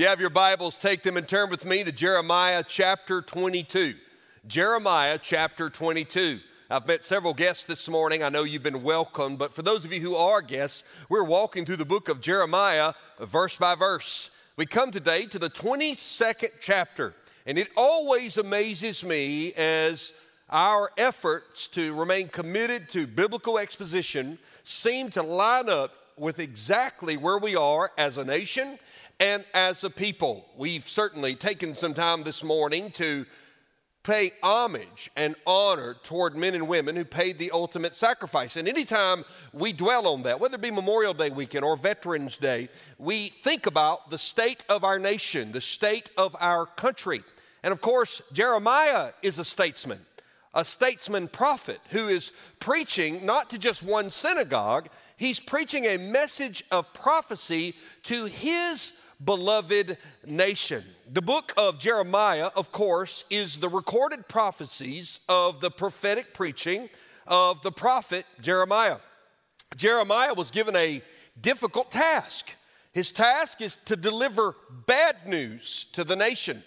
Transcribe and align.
you 0.00 0.06
have 0.06 0.18
your 0.18 0.30
Bibles, 0.30 0.78
take 0.78 1.02
them 1.02 1.18
and 1.18 1.28
turn 1.28 1.50
with 1.50 1.66
me 1.66 1.84
to 1.84 1.92
Jeremiah 1.92 2.64
chapter 2.66 3.20
22. 3.20 3.94
Jeremiah 4.46 5.18
chapter 5.20 5.68
22. 5.68 6.40
I've 6.70 6.86
met 6.86 7.04
several 7.04 7.34
guests 7.34 7.64
this 7.64 7.86
morning. 7.86 8.22
I 8.22 8.30
know 8.30 8.44
you've 8.44 8.62
been 8.62 8.82
welcomed, 8.82 9.38
but 9.38 9.52
for 9.52 9.60
those 9.60 9.84
of 9.84 9.92
you 9.92 10.00
who 10.00 10.16
are 10.16 10.40
guests, 10.40 10.84
we're 11.10 11.22
walking 11.22 11.66
through 11.66 11.76
the 11.76 11.84
book 11.84 12.08
of 12.08 12.22
Jeremiah 12.22 12.94
verse 13.20 13.58
by 13.58 13.74
verse. 13.74 14.30
We 14.56 14.64
come 14.64 14.90
today 14.90 15.26
to 15.26 15.38
the 15.38 15.50
22nd 15.50 16.52
chapter, 16.60 17.12
and 17.44 17.58
it 17.58 17.68
always 17.76 18.38
amazes 18.38 19.04
me 19.04 19.52
as 19.52 20.14
our 20.48 20.92
efforts 20.96 21.68
to 21.68 21.92
remain 21.92 22.28
committed 22.28 22.88
to 22.90 23.06
biblical 23.06 23.58
exposition 23.58 24.38
seem 24.64 25.10
to 25.10 25.22
line 25.22 25.68
up 25.68 25.92
with 26.16 26.38
exactly 26.38 27.18
where 27.18 27.38
we 27.38 27.54
are 27.54 27.92
as 27.98 28.16
a 28.16 28.24
nation 28.24 28.78
and 29.20 29.44
as 29.52 29.84
a 29.84 29.90
people. 29.90 30.46
We've 30.56 30.88
certainly 30.88 31.34
taken 31.36 31.76
some 31.76 31.94
time 31.94 32.24
this 32.24 32.42
morning 32.42 32.90
to 32.92 33.26
pay 34.02 34.32
homage 34.42 35.10
and 35.14 35.36
honor 35.46 35.94
toward 36.02 36.34
men 36.34 36.54
and 36.54 36.66
women 36.66 36.96
who 36.96 37.04
paid 37.04 37.38
the 37.38 37.50
ultimate 37.50 37.94
sacrifice. 37.94 38.56
And 38.56 38.66
anytime 38.66 39.24
we 39.52 39.74
dwell 39.74 40.06
on 40.06 40.22
that, 40.22 40.40
whether 40.40 40.54
it 40.54 40.62
be 40.62 40.70
Memorial 40.70 41.12
Day 41.12 41.28
weekend 41.28 41.66
or 41.66 41.76
Veterans 41.76 42.38
Day, 42.38 42.70
we 42.98 43.28
think 43.28 43.66
about 43.66 44.10
the 44.10 44.16
state 44.16 44.64
of 44.70 44.84
our 44.84 44.98
nation, 44.98 45.52
the 45.52 45.60
state 45.60 46.10
of 46.16 46.34
our 46.40 46.64
country. 46.64 47.22
And 47.62 47.72
of 47.72 47.82
course, 47.82 48.22
Jeremiah 48.32 49.10
is 49.20 49.38
a 49.38 49.44
statesman, 49.44 50.00
a 50.54 50.64
statesman 50.64 51.28
prophet 51.28 51.80
who 51.90 52.08
is 52.08 52.32
preaching 52.58 53.26
not 53.26 53.50
to 53.50 53.58
just 53.58 53.82
one 53.82 54.08
synagogue, 54.08 54.88
he's 55.18 55.38
preaching 55.40 55.84
a 55.84 55.98
message 55.98 56.64
of 56.70 56.90
prophecy 56.94 57.74
to 58.04 58.24
his 58.24 58.94
beloved 59.24 59.98
nation. 60.26 60.82
The 61.12 61.22
book 61.22 61.52
of 61.56 61.78
Jeremiah, 61.78 62.50
of 62.56 62.72
course, 62.72 63.24
is 63.30 63.58
the 63.58 63.68
recorded 63.68 64.28
prophecies 64.28 65.20
of 65.28 65.60
the 65.60 65.70
prophetic 65.70 66.32
preaching 66.32 66.88
of 67.26 67.60
the 67.62 67.72
prophet 67.72 68.24
Jeremiah. 68.40 68.98
Jeremiah 69.76 70.34
was 70.34 70.50
given 70.50 70.74
a 70.74 71.02
difficult 71.40 71.90
task. 71.90 72.50
His 72.92 73.12
task 73.12 73.60
is 73.60 73.76
to 73.84 73.94
deliver 73.94 74.56
bad 74.86 75.28
news 75.28 75.86
to 75.92 76.02
the 76.02 76.16
nation. 76.16 76.62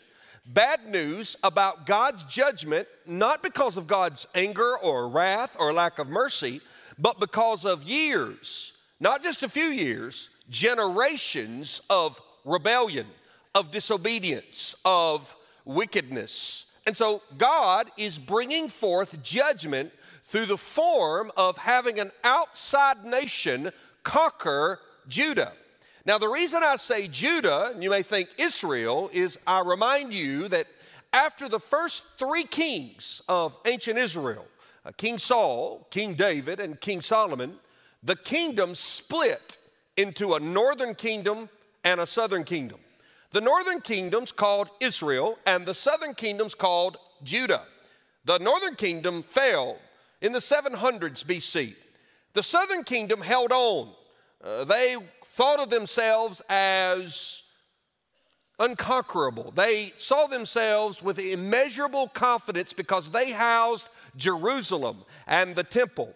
Bad 0.45 0.89
news 0.89 1.35
about 1.43 1.85
God's 1.85 2.23
judgment, 2.25 2.87
not 3.05 3.41
because 3.43 3.77
of 3.77 3.87
God's 3.87 4.27
anger 4.35 4.77
or 4.77 5.09
wrath 5.09 5.55
or 5.59 5.73
lack 5.73 5.99
of 5.99 6.07
mercy, 6.07 6.61
but 6.99 7.19
because 7.19 7.65
of 7.65 7.83
years, 7.83 8.73
not 8.99 9.23
just 9.23 9.43
a 9.43 9.49
few 9.49 9.65
years, 9.65 10.29
generations 10.49 11.81
of 11.89 12.21
rebellion, 12.45 13.07
of 13.55 13.71
disobedience, 13.71 14.75
of 14.83 15.35
wickedness. 15.65 16.65
And 16.85 16.97
so 16.97 17.21
God 17.37 17.89
is 17.97 18.17
bringing 18.17 18.67
forth 18.67 19.21
judgment 19.23 19.91
through 20.25 20.47
the 20.47 20.57
form 20.57 21.31
of 21.37 21.57
having 21.57 21.99
an 21.99 22.11
outside 22.23 23.05
nation 23.05 23.71
conquer 24.03 24.79
Judah. 25.07 25.53
Now, 26.05 26.17
the 26.17 26.27
reason 26.27 26.63
I 26.63 26.75
say 26.75 27.07
Judah, 27.07 27.71
and 27.73 27.81
you 27.81 27.89
may 27.89 28.03
think 28.03 28.29
Israel, 28.37 29.09
is 29.13 29.39
I 29.47 29.61
remind 29.61 30.13
you 30.13 30.49
that 30.49 30.67
after 31.13 31.47
the 31.47 31.59
first 31.59 32.03
three 32.17 32.43
kings 32.43 33.21
of 33.29 33.55
ancient 33.65 33.97
Israel, 33.97 34.45
uh, 34.85 34.91
King 34.97 35.17
Saul, 35.17 35.87
King 35.91 36.15
David, 36.15 36.59
and 36.59 36.79
King 36.81 37.01
Solomon, 37.01 37.55
the 38.01 38.17
kingdom 38.17 38.75
split 38.75 39.57
into 39.95 40.33
a 40.33 40.39
northern 40.39 40.95
kingdom 40.95 41.47
and 41.83 41.99
a 41.99 42.05
southern 42.05 42.43
kingdom. 42.43 42.79
The 43.31 43.41
northern 43.41 43.81
kingdom's 43.81 44.31
called 44.31 44.69
Israel, 44.79 45.37
and 45.45 45.65
the 45.65 45.73
southern 45.73 46.13
kingdom's 46.13 46.55
called 46.55 46.97
Judah. 47.23 47.63
The 48.25 48.39
northern 48.39 48.75
kingdom 48.75 49.23
fell 49.23 49.77
in 50.21 50.31
the 50.31 50.39
700s 50.39 51.23
BC. 51.25 51.75
The 52.33 52.43
southern 52.43 52.83
kingdom 52.83 53.21
held 53.21 53.51
on. 53.51 53.89
Uh, 54.43 54.63
they 54.65 54.97
thought 55.25 55.59
of 55.59 55.69
themselves 55.69 56.41
as 56.49 57.43
unconquerable. 58.59 59.51
They 59.51 59.93
saw 59.97 60.27
themselves 60.27 61.01
with 61.01 61.19
immeasurable 61.19 62.07
confidence 62.09 62.73
because 62.73 63.09
they 63.09 63.31
housed 63.31 63.89
Jerusalem 64.15 65.03
and 65.27 65.55
the 65.55 65.63
temple. 65.63 66.13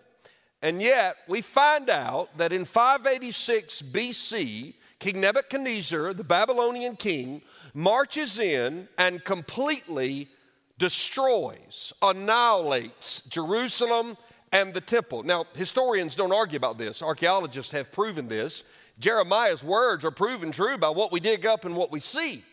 And 0.61 0.81
yet, 0.81 1.17
we 1.27 1.41
find 1.41 1.89
out 1.89 2.35
that 2.37 2.51
in 2.51 2.65
586 2.65 3.81
BC, 3.83 4.73
King 4.99 5.21
Nebuchadnezzar, 5.21 6.13
the 6.13 6.23
Babylonian 6.23 6.95
king, 6.95 7.41
marches 7.73 8.39
in 8.39 8.87
and 8.97 9.23
completely 9.23 10.29
destroys, 10.77 11.93
annihilates 12.01 13.21
Jerusalem 13.25 14.17
and 14.51 14.73
the 14.73 14.81
temple. 14.81 15.23
Now, 15.23 15.45
historians 15.53 16.15
don't 16.15 16.31
argue 16.31 16.57
about 16.57 16.77
this, 16.77 17.01
archaeologists 17.01 17.71
have 17.71 17.91
proven 17.91 18.27
this. 18.27 18.63
Jeremiah's 18.99 19.63
words 19.63 20.03
are 20.03 20.11
proven 20.11 20.51
true 20.51 20.77
by 20.77 20.89
what 20.89 21.11
we 21.11 21.19
dig 21.19 21.45
up 21.45 21.65
and 21.65 21.75
what 21.75 21.91
we 21.91 21.99
see. 21.99 22.43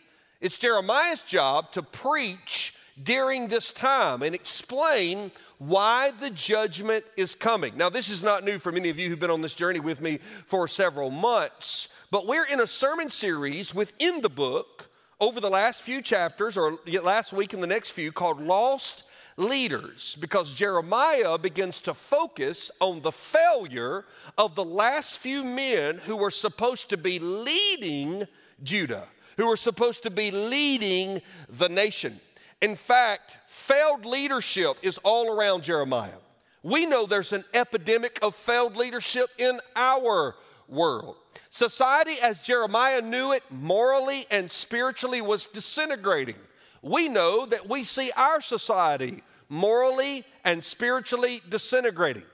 It's 0.41 0.57
Jeremiah's 0.57 1.23
job 1.23 1.71
to 1.71 1.81
preach 1.81 2.75
during 3.03 3.47
this 3.47 3.71
time 3.71 4.21
and 4.21 4.33
explain 4.33 5.31
why 5.57 6.11
the 6.11 6.29
judgment 6.29 7.05
is 7.17 7.35
coming. 7.35 7.75
Now, 7.77 7.89
this 7.89 8.09
is 8.09 8.23
not 8.23 8.43
new 8.43 8.59
for 8.59 8.71
many 8.71 8.89
of 8.89 8.99
you 8.99 9.09
who've 9.09 9.19
been 9.19 9.31
on 9.31 9.41
this 9.41 9.53
journey 9.53 9.79
with 9.79 10.01
me 10.01 10.19
for 10.45 10.67
several 10.67 11.11
months, 11.11 11.89
but 12.11 12.27
we're 12.27 12.45
in 12.45 12.61
a 12.61 12.67
sermon 12.67 13.09
series 13.09 13.73
within 13.73 14.21
the 14.21 14.29
book 14.29 14.89
over 15.19 15.39
the 15.39 15.49
last 15.49 15.83
few 15.83 16.01
chapters, 16.01 16.57
or 16.57 16.77
last 17.01 17.31
week 17.31 17.53
and 17.53 17.63
the 17.63 17.67
next 17.67 17.91
few, 17.91 18.11
called 18.11 18.41
Lost 18.41 19.03
Leaders, 19.37 20.17
because 20.19 20.53
Jeremiah 20.53 21.37
begins 21.37 21.79
to 21.81 21.93
focus 21.93 22.69
on 22.81 23.01
the 23.01 23.11
failure 23.11 24.05
of 24.37 24.55
the 24.55 24.63
last 24.63 25.19
few 25.19 25.43
men 25.43 25.97
who 25.99 26.17
were 26.17 26.31
supposed 26.31 26.89
to 26.89 26.97
be 26.97 27.19
leading 27.19 28.27
Judah, 28.63 29.07
who 29.37 29.47
were 29.47 29.57
supposed 29.57 30.03
to 30.03 30.09
be 30.09 30.31
leading 30.31 31.21
the 31.49 31.69
nation. 31.69 32.19
In 32.65 32.75
fact, 32.75 33.37
failed 33.45 34.07
leadership 34.07 34.77
is 34.81 34.97
all 35.03 35.29
around 35.29 35.61
Jeremiah. 35.63 36.17
We 36.63 36.87
know 36.87 37.05
there's 37.05 37.31
an 37.31 37.43
epidemic 37.53 38.17
of 38.23 38.35
failed 38.35 38.75
leadership 38.75 39.29
in 39.37 39.59
our 39.75 40.33
world. 40.67 41.17
Society, 41.51 42.15
as 42.23 42.39
Jeremiah 42.39 43.01
knew 43.01 43.33
it, 43.33 43.43
morally 43.51 44.25
and 44.31 44.49
spiritually 44.49 45.21
was 45.21 45.45
disintegrating. 45.45 46.37
We 46.81 47.07
know 47.07 47.45
that 47.45 47.69
we 47.69 47.83
see 47.83 48.09
our 48.17 48.41
society 48.41 49.21
morally 49.47 50.23
and 50.43 50.65
spiritually 50.65 51.43
disintegrating. 51.47 52.25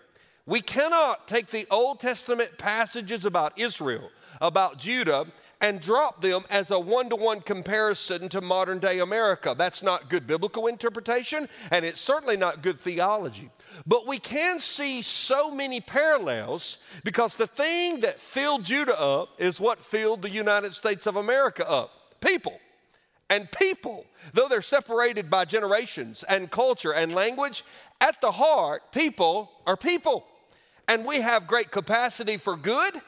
We 0.46 0.62
cannot 0.62 1.28
take 1.28 1.48
the 1.48 1.68
Old 1.70 2.00
Testament 2.00 2.58
passages 2.58 3.26
about 3.26 3.60
Israel, 3.60 4.10
about 4.40 4.78
Judah, 4.78 5.26
and 5.62 5.80
drop 5.80 6.22
them 6.22 6.44
as 6.50 6.72
a 6.72 6.80
one 6.80 7.10
to 7.10 7.16
one 7.16 7.40
comparison 7.40 8.28
to 8.30 8.42
modern 8.42 8.80
day 8.80 9.00
America. 9.00 9.56
That's 9.58 9.84
not 9.84 10.10
good 10.10 10.26
biblical 10.28 10.68
interpretation, 10.68 11.48
and 11.70 11.86
it's 11.86 12.02
certainly 12.02 12.36
not 12.36 12.64
good 12.64 12.80
theology. 12.80 13.50
But 13.86 14.08
we 14.08 14.18
can 14.18 14.60
see 14.60 15.02
so 15.02 15.52
many 15.52 15.80
parallels 15.80 16.80
because 17.04 17.36
the 17.36 17.48
thing 17.48 18.02
that 18.02 18.20
filled 18.20 18.66
Judah 18.66 19.00
up 19.00 19.30
is 19.40 19.60
what 19.60 19.80
filled 19.80 20.24
the 20.24 20.30
United 20.30 20.74
States 20.74 21.06
of 21.06 21.16
America 21.16 21.68
up 21.70 21.92
people. 22.20 22.60
And 23.30 23.50
people, 23.52 24.06
though 24.34 24.50
they're 24.50 24.62
separated 24.62 25.30
by 25.30 25.46
generations 25.46 26.24
and 26.24 26.52
culture 26.52 26.94
and 26.94 27.16
language, 27.16 27.64
at 28.02 28.20
the 28.20 28.32
heart, 28.32 28.92
people 28.92 29.50
are 29.66 29.78
people. 29.78 30.26
And 30.88 31.06
we 31.06 31.22
have 31.22 31.48
great 31.48 31.72
capacity 31.72 32.36
for 32.36 32.58
good 32.58 33.02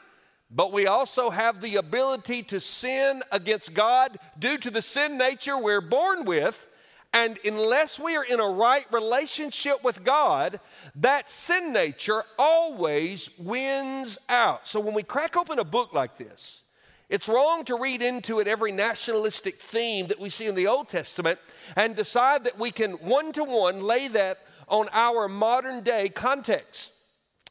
but 0.54 0.72
we 0.72 0.86
also 0.86 1.30
have 1.30 1.60
the 1.60 1.76
ability 1.76 2.44
to 2.44 2.60
sin 2.60 3.22
against 3.32 3.74
God 3.74 4.18
due 4.38 4.56
to 4.58 4.70
the 4.70 4.82
sin 4.82 5.18
nature 5.18 5.58
we're 5.58 5.80
born 5.80 6.24
with. 6.24 6.68
And 7.12 7.38
unless 7.44 7.98
we 7.98 8.16
are 8.16 8.24
in 8.24 8.40
a 8.40 8.48
right 8.48 8.86
relationship 8.92 9.82
with 9.84 10.04
God, 10.04 10.60
that 10.96 11.28
sin 11.28 11.72
nature 11.72 12.24
always 12.38 13.30
wins 13.38 14.18
out. 14.28 14.66
So 14.66 14.80
when 14.80 14.94
we 14.94 15.02
crack 15.02 15.36
open 15.36 15.58
a 15.58 15.64
book 15.64 15.92
like 15.92 16.18
this, 16.18 16.62
it's 17.08 17.28
wrong 17.28 17.64
to 17.66 17.76
read 17.76 18.02
into 18.02 18.40
it 18.40 18.48
every 18.48 18.72
nationalistic 18.72 19.60
theme 19.60 20.06
that 20.08 20.18
we 20.18 20.30
see 20.30 20.46
in 20.46 20.54
the 20.54 20.66
Old 20.68 20.88
Testament 20.88 21.38
and 21.76 21.94
decide 21.94 22.44
that 22.44 22.58
we 22.58 22.70
can 22.70 22.92
one 22.92 23.32
to 23.32 23.44
one 23.44 23.80
lay 23.80 24.08
that 24.08 24.38
on 24.68 24.88
our 24.92 25.28
modern 25.28 25.82
day 25.82 26.08
context. 26.08 26.92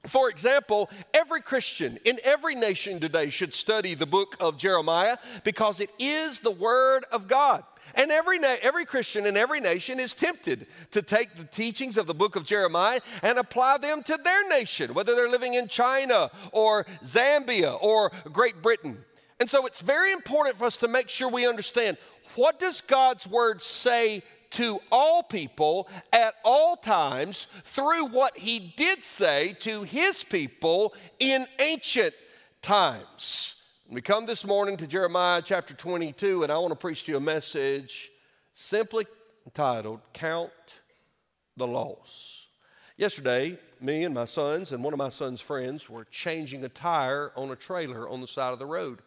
For 0.06 0.30
example, 0.30 0.90
every 1.14 1.42
Christian 1.42 1.98
in 2.04 2.20
every 2.24 2.56
nation 2.56 3.00
today 3.00 3.30
should 3.30 3.54
study 3.54 3.94
the 3.94 4.06
book 4.06 4.36
of 4.40 4.58
Jeremiah 4.58 5.18
because 5.46 5.80
it 5.80 5.92
is 5.98 6.42
the 6.42 6.52
Word 6.52 7.06
of 7.12 7.28
God. 7.28 7.64
And 7.96 8.12
every, 8.12 8.38
na- 8.38 8.58
every 8.62 8.86
Christian 8.86 9.26
in 9.26 9.38
every 9.38 9.62
nation 9.62 10.00
is 10.00 10.14
tempted 10.14 10.68
to 10.92 11.02
take 11.02 11.36
the 11.36 11.46
teachings 11.46 11.98
of 11.98 12.08
the 12.08 12.14
book 12.14 12.36
of 12.36 12.46
Jeremiah 12.46 13.00
and 13.22 13.38
apply 13.38 13.78
them 13.78 14.04
to 14.04 14.18
their 14.22 14.48
nation, 14.50 14.94
whether 14.94 15.16
they're 15.16 15.30
living 15.30 15.54
in 15.54 15.68
China 15.68 16.32
or 16.52 16.86
Zambia 17.04 17.78
or 17.82 18.12
Great 18.32 18.62
Britain. 18.62 18.98
And 19.40 19.50
so 19.50 19.66
it's 19.66 19.82
very 19.82 20.12
important 20.12 20.58
for 20.58 20.66
us 20.66 20.78
to 20.78 20.88
make 20.88 21.10
sure 21.10 21.30
we 21.30 21.48
understand 21.48 21.98
what 22.36 22.60
does 22.60 22.82
God's 22.82 23.28
word 23.28 23.62
say 23.62 24.24
to 24.54 24.80
all 24.92 25.24
people 25.24 25.88
at 26.12 26.36
all 26.44 26.76
times 26.76 27.48
through 27.64 28.08
what 28.08 28.38
he 28.38 28.74
did 28.78 29.04
say 29.04 29.54
to 29.60 29.84
his 29.84 30.24
people 30.24 30.94
in 31.20 31.46
ancient 31.60 32.14
times. 32.62 33.64
We 33.90 34.02
come 34.02 34.26
this 34.26 34.46
morning 34.46 34.78
to 34.78 34.88
Jeremiah 34.88 35.42
chapter 35.44 35.74
22, 35.74 36.44
and 36.44 36.52
I 36.52 36.58
want 36.58 36.72
to 36.72 36.76
preach 36.76 37.04
to 37.04 37.12
you 37.12 37.18
a 37.18 37.22
message 37.22 38.10
simply 38.54 39.06
entitled 39.46 40.00
Count 40.14 40.52
the 41.58 41.68
Loss. 41.68 42.48
Yesterday, 42.96 43.58
me 43.82 44.04
and 44.04 44.16
my 44.16 44.26
sons 44.26 44.72
and 44.72 44.84
one 44.84 44.94
of 44.94 45.00
my 45.00 45.10
son's 45.10 45.42
friends 45.42 45.90
were 45.90 46.06
changing 46.06 46.64
a 46.64 46.70
tire 46.70 47.32
on 47.36 47.52
a 47.52 47.56
trailer 47.56 48.08
on 48.08 48.22
the 48.22 48.28
side 48.28 48.54
of 48.54 48.60
the 48.60 48.66
road 48.66 49.00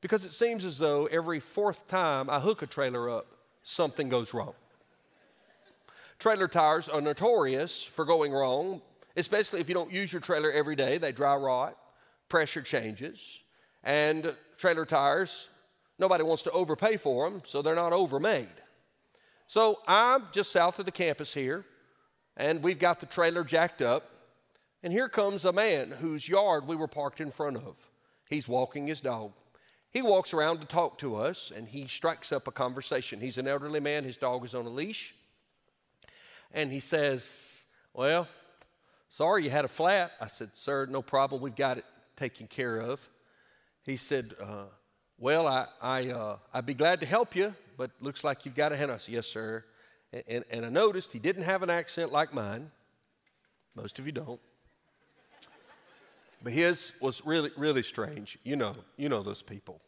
because 0.00 0.24
it 0.24 0.32
seems 0.32 0.64
as 0.64 0.78
though 0.78 1.06
every 1.06 1.40
fourth 1.40 1.88
time 1.88 2.28
I 2.28 2.40
hook 2.40 2.62
a 2.62 2.66
trailer 2.66 3.10
up, 3.10 3.26
something 3.62 4.08
goes 4.08 4.34
wrong. 4.34 4.54
Trailer 6.22 6.46
tires 6.46 6.88
are 6.88 7.00
notorious 7.00 7.82
for 7.82 8.04
going 8.04 8.30
wrong, 8.30 8.80
especially 9.16 9.58
if 9.58 9.68
you 9.68 9.74
don't 9.74 9.90
use 9.90 10.12
your 10.12 10.20
trailer 10.20 10.52
every 10.52 10.76
day. 10.76 10.96
They 10.96 11.10
dry 11.10 11.34
rot, 11.34 11.76
pressure 12.28 12.62
changes, 12.62 13.40
and 13.82 14.32
trailer 14.56 14.86
tires, 14.86 15.48
nobody 15.98 16.22
wants 16.22 16.44
to 16.44 16.52
overpay 16.52 16.96
for 16.98 17.28
them, 17.28 17.42
so 17.44 17.60
they're 17.60 17.74
not 17.74 17.92
overmade. 17.92 18.54
So 19.48 19.80
I'm 19.88 20.28
just 20.30 20.52
south 20.52 20.78
of 20.78 20.84
the 20.86 20.92
campus 20.92 21.34
here, 21.34 21.64
and 22.36 22.62
we've 22.62 22.78
got 22.78 23.00
the 23.00 23.06
trailer 23.06 23.42
jacked 23.42 23.82
up, 23.82 24.08
and 24.84 24.92
here 24.92 25.08
comes 25.08 25.44
a 25.44 25.52
man 25.52 25.90
whose 25.90 26.28
yard 26.28 26.68
we 26.68 26.76
were 26.76 26.86
parked 26.86 27.20
in 27.20 27.32
front 27.32 27.56
of. 27.56 27.74
He's 28.30 28.46
walking 28.46 28.86
his 28.86 29.00
dog. 29.00 29.32
He 29.90 30.02
walks 30.02 30.32
around 30.32 30.60
to 30.60 30.66
talk 30.66 30.98
to 30.98 31.16
us, 31.16 31.50
and 31.52 31.66
he 31.66 31.88
strikes 31.88 32.30
up 32.30 32.46
a 32.46 32.52
conversation. 32.52 33.18
He's 33.18 33.38
an 33.38 33.48
elderly 33.48 33.80
man, 33.80 34.04
his 34.04 34.18
dog 34.18 34.44
is 34.44 34.54
on 34.54 34.66
a 34.66 34.70
leash 34.70 35.16
and 36.52 36.70
he 36.70 36.80
says, 36.80 37.62
Well, 37.94 38.28
sorry 39.08 39.44
you 39.44 39.50
had 39.50 39.64
a 39.64 39.68
flat. 39.68 40.12
I 40.20 40.28
said, 40.28 40.50
Sir, 40.54 40.86
no 40.86 41.02
problem. 41.02 41.40
We've 41.40 41.56
got 41.56 41.78
it 41.78 41.84
taken 42.16 42.46
care 42.46 42.78
of. 42.78 43.06
He 43.84 43.96
said, 43.96 44.34
uh, 44.40 44.64
Well, 45.18 45.46
I, 45.46 45.66
I, 45.80 46.08
uh, 46.10 46.36
I'd 46.52 46.66
be 46.66 46.74
glad 46.74 47.00
to 47.00 47.06
help 47.06 47.34
you, 47.34 47.54
but 47.76 47.90
looks 48.00 48.24
like 48.24 48.44
you've 48.44 48.54
got 48.54 48.72
a 48.72 48.76
hand. 48.76 48.90
I 48.92 48.96
said, 48.98 49.14
Yes, 49.14 49.26
sir. 49.26 49.64
And, 50.12 50.22
and, 50.28 50.44
and 50.50 50.66
I 50.66 50.68
noticed 50.68 51.12
he 51.12 51.18
didn't 51.18 51.44
have 51.44 51.62
an 51.62 51.70
accent 51.70 52.12
like 52.12 52.34
mine. 52.34 52.70
Most 53.74 53.98
of 53.98 54.06
you 54.06 54.12
don't. 54.12 54.40
But 56.42 56.52
his 56.52 56.92
was 57.00 57.24
really, 57.24 57.50
really 57.56 57.82
strange. 57.82 58.38
You 58.42 58.56
know, 58.56 58.74
you 58.96 59.08
know 59.08 59.22
those 59.22 59.42
people. 59.42 59.80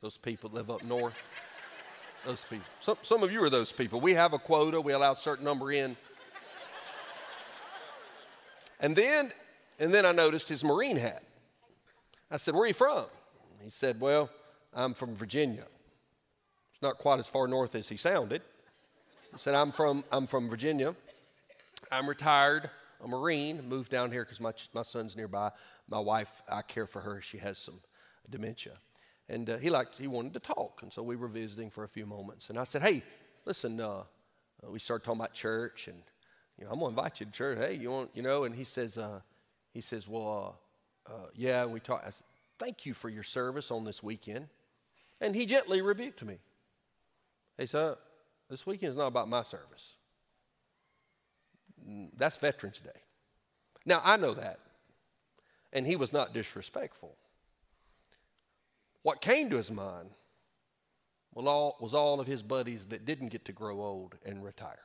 Those 0.00 0.16
people 0.16 0.50
live 0.52 0.70
up 0.70 0.82
north. 0.82 1.14
Those 2.26 2.44
people. 2.44 2.66
Some, 2.80 2.98
some 3.02 3.22
of 3.22 3.32
you 3.32 3.42
are 3.42 3.50
those 3.50 3.72
people. 3.72 4.00
We 4.00 4.14
have 4.14 4.32
a 4.32 4.38
quota, 4.38 4.80
we 4.80 4.92
allow 4.92 5.12
a 5.12 5.16
certain 5.16 5.44
number 5.44 5.72
in. 5.72 5.96
And 8.80 8.96
then, 8.96 9.32
and 9.78 9.92
then 9.92 10.06
I 10.06 10.12
noticed 10.12 10.48
his 10.48 10.64
Marine 10.64 10.96
hat. 10.96 11.22
I 12.30 12.38
said, 12.38 12.54
Where 12.54 12.64
are 12.64 12.68
you 12.68 12.74
from? 12.74 13.04
He 13.62 13.70
said, 13.70 14.00
Well, 14.00 14.30
I'm 14.72 14.94
from 14.94 15.14
Virginia. 15.14 15.66
It's 16.72 16.82
not 16.82 16.98
quite 16.98 17.18
as 17.18 17.26
far 17.26 17.46
north 17.46 17.74
as 17.74 17.88
he 17.88 17.96
sounded. 17.96 18.42
He 19.32 19.38
said, 19.38 19.54
I'm 19.54 19.70
from, 19.70 20.04
I'm 20.10 20.26
from 20.26 20.48
Virginia. 20.48 20.94
I'm 21.92 22.08
retired, 22.08 22.70
a 23.02 23.08
Marine, 23.08 23.68
moved 23.68 23.90
down 23.90 24.10
here 24.10 24.24
because 24.24 24.40
my, 24.40 24.52
my 24.74 24.82
son's 24.82 25.16
nearby. 25.16 25.50
My 25.88 25.98
wife, 25.98 26.42
I 26.48 26.62
care 26.62 26.86
for 26.86 27.00
her. 27.00 27.20
She 27.20 27.38
has 27.38 27.58
some 27.58 27.80
dementia. 28.30 28.78
And 29.28 29.50
uh, 29.50 29.58
he 29.58 29.70
liked, 29.70 29.96
he 29.96 30.06
wanted 30.06 30.32
to 30.34 30.40
talk. 30.40 30.80
And 30.82 30.92
so 30.92 31.02
we 31.02 31.16
were 31.16 31.28
visiting 31.28 31.70
for 31.70 31.84
a 31.84 31.88
few 31.88 32.06
moments. 32.06 32.50
And 32.50 32.58
I 32.58 32.64
said, 32.64 32.82
Hey, 32.82 33.02
listen, 33.44 33.80
uh, 33.80 34.02
we 34.68 34.78
started 34.78 35.04
talking 35.04 35.20
about 35.20 35.34
church 35.34 35.88
and 35.88 36.02
you 36.60 36.66
know, 36.66 36.72
I'm 36.72 36.78
gonna 36.78 36.90
invite 36.90 37.20
you 37.20 37.26
to 37.26 37.32
church. 37.32 37.58
Hey, 37.58 37.74
you 37.74 37.90
want, 37.90 38.10
you 38.14 38.22
know? 38.22 38.44
And 38.44 38.54
he 38.54 38.64
says, 38.64 38.98
uh, 38.98 39.20
he 39.72 39.80
says, 39.80 40.06
well, 40.06 40.58
uh, 41.08 41.12
uh, 41.12 41.26
yeah. 41.34 41.62
And 41.62 41.72
we 41.72 41.80
talked. 41.80 42.06
I 42.06 42.10
said, 42.10 42.26
thank 42.58 42.84
you 42.84 42.92
for 42.92 43.08
your 43.08 43.22
service 43.22 43.70
on 43.70 43.84
this 43.84 44.02
weekend. 44.02 44.46
And 45.20 45.34
he 45.34 45.46
gently 45.46 45.80
rebuked 45.80 46.22
me. 46.22 46.38
He 47.58 47.66
said, 47.66 47.96
this 48.48 48.66
weekend 48.66 48.90
is 48.90 48.96
not 48.96 49.06
about 49.06 49.28
my 49.28 49.42
service. 49.42 49.94
Mm, 51.88 52.10
that's 52.16 52.36
Veterans 52.36 52.80
Day. 52.80 53.00
Now 53.86 54.02
I 54.04 54.18
know 54.18 54.34
that, 54.34 54.60
and 55.72 55.86
he 55.86 55.96
was 55.96 56.12
not 56.12 56.34
disrespectful. 56.34 57.16
What 59.02 59.22
came 59.22 59.48
to 59.50 59.56
his 59.56 59.70
mind 59.70 60.10
was 61.32 61.46
all, 61.46 61.78
was 61.80 61.94
all 61.94 62.20
of 62.20 62.26
his 62.26 62.42
buddies 62.42 62.86
that 62.86 63.06
didn't 63.06 63.28
get 63.28 63.46
to 63.46 63.52
grow 63.52 63.80
old 63.80 64.16
and 64.26 64.44
retire. 64.44 64.82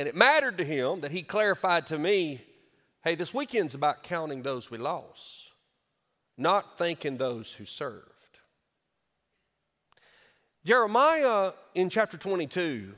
And 0.00 0.08
it 0.08 0.16
mattered 0.16 0.56
to 0.56 0.64
him 0.64 1.02
that 1.02 1.10
he 1.10 1.20
clarified 1.20 1.88
to 1.88 1.98
me 1.98 2.40
hey, 3.04 3.16
this 3.16 3.34
weekend's 3.34 3.74
about 3.74 4.02
counting 4.02 4.40
those 4.40 4.70
we 4.70 4.78
lost, 4.78 5.50
not 6.38 6.78
thanking 6.78 7.18
those 7.18 7.52
who 7.52 7.66
served. 7.66 8.08
Jeremiah 10.64 11.52
in 11.74 11.90
chapter 11.90 12.16
22 12.16 12.94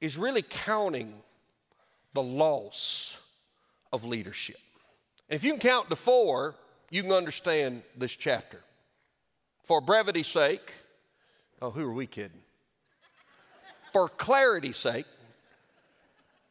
is 0.00 0.18
really 0.18 0.42
counting 0.42 1.14
the 2.12 2.22
loss 2.22 3.16
of 3.92 4.04
leadership. 4.04 4.58
And 5.28 5.36
if 5.36 5.44
you 5.44 5.52
can 5.52 5.60
count 5.60 5.90
to 5.90 5.96
four, 5.96 6.56
you 6.90 7.02
can 7.02 7.12
understand 7.12 7.82
this 7.96 8.16
chapter. 8.16 8.58
For 9.62 9.80
brevity's 9.80 10.26
sake, 10.26 10.72
oh, 11.62 11.70
who 11.70 11.86
are 11.86 11.94
we 11.94 12.08
kidding? 12.08 12.42
For 13.92 14.08
clarity's 14.08 14.76
sake, 14.76 15.06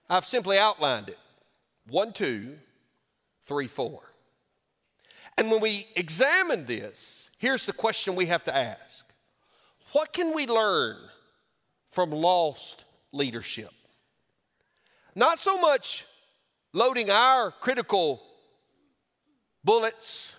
I've 0.09 0.25
simply 0.25 0.57
outlined 0.57 1.09
it 1.09 1.19
one, 1.87 2.13
two, 2.13 2.57
three, 3.45 3.67
four. 3.67 4.01
And 5.37 5.49
when 5.49 5.61
we 5.61 5.87
examine 5.95 6.65
this, 6.65 7.29
here's 7.37 7.65
the 7.65 7.73
question 7.73 8.15
we 8.15 8.27
have 8.27 8.43
to 8.45 8.55
ask 8.55 9.05
What 9.91 10.13
can 10.13 10.33
we 10.33 10.47
learn 10.47 10.97
from 11.91 12.11
lost 12.11 12.85
leadership? 13.11 13.71
Not 15.15 15.39
so 15.39 15.59
much 15.59 16.05
loading 16.73 17.09
our 17.09 17.51
critical 17.51 18.21
bullets 19.63 20.35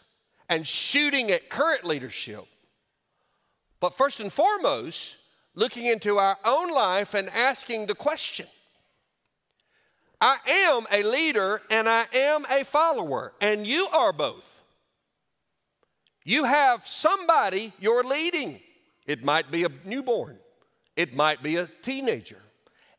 and 0.49 0.66
shooting 0.66 1.31
at 1.31 1.49
current 1.49 1.84
leadership, 1.84 2.44
but 3.81 3.96
first 3.96 4.20
and 4.20 4.32
foremost, 4.32 5.16
looking 5.55 5.87
into 5.87 6.19
our 6.19 6.37
own 6.44 6.68
life 6.71 7.14
and 7.14 7.28
asking 7.30 7.87
the 7.87 7.94
question 7.94 8.47
I 10.21 10.38
am 10.47 10.87
a 10.90 11.02
leader 11.02 11.61
and 11.71 11.88
I 11.88 12.06
am 12.12 12.47
a 12.50 12.64
follower, 12.64 13.33
and 13.40 13.66
you 13.66 13.87
are 13.92 14.12
both. 14.12 14.62
You 16.25 16.44
have 16.44 16.87
somebody 16.87 17.73
you're 17.78 18.04
leading. 18.04 18.61
It 19.06 19.23
might 19.23 19.50
be 19.50 19.64
a 19.64 19.68
newborn, 19.85 20.38
it 20.97 21.14
might 21.14 21.42
be 21.42 21.56
a 21.56 21.68
teenager, 21.83 22.40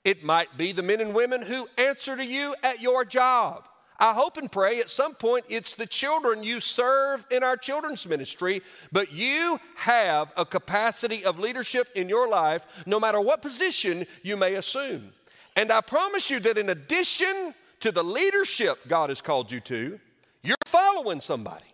it 0.03 0.23
might 0.23 0.55
be 0.57 0.71
the 0.71 0.83
men 0.83 1.01
and 1.01 1.15
women 1.15 1.41
who 1.41 1.67
answer 1.77 2.15
to 2.15 2.25
you 2.25 2.55
at 2.63 2.81
your 2.81 3.05
job. 3.05 3.67
I 3.97 4.13
hope 4.13 4.37
and 4.37 4.51
pray 4.51 4.81
at 4.81 4.89
some 4.89 5.15
point 5.15 5.45
it's 5.47 5.73
the 5.73 5.85
children 5.85 6.43
you 6.43 6.59
serve 6.59 7.25
in 7.31 7.43
our 7.43 7.55
children's 7.55 8.05
ministry, 8.05 8.61
but 8.91 9.13
you 9.13 9.59
have 9.75 10.33
a 10.35 10.45
capacity 10.45 11.23
of 11.23 11.39
leadership 11.39 11.87
in 11.95 12.09
your 12.09 12.27
life 12.27 12.67
no 12.85 12.99
matter 12.99 13.21
what 13.21 13.41
position 13.41 14.05
you 14.21 14.35
may 14.35 14.55
assume. 14.55 15.13
And 15.55 15.71
I 15.71 15.81
promise 15.81 16.29
you 16.29 16.39
that 16.41 16.57
in 16.57 16.69
addition 16.69 17.53
to 17.79 17.91
the 17.91 18.03
leadership 18.03 18.79
God 18.87 19.09
has 19.09 19.21
called 19.21 19.51
you 19.51 19.59
to, 19.61 19.99
you're 20.43 20.55
following 20.65 21.21
somebody. 21.21 21.65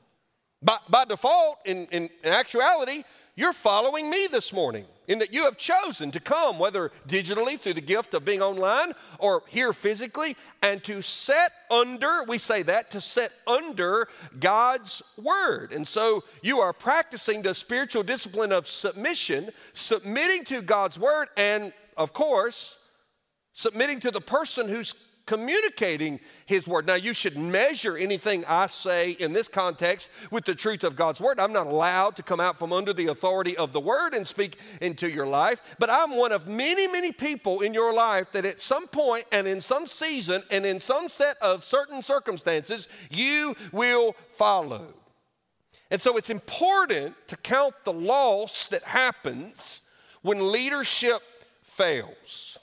By, 0.61 0.77
by 0.89 1.05
default, 1.05 1.59
in, 1.65 1.87
in, 1.87 2.09
in 2.23 2.31
actuality, 2.31 3.03
you're 3.35 3.53
following 3.53 4.09
me 4.09 4.27
this 4.29 4.53
morning 4.53 4.85
in 5.07 5.19
that 5.19 5.33
you 5.33 5.45
have 5.45 5.57
chosen 5.57 6.11
to 6.11 6.19
come, 6.19 6.59
whether 6.59 6.91
digitally 7.07 7.59
through 7.59 7.73
the 7.73 7.81
gift 7.81 8.13
of 8.13 8.23
being 8.23 8.41
online 8.41 8.93
or 9.19 9.41
here 9.47 9.73
physically, 9.73 10.35
and 10.61 10.83
to 10.83 11.01
set 11.01 11.51
under, 11.71 12.23
we 12.27 12.37
say 12.37 12.61
that, 12.61 12.91
to 12.91 13.01
set 13.01 13.31
under 13.47 14.07
God's 14.39 15.01
word. 15.17 15.73
And 15.73 15.87
so 15.87 16.23
you 16.43 16.59
are 16.59 16.73
practicing 16.73 17.41
the 17.41 17.55
spiritual 17.55 18.03
discipline 18.03 18.51
of 18.51 18.67
submission, 18.67 19.49
submitting 19.73 20.45
to 20.45 20.61
God's 20.61 20.99
word, 20.99 21.29
and 21.35 21.73
of 21.97 22.13
course, 22.13 22.77
submitting 23.53 23.99
to 24.01 24.11
the 24.11 24.21
person 24.21 24.67
who's 24.67 24.93
communicating 25.25 26.19
His 26.45 26.67
Word. 26.67 26.87
Now, 26.87 26.95
you 26.95 27.13
should 27.13 27.37
measure 27.37 27.97
anything 27.97 28.43
I 28.47 28.67
say 28.67 29.11
in 29.11 29.33
this 29.33 29.47
context 29.47 30.09
with 30.31 30.45
the 30.45 30.55
truth 30.55 30.83
of 30.83 30.95
God's 30.95 31.21
Word. 31.21 31.39
I'm 31.39 31.53
not 31.53 31.67
allowed 31.67 32.15
to 32.17 32.23
come 32.23 32.39
out 32.39 32.57
from 32.57 32.73
under 32.73 32.91
the 32.91 33.07
authority 33.07 33.55
of 33.55 33.71
the 33.71 33.79
Word 33.79 34.13
and 34.13 34.27
speak 34.27 34.57
into 34.81 35.09
your 35.09 35.25
life, 35.25 35.61
but 35.79 35.89
I'm 35.89 36.17
one 36.17 36.31
of 36.31 36.47
many, 36.47 36.87
many 36.87 37.11
people 37.11 37.61
in 37.61 37.73
your 37.73 37.93
life 37.93 38.31
that 38.31 38.45
at 38.45 38.61
some 38.61 38.87
point 38.87 39.25
and 39.31 39.47
in 39.47 39.61
some 39.61 39.87
season 39.87 40.43
and 40.49 40.65
in 40.65 40.79
some 40.79 41.07
set 41.07 41.37
of 41.41 41.63
certain 41.63 42.01
circumstances, 42.01 42.87
you 43.09 43.55
will 43.71 44.15
follow. 44.31 44.93
And 45.91 46.01
so 46.01 46.17
it's 46.17 46.29
important 46.29 47.15
to 47.27 47.37
count 47.37 47.73
the 47.83 47.93
loss 47.93 48.67
that 48.67 48.83
happens 48.83 49.81
when 50.21 50.51
leadership 50.51 51.21
fails. 51.63 52.57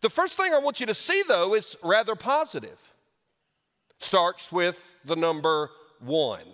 The 0.00 0.10
first 0.10 0.36
thing 0.36 0.54
I 0.54 0.58
want 0.58 0.80
you 0.80 0.86
to 0.86 0.94
see, 0.94 1.22
though, 1.26 1.54
is 1.54 1.76
rather 1.82 2.14
positive. 2.14 2.78
Starts 3.98 4.50
with 4.50 4.82
the 5.04 5.16
number 5.16 5.70
one. 6.00 6.44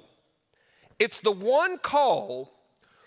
It's 0.98 1.20
the 1.20 1.32
one 1.32 1.78
call 1.78 2.52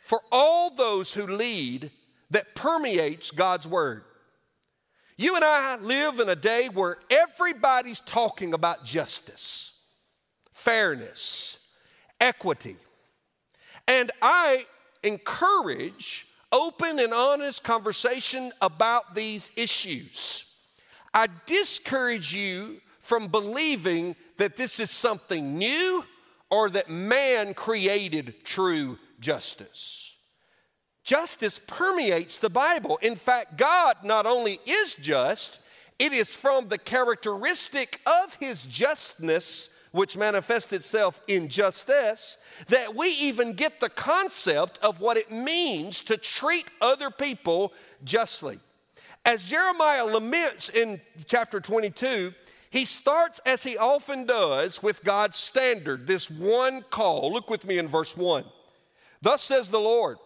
for 0.01 0.21
all 0.31 0.69
those 0.69 1.13
who 1.13 1.27
lead 1.27 1.91
that 2.29 2.55
permeates 2.55 3.31
God's 3.31 3.67
word. 3.67 4.03
You 5.17 5.35
and 5.35 5.43
I 5.43 5.75
live 5.77 6.21
in 6.21 6.29
a 6.29 6.35
day 6.35 6.69
where 6.69 6.97
everybody's 7.09 7.99
talking 7.99 8.53
about 8.53 8.85
justice, 8.85 9.77
fairness, 10.53 11.67
equity. 12.21 12.77
And 13.85 14.11
I 14.21 14.65
encourage 15.03 16.28
open 16.51 16.99
and 16.99 17.13
honest 17.13 17.63
conversation 17.63 18.51
about 18.61 19.15
these 19.15 19.51
issues. 19.55 20.45
I 21.13 21.27
discourage 21.45 22.33
you 22.33 22.81
from 22.99 23.27
believing 23.27 24.15
that 24.37 24.55
this 24.55 24.79
is 24.79 24.91
something 24.91 25.57
new 25.57 26.03
or 26.49 26.69
that 26.69 26.89
man 26.89 27.53
created 27.53 28.43
true 28.43 28.97
justice. 29.19 30.15
Justice 31.03 31.59
permeates 31.65 32.37
the 32.37 32.49
Bible. 32.49 32.99
In 33.01 33.15
fact, 33.15 33.57
God 33.57 33.97
not 34.03 34.25
only 34.25 34.59
is 34.65 34.93
just, 34.95 35.59
it 35.97 36.13
is 36.13 36.35
from 36.35 36.67
the 36.67 36.77
characteristic 36.77 37.99
of 38.05 38.35
his 38.35 38.65
justness, 38.65 39.69
which 39.91 40.17
manifests 40.17 40.71
itself 40.73 41.21
in 41.27 41.49
justice, 41.49 42.37
that 42.67 42.95
we 42.95 43.09
even 43.09 43.53
get 43.53 43.79
the 43.79 43.89
concept 43.89 44.79
of 44.81 45.01
what 45.01 45.17
it 45.17 45.31
means 45.31 46.01
to 46.01 46.17
treat 46.17 46.65
other 46.81 47.09
people 47.09 47.73
justly. 48.03 48.59
As 49.25 49.43
Jeremiah 49.43 50.05
laments 50.05 50.69
in 50.69 51.01
chapter 51.25 51.59
22, 51.59 52.33
he 52.69 52.85
starts, 52.85 53.39
as 53.45 53.63
he 53.63 53.77
often 53.77 54.25
does, 54.25 54.81
with 54.83 55.03
God's 55.03 55.37
standard, 55.37 56.05
this 56.05 56.29
one 56.29 56.83
call. 56.89 57.31
Look 57.33 57.49
with 57.49 57.65
me 57.65 57.79
in 57.79 57.87
verse 57.87 58.15
1. 58.15 58.45
Thus 59.21 59.41
says 59.41 59.69
the 59.69 59.79
Lord, 59.79 60.17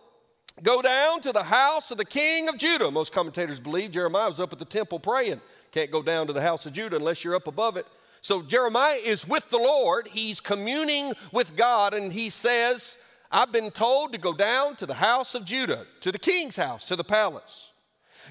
Go 0.61 0.83
down 0.83 1.21
to 1.21 1.31
the 1.31 1.43
house 1.43 1.89
of 1.89 1.97
the 1.97 2.05
king 2.05 2.47
of 2.47 2.57
Judah. 2.57 2.91
Most 2.91 3.11
commentators 3.11 3.59
believe 3.59 3.91
Jeremiah 3.91 4.27
was 4.27 4.39
up 4.39 4.53
at 4.53 4.59
the 4.59 4.65
temple 4.65 4.99
praying. 4.99 5.41
Can't 5.71 5.89
go 5.89 6.03
down 6.03 6.27
to 6.27 6.33
the 6.33 6.41
house 6.41 6.67
of 6.67 6.73
Judah 6.73 6.97
unless 6.97 7.23
you're 7.23 7.35
up 7.35 7.47
above 7.47 7.75
it. 7.75 7.87
So 8.23 8.41
Jeremiah 8.41 8.99
is 9.03 9.27
with 9.27 9.49
the 9.49 9.57
Lord. 9.57 10.07
He's 10.07 10.39
communing 10.39 11.11
with 11.33 11.57
God, 11.57 11.93
and 11.93 12.11
he 12.11 12.29
says, 12.29 12.97
I've 13.29 13.51
been 13.51 13.69
told 13.69 14.13
to 14.13 14.17
go 14.17 14.31
down 14.31 14.77
to 14.77 14.85
the 14.85 14.93
house 14.93 15.35
of 15.35 15.43
Judah, 15.43 15.85
to 15.99 16.09
the 16.09 16.17
king's 16.17 16.55
house, 16.55 16.85
to 16.85 16.95
the 16.95 17.03
palace. 17.03 17.71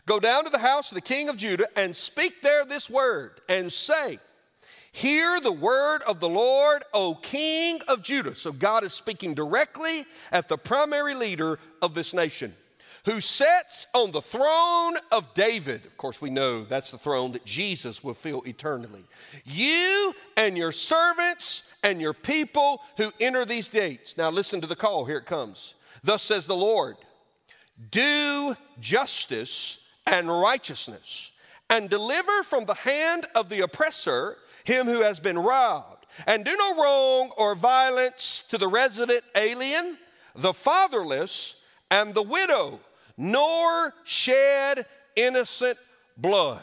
Go 0.06 0.18
down 0.18 0.44
to 0.44 0.50
the 0.50 0.58
house 0.58 0.90
of 0.90 0.94
the 0.94 1.02
king 1.02 1.28
of 1.28 1.36
Judah 1.36 1.66
and 1.76 1.94
speak 1.94 2.40
there 2.40 2.64
this 2.64 2.88
word 2.88 3.42
and 3.50 3.70
say, 3.70 4.18
Hear 4.92 5.40
the 5.40 5.52
word 5.52 6.00
of 6.02 6.20
the 6.20 6.28
Lord, 6.28 6.84
O 6.94 7.14
King 7.14 7.80
of 7.86 8.02
Judah. 8.02 8.34
So 8.34 8.50
God 8.50 8.84
is 8.84 8.94
speaking 8.94 9.34
directly 9.34 10.06
at 10.30 10.48
the 10.48 10.56
primary 10.56 11.14
leader 11.14 11.58
of 11.82 11.94
this 11.94 12.14
nation 12.14 12.54
who 13.04 13.20
sits 13.20 13.88
on 13.94 14.12
the 14.12 14.22
throne 14.22 14.96
of 15.10 15.34
David. 15.34 15.84
Of 15.84 15.96
course, 15.96 16.20
we 16.20 16.30
know 16.30 16.64
that's 16.64 16.92
the 16.92 16.98
throne 16.98 17.32
that 17.32 17.44
Jesus 17.44 18.04
will 18.04 18.14
fill 18.14 18.42
eternally. 18.46 19.04
You 19.44 20.14
and 20.36 20.56
your 20.56 20.72
servants 20.72 21.64
and 21.82 22.00
your 22.00 22.14
people 22.14 22.80
who 22.96 23.12
enter 23.18 23.44
these 23.44 23.68
gates. 23.68 24.16
Now, 24.16 24.30
listen 24.30 24.60
to 24.60 24.66
the 24.66 24.76
call. 24.76 25.04
Here 25.04 25.18
it 25.18 25.26
comes. 25.26 25.74
Thus 26.04 26.22
says 26.22 26.46
the 26.46 26.56
Lord 26.56 26.96
do 27.90 28.54
justice 28.80 29.80
and 30.06 30.28
righteousness 30.28 31.32
and 31.70 31.88
deliver 31.88 32.42
from 32.42 32.66
the 32.66 32.74
hand 32.74 33.26
of 33.34 33.48
the 33.48 33.60
oppressor 33.60 34.36
him 34.64 34.86
who 34.86 35.00
has 35.00 35.18
been 35.18 35.38
robbed, 35.38 36.06
and 36.26 36.44
do 36.44 36.56
no 36.56 36.76
wrong 36.76 37.30
or 37.36 37.54
violence 37.54 38.44
to 38.50 38.58
the 38.58 38.68
resident 38.68 39.24
alien, 39.34 39.98
the 40.36 40.52
fatherless, 40.52 41.56
and 41.90 42.14
the 42.14 42.22
widow, 42.22 42.78
nor 43.16 43.94
shed 44.04 44.86
innocent 45.16 45.78
blood. 46.16 46.62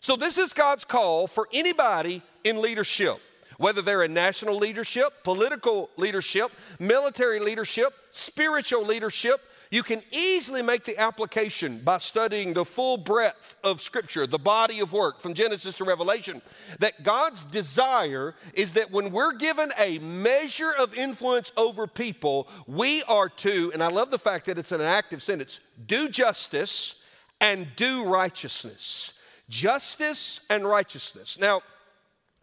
So, 0.00 0.16
this 0.16 0.36
is 0.36 0.52
God's 0.52 0.84
call 0.84 1.26
for 1.26 1.48
anybody 1.52 2.22
in 2.44 2.60
leadership, 2.60 3.16
whether 3.56 3.80
they're 3.80 4.02
in 4.02 4.12
national 4.12 4.56
leadership, 4.56 5.24
political 5.24 5.88
leadership, 5.96 6.52
military 6.78 7.40
leadership, 7.40 7.92
spiritual 8.10 8.84
leadership, 8.84 9.40
you 9.70 9.82
can 9.82 10.02
easily 10.12 10.62
make 10.62 10.84
the 10.84 10.98
application 10.98 11.78
by 11.78 11.98
studying 11.98 12.54
the 12.54 12.64
full 12.64 12.96
breadth 12.96 13.56
of 13.64 13.80
Scripture, 13.80 14.26
the 14.26 14.38
body 14.38 14.80
of 14.80 14.92
work 14.92 15.20
from 15.20 15.34
Genesis 15.34 15.74
to 15.76 15.84
Revelation, 15.84 16.42
that 16.78 17.02
God's 17.02 17.44
desire 17.44 18.34
is 18.54 18.74
that 18.74 18.90
when 18.90 19.10
we're 19.10 19.34
given 19.34 19.72
a 19.78 19.98
measure 19.98 20.72
of 20.72 20.94
influence 20.94 21.52
over 21.56 21.86
people, 21.86 22.48
we 22.66 23.02
are 23.04 23.28
to, 23.28 23.70
and 23.72 23.82
I 23.82 23.88
love 23.88 24.10
the 24.10 24.18
fact 24.18 24.46
that 24.46 24.58
it's 24.58 24.72
an 24.72 24.80
active 24.80 25.22
sentence, 25.22 25.60
do 25.86 26.08
justice 26.08 27.04
and 27.40 27.66
do 27.76 28.04
righteousness. 28.04 29.18
Justice 29.48 30.46
and 30.50 30.66
righteousness. 30.66 31.38
Now, 31.38 31.62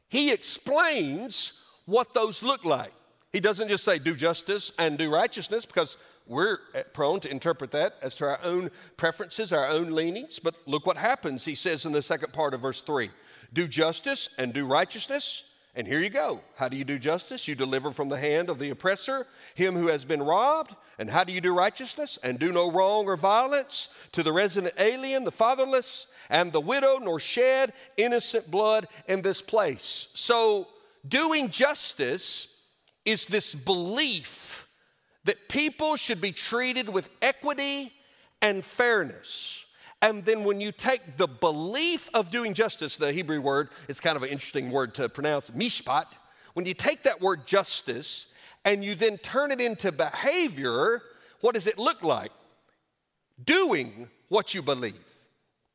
he 0.10 0.32
explains 0.32 1.64
what 1.86 2.14
those 2.14 2.44
look 2.44 2.66
like. 2.66 2.94
He 3.32 3.40
doesn't 3.40 3.70
just 3.70 3.86
say 3.86 3.98
do 3.98 4.16
justice 4.16 4.72
and 4.78 4.98
do 4.98 5.12
righteousness 5.12 5.66
because 5.66 5.98
we're 6.28 6.60
uh, 6.76 6.84
prone 6.94 7.20
to 7.22 7.32
interpret 7.32 7.72
that 7.72 7.96
as 8.02 8.16
to 8.16 8.26
our 8.26 8.40
own 8.44 8.72
preferences, 8.98 9.52
our 9.52 9.68
own 9.68 9.92
leanings. 9.92 10.40
But 10.40 10.56
look 10.66 10.86
what 10.86 10.98
happens, 10.98 11.46
he 11.46 11.56
says 11.56 11.86
in 11.86 11.92
the 11.92 12.02
second 12.02 12.34
part 12.34 12.54
of 12.54 12.62
verse 12.62 12.82
3 12.82 13.10
do 13.54 13.68
justice 13.68 14.30
and 14.38 14.54
do 14.54 14.66
righteousness. 14.66 15.44
And 15.74 15.88
here 15.88 16.02
you 16.02 16.10
go. 16.10 16.42
How 16.58 16.68
do 16.68 16.76
you 16.76 16.84
do 16.84 17.00
justice? 17.00 17.48
You 17.48 17.56
deliver 17.56 17.92
from 17.92 18.10
the 18.10 18.18
hand 18.18 18.50
of 18.50 18.60
the 18.60 18.72
oppressor 18.72 19.26
him 19.56 19.74
who 19.74 19.88
has 19.88 20.04
been 20.04 20.22
robbed. 20.22 20.76
And 21.00 21.10
how 21.10 21.24
do 21.24 21.32
you 21.32 21.40
do 21.40 21.54
righteousness? 21.54 22.20
And 22.24 22.40
do 22.40 22.52
no 22.52 22.70
wrong 22.70 23.06
or 23.06 23.16
violence 23.16 23.88
to 24.12 24.22
the 24.22 24.34
resident 24.34 24.74
alien, 24.78 25.24
the 25.24 25.32
fatherless, 25.32 26.08
and 26.30 26.52
the 26.52 26.60
widow, 26.60 26.98
nor 26.98 27.20
shed 27.20 27.72
innocent 27.96 28.52
blood 28.52 28.88
in 29.08 29.22
this 29.22 29.42
place. 29.42 30.12
So, 30.14 30.68
doing 31.08 31.50
justice 31.50 32.48
is 33.06 33.26
this 33.26 33.56
belief 33.56 34.61
that 35.26 35.50
people 35.50 35.96
should 35.96 36.22
be 36.22 36.32
treated 36.32 36.90
with 36.90 37.10
equity 37.22 37.94
and 38.42 38.66
fairness. 38.66 39.66
And 40.02 40.26
then 40.26 40.44
when 40.44 40.60
you 40.60 40.72
take 40.72 41.18
the 41.18 41.28
belief 41.28 42.10
of 42.14 42.32
doing 42.32 42.54
justice, 42.54 42.98
the 42.98 43.12
Hebrew 43.12 43.40
word, 43.40 43.70
it's 43.88 44.00
kind 44.00 44.18
of 44.18 44.24
an 44.24 44.30
interesting 44.30 44.72
word 44.72 44.96
to 44.96 45.08
pronounce, 45.10 45.52
mishpat. 45.52 46.06
When 46.54 46.66
you 46.66 46.74
take 46.74 47.04
that 47.04 47.22
word 47.22 47.46
justice 47.46 48.34
and 48.66 48.84
you 48.84 48.96
then 48.96 49.18
turn 49.20 49.52
it 49.52 49.62
into 49.62 49.92
behavior, 49.92 51.04
what 51.42 51.54
does 51.54 51.68
it 51.68 51.78
look 51.78 52.02
like? 52.04 52.32
Doing 53.46 54.08
what 54.30 54.54
you 54.56 54.62
believe. 54.62 55.00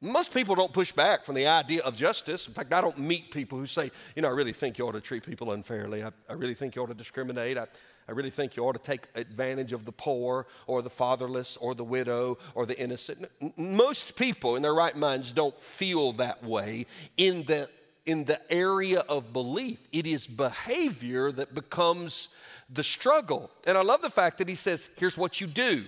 Most 0.03 0.35
people 0.35 0.55
don't 0.55 0.73
push 0.73 0.93
back 0.93 1.25
from 1.25 1.37
the 1.37 1.47
idea 1.47 1.83
of 1.83 1.97
justice. 1.97 2.47
In 2.47 2.53
fact, 2.53 2.73
I 2.73 2.81
don't 2.81 2.99
meet 2.99 3.31
people 3.31 3.59
who 3.59 3.67
say, 3.67 3.91
you 4.15 4.23
know, 4.23 4.29
I 4.29 4.33
really 4.33 4.53
think 4.53 4.77
you 4.77 4.87
ought 4.87 4.93
to 4.93 5.01
treat 5.01 5.25
people 5.25 5.53
unfairly. 5.53 6.03
I, 6.03 6.11
I 6.29 6.35
really 6.35 6.55
think 6.55 6.77
you 6.77 6.83
ought 6.83 6.89
to 6.89 6.95
discriminate. 6.95 7.57
I, 7.57 7.67
I 8.09 8.13
really 8.13 8.31
think 8.31 8.57
you 8.57 8.65
ought 8.65 8.75
to 8.75 8.79
take 8.79 9.09
advantage 9.17 9.73
of 9.73 9.85
the 9.85 9.93
poor 9.93 10.47
or 10.67 10.81
the 10.81 10.91
fatherless 10.91 11.57
or 11.57 11.75
the 11.75 11.85
widow 11.85 12.39
or 12.55 12.65
the 12.65 12.79
innocent. 12.79 13.29
Most 13.57 14.17
people 14.17 14.55
in 14.55 14.63
their 14.63 14.75
right 14.75 14.95
minds 14.95 15.33
don't 15.33 15.59
feel 15.59 16.13
that 16.13 16.43
way 16.45 16.87
in 17.17 17.43
the, 17.45 17.69
in 18.05 18.25
the 18.25 18.41
area 18.53 19.01
of 19.01 19.33
belief. 19.33 19.79
It 19.93 20.07
is 20.07 20.27
behavior 20.27 21.33
that 21.33 21.55
becomes 21.55 22.29
the 22.71 22.85
struggle. 22.85 23.51
And 23.67 23.77
I 23.77 23.83
love 23.83 24.03
the 24.03 24.11
fact 24.11 24.39
that 24.39 24.49
he 24.49 24.55
says, 24.55 24.89
here's 24.97 25.19
what 25.19 25.41
you 25.41 25.47
do 25.47 25.85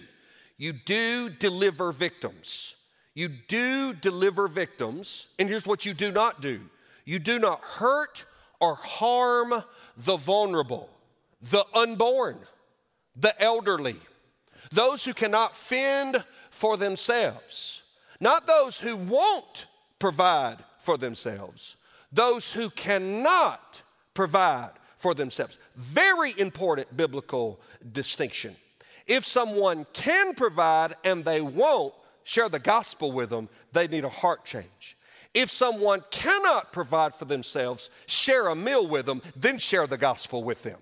you 0.61 0.73
do 0.73 1.31
deliver 1.31 1.93
victims. 1.93 2.75
You 3.15 3.29
do 3.29 3.95
deliver 3.95 4.49
victims. 4.49 5.27
And 5.39 5.49
here's 5.49 5.69
what 5.69 5.87
you 5.87 5.95
do 5.95 6.11
not 6.11 6.41
do 6.41 6.61
you 7.05 7.21
do 7.21 7.39
not 7.39 7.61
hurt 7.61 8.25
or 8.61 8.75
harm 8.75 9.63
the 9.97 10.17
vulnerable 10.17 10.91
the 11.41 11.65
unborn, 11.75 12.39
the 13.17 13.41
elderly, 13.43 13.97
those 14.73 15.05
who 15.05 15.15
cannot 15.15 15.57
fend 15.57 16.23
for 16.51 16.77
themselves, 16.77 17.83
not 18.21 18.47
those 18.47 18.79
who 18.79 18.97
won't 18.97 19.67
provide 19.99 20.59
for 20.79 20.97
themselves, 20.97 21.77
those 22.13 22.53
who 22.53 22.71
cannot 22.71 23.83
provide 24.15 24.73
for 24.97 25.15
themselves. 25.15 25.59
Very 25.77 26.35
important 26.39 26.97
biblical 26.97 27.61
distinction. 27.93 28.57
If 29.07 29.25
someone 29.25 29.87
can 29.93 30.35
provide 30.35 30.97
and 31.05 31.25
they 31.25 31.41
won't, 31.41 31.95
share 32.25 32.49
the 32.51 32.59
gospel 32.59 33.11
with 33.11 33.31
them, 33.31 33.49
they 33.73 33.89
need 33.89 34.05
a 34.05 34.09
heart 34.09 34.45
change. 34.45 34.97
If 35.33 35.51
someone 35.51 36.03
cannot 36.11 36.73
provide 36.73 37.15
for 37.15 37.25
themselves, 37.25 37.89
share 38.07 38.49
a 38.49 38.55
meal 38.55 38.87
with 38.87 39.07
them, 39.07 39.23
then 39.35 39.59
share 39.59 39.87
the 39.87 39.97
gospel 39.97 40.43
with 40.43 40.63
them. 40.63 40.79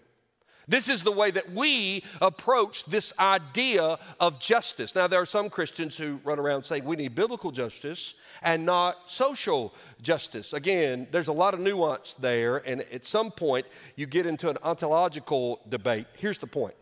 This 0.68 0.88
is 0.88 1.04
the 1.04 1.12
way 1.12 1.30
that 1.30 1.52
we 1.52 2.02
approach 2.20 2.84
this 2.84 3.12
idea 3.20 3.98
of 4.18 4.40
justice. 4.40 4.96
Now, 4.96 5.06
there 5.06 5.20
are 5.20 5.26
some 5.26 5.48
Christians 5.48 5.96
who 5.96 6.18
run 6.24 6.40
around 6.40 6.64
saying 6.64 6.84
we 6.84 6.96
need 6.96 7.14
biblical 7.14 7.52
justice 7.52 8.14
and 8.42 8.66
not 8.66 9.08
social 9.08 9.72
justice. 10.02 10.52
Again, 10.52 11.06
there's 11.12 11.28
a 11.28 11.32
lot 11.32 11.54
of 11.54 11.60
nuance 11.60 12.14
there, 12.14 12.58
and 12.68 12.80
at 12.92 13.04
some 13.04 13.30
point 13.30 13.64
you 13.94 14.06
get 14.06 14.26
into 14.26 14.50
an 14.50 14.58
ontological 14.64 15.60
debate. 15.68 16.06
Here's 16.14 16.38
the 16.38 16.48
point 16.48 16.74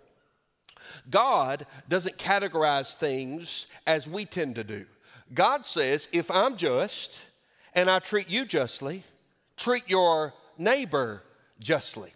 God 1.11 1.67
doesn't 1.88 2.17
categorize 2.17 2.95
things 2.95 3.67
as 3.87 4.07
we 4.07 4.25
tend 4.25 4.55
to 4.55 4.64
do. 4.64 4.87
God 5.35 5.67
says, 5.67 6.09
if 6.11 6.31
I'm 6.31 6.57
just 6.57 7.19
and 7.75 7.91
I 7.91 7.99
treat 7.99 8.31
you 8.31 8.47
justly, 8.47 9.05
treat 9.57 9.91
your 9.91 10.33
neighbor 10.57 11.23
justly. 11.61 12.12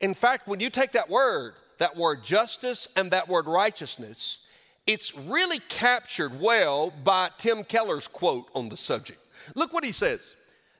In 0.00 0.14
fact, 0.14 0.46
when 0.46 0.60
you 0.60 0.70
take 0.70 0.92
that 0.92 1.08
word, 1.08 1.54
that 1.78 1.96
word 1.96 2.22
justice 2.22 2.88
and 2.96 3.10
that 3.10 3.28
word 3.28 3.46
righteousness, 3.46 4.40
it's 4.86 5.16
really 5.16 5.58
captured 5.68 6.40
well 6.40 6.92
by 7.04 7.30
Tim 7.38 7.64
Keller's 7.64 8.06
quote 8.06 8.48
on 8.54 8.68
the 8.68 8.76
subject. 8.76 9.18
Look 9.54 9.72
what 9.72 9.84
he 9.84 9.92
says. 9.92 10.36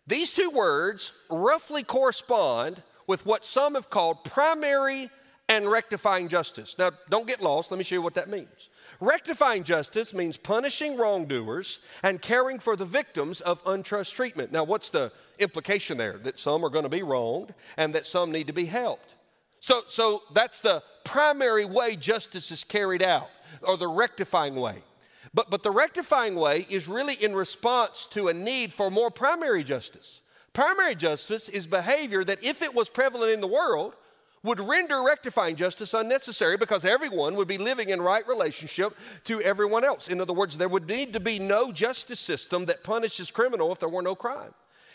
These 0.06 0.30
two 0.30 0.50
words 0.50 1.12
roughly 1.28 1.82
correspond 1.82 2.82
with 3.06 3.26
what 3.26 3.44
some 3.44 3.74
have 3.74 3.90
called 3.90 4.24
primary 4.24 5.10
and 5.48 5.68
rectifying 5.68 6.28
justice. 6.28 6.76
Now, 6.78 6.90
don't 7.10 7.26
get 7.26 7.42
lost. 7.42 7.70
Let 7.70 7.78
me 7.78 7.84
show 7.84 7.96
you 7.96 8.02
what 8.02 8.14
that 8.14 8.28
means. 8.28 8.68
Rectifying 9.00 9.62
justice 9.62 10.14
means 10.14 10.36
punishing 10.36 10.96
wrongdoers 10.96 11.80
and 12.02 12.22
caring 12.22 12.58
for 12.58 12.76
the 12.76 12.84
victims 12.84 13.40
of 13.40 13.62
unjust 13.66 14.14
treatment. 14.14 14.52
Now, 14.52 14.64
what's 14.64 14.88
the 14.88 15.12
implication 15.38 15.98
there? 15.98 16.18
That 16.18 16.38
some 16.38 16.64
are 16.64 16.70
going 16.70 16.84
to 16.84 16.88
be 16.88 17.02
wronged 17.02 17.54
and 17.76 17.94
that 17.94 18.06
some 18.06 18.32
need 18.32 18.46
to 18.46 18.52
be 18.52 18.64
helped. 18.64 19.14
So, 19.60 19.82
so 19.86 20.22
that's 20.32 20.60
the 20.60 20.82
primary 21.04 21.64
way 21.64 21.96
justice 21.96 22.50
is 22.50 22.64
carried 22.64 23.02
out, 23.02 23.28
or 23.62 23.76
the 23.76 23.88
rectifying 23.88 24.54
way. 24.54 24.76
But, 25.34 25.50
but 25.50 25.62
the 25.62 25.70
rectifying 25.70 26.34
way 26.34 26.66
is 26.70 26.88
really 26.88 27.14
in 27.14 27.34
response 27.34 28.06
to 28.12 28.28
a 28.28 28.34
need 28.34 28.72
for 28.72 28.90
more 28.90 29.10
primary 29.10 29.64
justice. 29.64 30.20
Primary 30.52 30.94
justice 30.94 31.48
is 31.50 31.66
behavior 31.66 32.24
that, 32.24 32.42
if 32.42 32.62
it 32.62 32.74
was 32.74 32.88
prevalent 32.88 33.32
in 33.32 33.40
the 33.40 33.46
world, 33.46 33.94
would 34.42 34.60
render 34.60 35.02
rectifying 35.02 35.56
justice 35.56 35.94
unnecessary 35.94 36.56
because 36.56 36.84
everyone 36.84 37.34
would 37.34 37.48
be 37.48 37.58
living 37.58 37.88
in 37.90 38.00
right 38.00 38.26
relationship 38.28 38.96
to 39.24 39.40
everyone 39.40 39.84
else. 39.84 40.08
In 40.08 40.20
other 40.20 40.32
words, 40.32 40.56
there 40.56 40.68
would 40.68 40.86
need 40.86 41.12
to 41.12 41.20
be 41.20 41.38
no 41.38 41.72
justice 41.72 42.20
system 42.20 42.64
that 42.66 42.84
punishes 42.84 43.30
criminal 43.30 43.72
if 43.72 43.78
there 43.78 43.88
were 43.88 44.02
no 44.02 44.14
crime. 44.14 44.54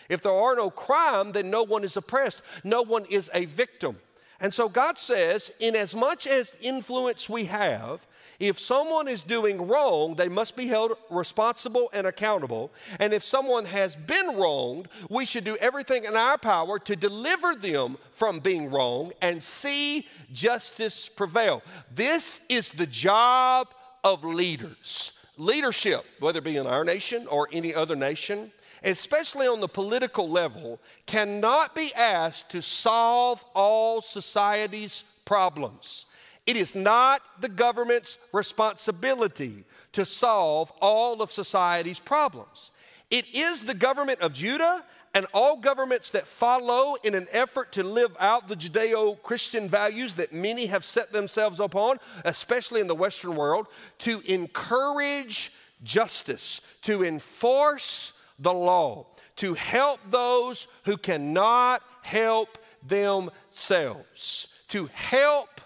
If 0.09 0.21
there 0.21 0.31
are 0.31 0.55
no 0.55 0.69
crime, 0.69 1.31
then 1.31 1.49
no 1.49 1.63
one 1.63 1.83
is 1.83 1.97
oppressed, 1.97 2.41
no 2.63 2.81
one 2.81 3.05
is 3.05 3.29
a 3.33 3.45
victim. 3.45 3.97
And 4.41 4.53
so 4.53 4.67
God 4.67 4.97
says, 4.97 5.51
in 5.59 5.75
as 5.75 5.95
much 5.95 6.25
as 6.25 6.55
influence 6.61 7.29
we 7.29 7.45
have, 7.45 8.05
if 8.39 8.57
someone 8.59 9.07
is 9.07 9.21
doing 9.21 9.67
wrong, 9.67 10.15
they 10.15 10.27
must 10.27 10.55
be 10.55 10.65
held 10.65 10.93
responsible 11.11 11.91
and 11.93 12.07
accountable. 12.07 12.71
And 12.99 13.13
if 13.13 13.23
someone 13.23 13.65
has 13.65 13.95
been 13.95 14.35
wronged, 14.35 14.87
we 15.11 15.25
should 15.25 15.43
do 15.43 15.57
everything 15.57 16.05
in 16.05 16.17
our 16.17 16.39
power 16.39 16.79
to 16.79 16.95
deliver 16.95 17.53
them 17.53 17.97
from 18.13 18.39
being 18.39 18.71
wrong 18.71 19.11
and 19.21 19.43
see 19.43 20.07
justice 20.33 21.07
prevail. 21.07 21.61
This 21.93 22.41
is 22.49 22.71
the 22.71 22.87
job 22.87 23.67
of 24.03 24.23
leaders. 24.23 25.11
Leadership, 25.37 26.03
whether 26.19 26.39
it 26.39 26.43
be 26.43 26.57
in 26.57 26.65
our 26.65 26.83
nation 26.83 27.27
or 27.27 27.47
any 27.51 27.75
other 27.75 27.95
nation, 27.95 28.51
especially 28.83 29.47
on 29.47 29.59
the 29.59 29.67
political 29.67 30.29
level, 30.29 30.79
cannot 31.05 31.75
be 31.75 31.93
asked 31.93 32.49
to 32.51 32.61
solve 32.61 33.43
all 33.53 34.01
society's 34.01 35.03
problems. 35.25 36.05
It 36.47 36.57
is 36.57 36.73
not 36.73 37.21
the 37.39 37.49
government's 37.49 38.17
responsibility 38.33 39.63
to 39.93 40.05
solve 40.05 40.71
all 40.81 41.21
of 41.21 41.31
society's 41.31 41.99
problems. 41.99 42.71
It 43.09 43.25
is 43.33 43.63
the 43.63 43.73
government 43.73 44.21
of 44.21 44.33
Judah 44.33 44.83
and 45.13 45.27
all 45.33 45.57
governments 45.57 46.11
that 46.11 46.25
follow 46.25 46.95
in 47.03 47.13
an 47.13 47.27
effort 47.31 47.73
to 47.73 47.83
live 47.83 48.15
out 48.19 48.47
the 48.47 48.55
Judeo 48.55 49.21
Christian 49.21 49.67
values 49.67 50.13
that 50.15 50.33
many 50.33 50.65
have 50.67 50.85
set 50.85 51.11
themselves 51.11 51.59
upon, 51.59 51.99
especially 52.23 52.79
in 52.79 52.87
the 52.87 52.95
Western 52.95 53.35
world, 53.35 53.67
to 53.99 54.21
encourage 54.25 55.51
justice, 55.83 56.61
to 56.83 57.03
enforce 57.03 58.13
the 58.41 58.53
law, 58.53 59.07
to 59.37 59.53
help 59.53 59.99
those 60.09 60.67
who 60.85 60.97
cannot 60.97 61.81
help 62.01 62.57
themselves, 62.85 64.47
to 64.67 64.87
help 64.87 65.61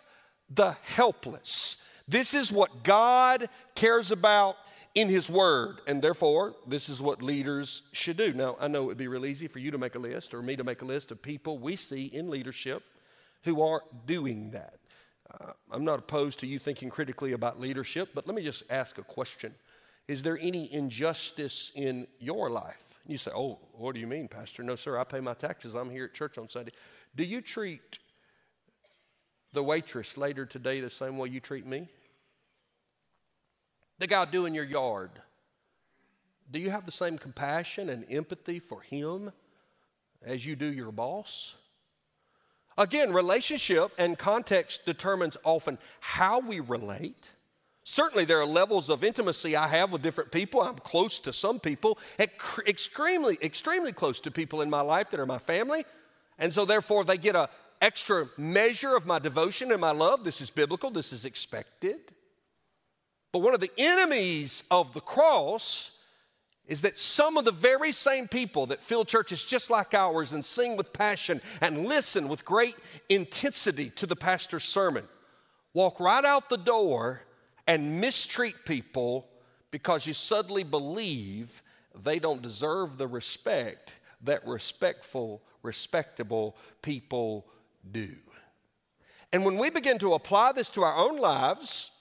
the 0.50 0.72
helpless. 0.84 1.84
This 2.08 2.34
is 2.34 2.52
what 2.52 2.84
God 2.84 3.50
cares 3.74 4.12
about 4.12 4.58
in 4.94 5.10
His 5.10 5.30
Word, 5.30 5.82
and 5.88 6.02
therefore, 6.02 6.56
this 6.68 6.88
is 6.88 7.02
what 7.02 7.22
leaders 7.22 7.84
should 7.92 8.18
do. 8.18 8.34
Now, 8.34 8.56
I 8.60 8.68
know 8.68 8.84
it 8.84 8.86
would 8.86 8.98
be 8.98 9.08
real 9.08 9.26
easy 9.26 9.48
for 9.48 9.60
you 9.60 9.72
to 9.72 9.78
make 9.78 9.96
a 9.96 10.00
list 10.00 10.34
or 10.34 10.42
me 10.42 10.56
to 10.56 10.64
make 10.64 10.82
a 10.82 10.86
list 10.86 11.12
of 11.12 11.22
people 11.22 11.58
we 11.58 11.76
see 11.76 12.06
in 12.06 12.30
leadership 12.30 12.84
who 13.44 13.62
aren't 13.62 14.06
doing 14.06 14.52
that. 14.52 14.80
Uh, 15.30 15.52
I'm 15.72 15.84
not 15.84 16.00
opposed 16.00 16.40
to 16.42 16.48
you 16.48 16.60
thinking 16.60 16.90
critically 16.90 17.34
about 17.34 17.60
leadership, 17.60 18.10
but 18.14 18.28
let 18.28 18.36
me 18.36 18.44
just 18.44 18.64
ask 18.70 18.98
a 18.98 19.04
question. 19.04 19.54
Is 20.08 20.22
there 20.22 20.38
any 20.40 20.72
injustice 20.72 21.72
in 21.76 22.08
your 22.20 22.50
life? 22.50 22.84
You 23.08 23.18
say, 23.18 23.32
Oh, 23.34 23.60
what 23.74 23.94
do 23.94 24.00
you 24.00 24.08
mean, 24.08 24.28
Pastor? 24.28 24.64
No, 24.64 24.76
sir, 24.76 24.98
I 24.98 25.04
pay 25.04 25.20
my 25.20 25.34
taxes. 25.34 25.74
I'm 25.74 25.90
here 25.90 26.06
at 26.06 26.14
church 26.14 26.38
on 26.38 26.50
Sunday. 26.50 26.72
Do 27.16 27.24
you 27.24 27.42
treat 27.42 28.00
the 29.54 29.64
waitress 29.64 30.18
later 30.18 30.46
today 30.46 30.80
the 30.80 30.90
same 30.90 31.18
way 31.18 31.30
you 31.30 31.40
treat 31.40 31.66
me? 31.66 31.88
The 34.00 34.08
guy 34.08 34.26
doing 34.26 34.54
your 34.54 34.66
yard. 34.66 35.12
Do 36.52 36.60
you 36.60 36.70
have 36.70 36.86
the 36.86 36.92
same 36.92 37.18
compassion 37.18 37.90
and 37.90 38.06
empathy 38.10 38.60
for 38.60 38.82
him 38.82 39.32
as 40.24 40.46
you 40.46 40.56
do 40.56 40.66
your 40.66 40.92
boss? 40.92 41.56
Again, 42.78 43.14
relationship 43.14 43.92
and 43.98 44.18
context 44.18 44.86
determines 44.86 45.38
often 45.44 45.78
how 46.02 46.40
we 46.40 46.60
relate 46.60 47.32
Certainly, 47.88 48.26
there 48.26 48.42
are 48.42 48.48
levels 48.48 48.90
of 48.90 49.04
intimacy 49.04 49.56
I 49.56 49.68
have 49.68 49.92
with 49.92 50.02
different 50.02 50.32
people. 50.32 50.60
I'm 50.60 50.76
close 50.76 51.20
to 51.20 51.32
some 51.32 51.60
people, 51.60 52.00
extremely, 52.20 53.38
extremely 53.44 53.94
close 53.94 54.20
to 54.22 54.32
people 54.32 54.64
in 54.64 54.72
my 54.72 54.82
life 54.82 55.12
that 55.12 55.20
are 55.20 55.28
my 55.28 55.38
family. 55.38 55.86
And 56.40 56.52
so, 56.52 56.66
therefore, 56.66 57.04
they 57.04 57.18
get 57.18 57.36
an 57.36 57.46
extra 57.82 58.28
measure 58.38 58.96
of 58.96 59.06
my 59.06 59.20
devotion 59.20 59.72
and 59.72 59.80
my 59.80 59.92
love. 59.92 60.24
This 60.24 60.42
is 60.42 60.50
biblical, 60.50 60.90
this 60.90 61.14
is 61.14 61.26
expected. 61.26 61.98
But 63.32 63.44
one 63.44 63.54
of 63.54 63.60
the 63.60 63.72
enemies 63.78 64.64
of 64.72 64.92
the 64.94 65.02
cross 65.02 65.92
is 66.66 66.82
that 66.82 66.98
some 66.98 67.38
of 67.38 67.46
the 67.46 67.52
very 67.52 67.92
same 67.92 68.28
people 68.28 68.66
that 68.66 68.82
fill 68.82 69.06
churches 69.06 69.46
just 69.46 69.70
like 69.70 69.94
ours 69.94 70.34
and 70.34 70.44
sing 70.44 70.76
with 70.76 70.92
passion 70.92 71.40
and 71.62 71.86
listen 71.86 72.30
with 72.30 72.44
great 72.44 72.76
intensity 73.10 73.92
to 73.92 74.08
the 74.08 74.16
pastor's 74.16 74.64
sermon 74.64 75.08
walk 75.76 76.00
right 76.00 76.26
out 76.26 76.50
the 76.50 76.58
door 76.58 77.22
and 77.68 78.00
mistreat 78.00 78.66
people 78.66 79.28
because 79.72 80.06
you 80.08 80.14
suddenly 80.14 80.64
believe 80.64 81.62
they 82.04 82.20
don't 82.20 82.42
deserve 82.42 82.98
the 82.98 83.08
respect 83.08 83.94
that 84.24 84.46
respectful, 84.48 85.42
respectable 85.64 86.56
people 86.82 87.46
do. 87.92 88.10
And 89.32 89.46
when 89.46 89.58
we 89.58 89.70
begin 89.70 89.98
to 90.00 90.14
apply 90.14 90.52
this 90.52 90.70
to 90.70 90.84
our 90.84 90.96
own 90.96 91.18
lives, 91.18 91.92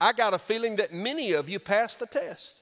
I 0.00 0.12
got 0.12 0.34
a 0.34 0.38
feeling 0.38 0.76
that 0.76 0.92
many 0.92 1.32
of 1.32 1.48
you 1.48 1.58
passed 1.58 1.98
the 1.98 2.06
test. 2.06 2.56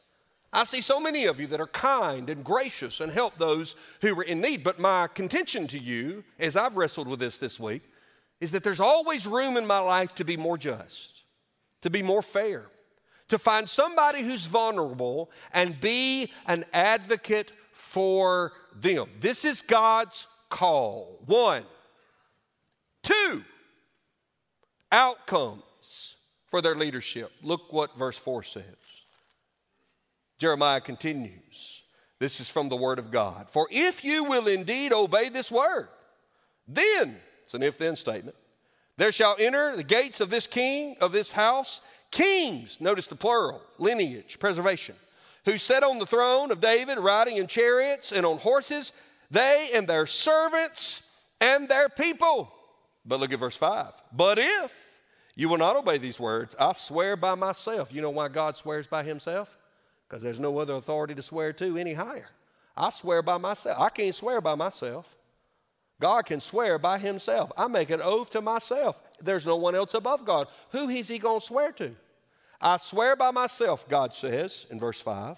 I 0.52 0.64
see 0.64 0.80
so 0.80 0.98
many 0.98 1.26
of 1.26 1.38
you 1.38 1.46
that 1.48 1.60
are 1.60 1.68
kind 1.68 2.28
and 2.28 2.44
gracious 2.44 3.00
and 3.00 3.12
help 3.12 3.38
those 3.38 3.76
who 4.02 4.18
are 4.18 4.24
in 4.24 4.40
need. 4.40 4.64
But 4.64 4.80
my 4.80 5.06
contention 5.06 5.66
to 5.68 5.78
you, 5.78 6.24
as 6.38 6.56
I've 6.56 6.76
wrestled 6.76 7.06
with 7.06 7.20
this 7.20 7.38
this 7.38 7.58
week, 7.58 7.82
is 8.40 8.50
that 8.52 8.64
there's 8.64 8.80
always 8.80 9.26
room 9.26 9.56
in 9.56 9.66
my 9.66 9.78
life 9.78 10.14
to 10.16 10.24
be 10.24 10.36
more 10.36 10.58
just 10.58 11.19
to 11.82 11.90
be 11.90 12.02
more 12.02 12.22
fair, 12.22 12.66
to 13.28 13.38
find 13.38 13.68
somebody 13.68 14.22
who's 14.22 14.46
vulnerable 14.46 15.30
and 15.52 15.80
be 15.80 16.32
an 16.46 16.64
advocate 16.72 17.52
for 17.72 18.52
them. 18.74 19.08
This 19.20 19.44
is 19.44 19.62
God's 19.62 20.26
call. 20.48 21.20
One. 21.26 21.64
Two, 23.02 23.42
outcomes 24.92 26.16
for 26.50 26.60
their 26.60 26.74
leadership. 26.74 27.32
Look 27.42 27.72
what 27.72 27.96
verse 27.96 28.18
4 28.18 28.42
says. 28.42 28.64
Jeremiah 30.38 30.80
continues. 30.80 31.82
This 32.18 32.40
is 32.40 32.50
from 32.50 32.68
the 32.68 32.76
Word 32.76 32.98
of 32.98 33.10
God. 33.10 33.48
For 33.50 33.66
if 33.70 34.04
you 34.04 34.24
will 34.24 34.46
indeed 34.46 34.92
obey 34.92 35.30
this 35.30 35.50
word, 35.50 35.88
then, 36.68 37.16
it's 37.44 37.54
an 37.54 37.62
if 37.62 37.78
then 37.78 37.96
statement, 37.96 38.36
there 39.00 39.12
shall 39.12 39.34
enter 39.38 39.76
the 39.76 39.82
gates 39.82 40.20
of 40.20 40.28
this 40.28 40.46
king, 40.46 40.94
of 41.00 41.10
this 41.10 41.32
house, 41.32 41.80
kings, 42.10 42.82
notice 42.82 43.06
the 43.06 43.16
plural, 43.16 43.62
lineage, 43.78 44.38
preservation, 44.38 44.94
who 45.46 45.56
sat 45.56 45.82
on 45.82 45.98
the 45.98 46.04
throne 46.04 46.50
of 46.50 46.60
David, 46.60 46.98
riding 46.98 47.38
in 47.38 47.46
chariots 47.46 48.12
and 48.12 48.26
on 48.26 48.36
horses, 48.36 48.92
they 49.30 49.70
and 49.74 49.86
their 49.86 50.06
servants 50.06 51.02
and 51.40 51.66
their 51.66 51.88
people. 51.88 52.52
But 53.06 53.20
look 53.20 53.32
at 53.32 53.38
verse 53.40 53.56
5. 53.56 53.90
But 54.12 54.38
if 54.38 54.90
you 55.34 55.48
will 55.48 55.56
not 55.56 55.76
obey 55.76 55.96
these 55.96 56.20
words, 56.20 56.54
I 56.60 56.74
swear 56.74 57.16
by 57.16 57.34
myself. 57.36 57.94
You 57.94 58.02
know 58.02 58.10
why 58.10 58.28
God 58.28 58.58
swears 58.58 58.86
by 58.86 59.02
himself? 59.02 59.56
Because 60.06 60.22
there's 60.22 60.38
no 60.38 60.58
other 60.58 60.74
authority 60.74 61.14
to 61.14 61.22
swear 61.22 61.54
to 61.54 61.78
any 61.78 61.94
higher. 61.94 62.28
I 62.76 62.90
swear 62.90 63.22
by 63.22 63.38
myself. 63.38 63.80
I 63.80 63.88
can't 63.88 64.14
swear 64.14 64.42
by 64.42 64.56
myself. 64.56 65.16
God 66.00 66.26
can 66.26 66.40
swear 66.40 66.78
by 66.78 66.98
himself. 66.98 67.52
I 67.56 67.68
make 67.68 67.90
an 67.90 68.00
oath 68.02 68.30
to 68.30 68.40
myself. 68.40 68.98
There's 69.22 69.46
no 69.46 69.56
one 69.56 69.74
else 69.74 69.94
above 69.94 70.24
God. 70.24 70.48
Who 70.70 70.88
is 70.88 71.06
he 71.06 71.18
going 71.18 71.40
to 71.40 71.46
swear 71.46 71.72
to? 71.72 71.94
I 72.60 72.78
swear 72.78 73.16
by 73.16 73.30
myself, 73.30 73.88
God 73.88 74.14
says 74.14 74.66
in 74.70 74.80
verse 74.80 75.00
5, 75.00 75.36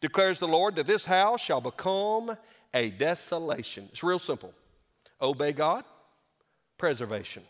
declares 0.00 0.38
the 0.38 0.48
Lord, 0.48 0.74
that 0.74 0.86
this 0.86 1.04
house 1.04 1.40
shall 1.40 1.60
become 1.60 2.36
a 2.74 2.90
desolation. 2.90 3.88
It's 3.92 4.02
real 4.02 4.18
simple. 4.18 4.52
Obey 5.22 5.52
God, 5.52 5.84
preservation. 6.78 7.44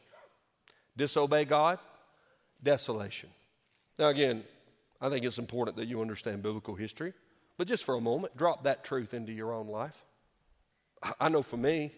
Disobey 0.96 1.46
God, 1.46 1.78
desolation. 2.62 3.30
Now, 3.98 4.08
again, 4.08 4.44
I 5.00 5.08
think 5.08 5.24
it's 5.24 5.38
important 5.38 5.76
that 5.78 5.86
you 5.86 6.00
understand 6.00 6.42
biblical 6.42 6.74
history, 6.74 7.12
but 7.56 7.66
just 7.66 7.84
for 7.84 7.96
a 7.96 8.00
moment, 8.00 8.36
drop 8.36 8.64
that 8.64 8.84
truth 8.84 9.14
into 9.14 9.32
your 9.32 9.52
own 9.52 9.68
life. 9.68 9.96
I 11.20 11.28
know 11.28 11.42
for 11.42 11.56
me, 11.56 11.92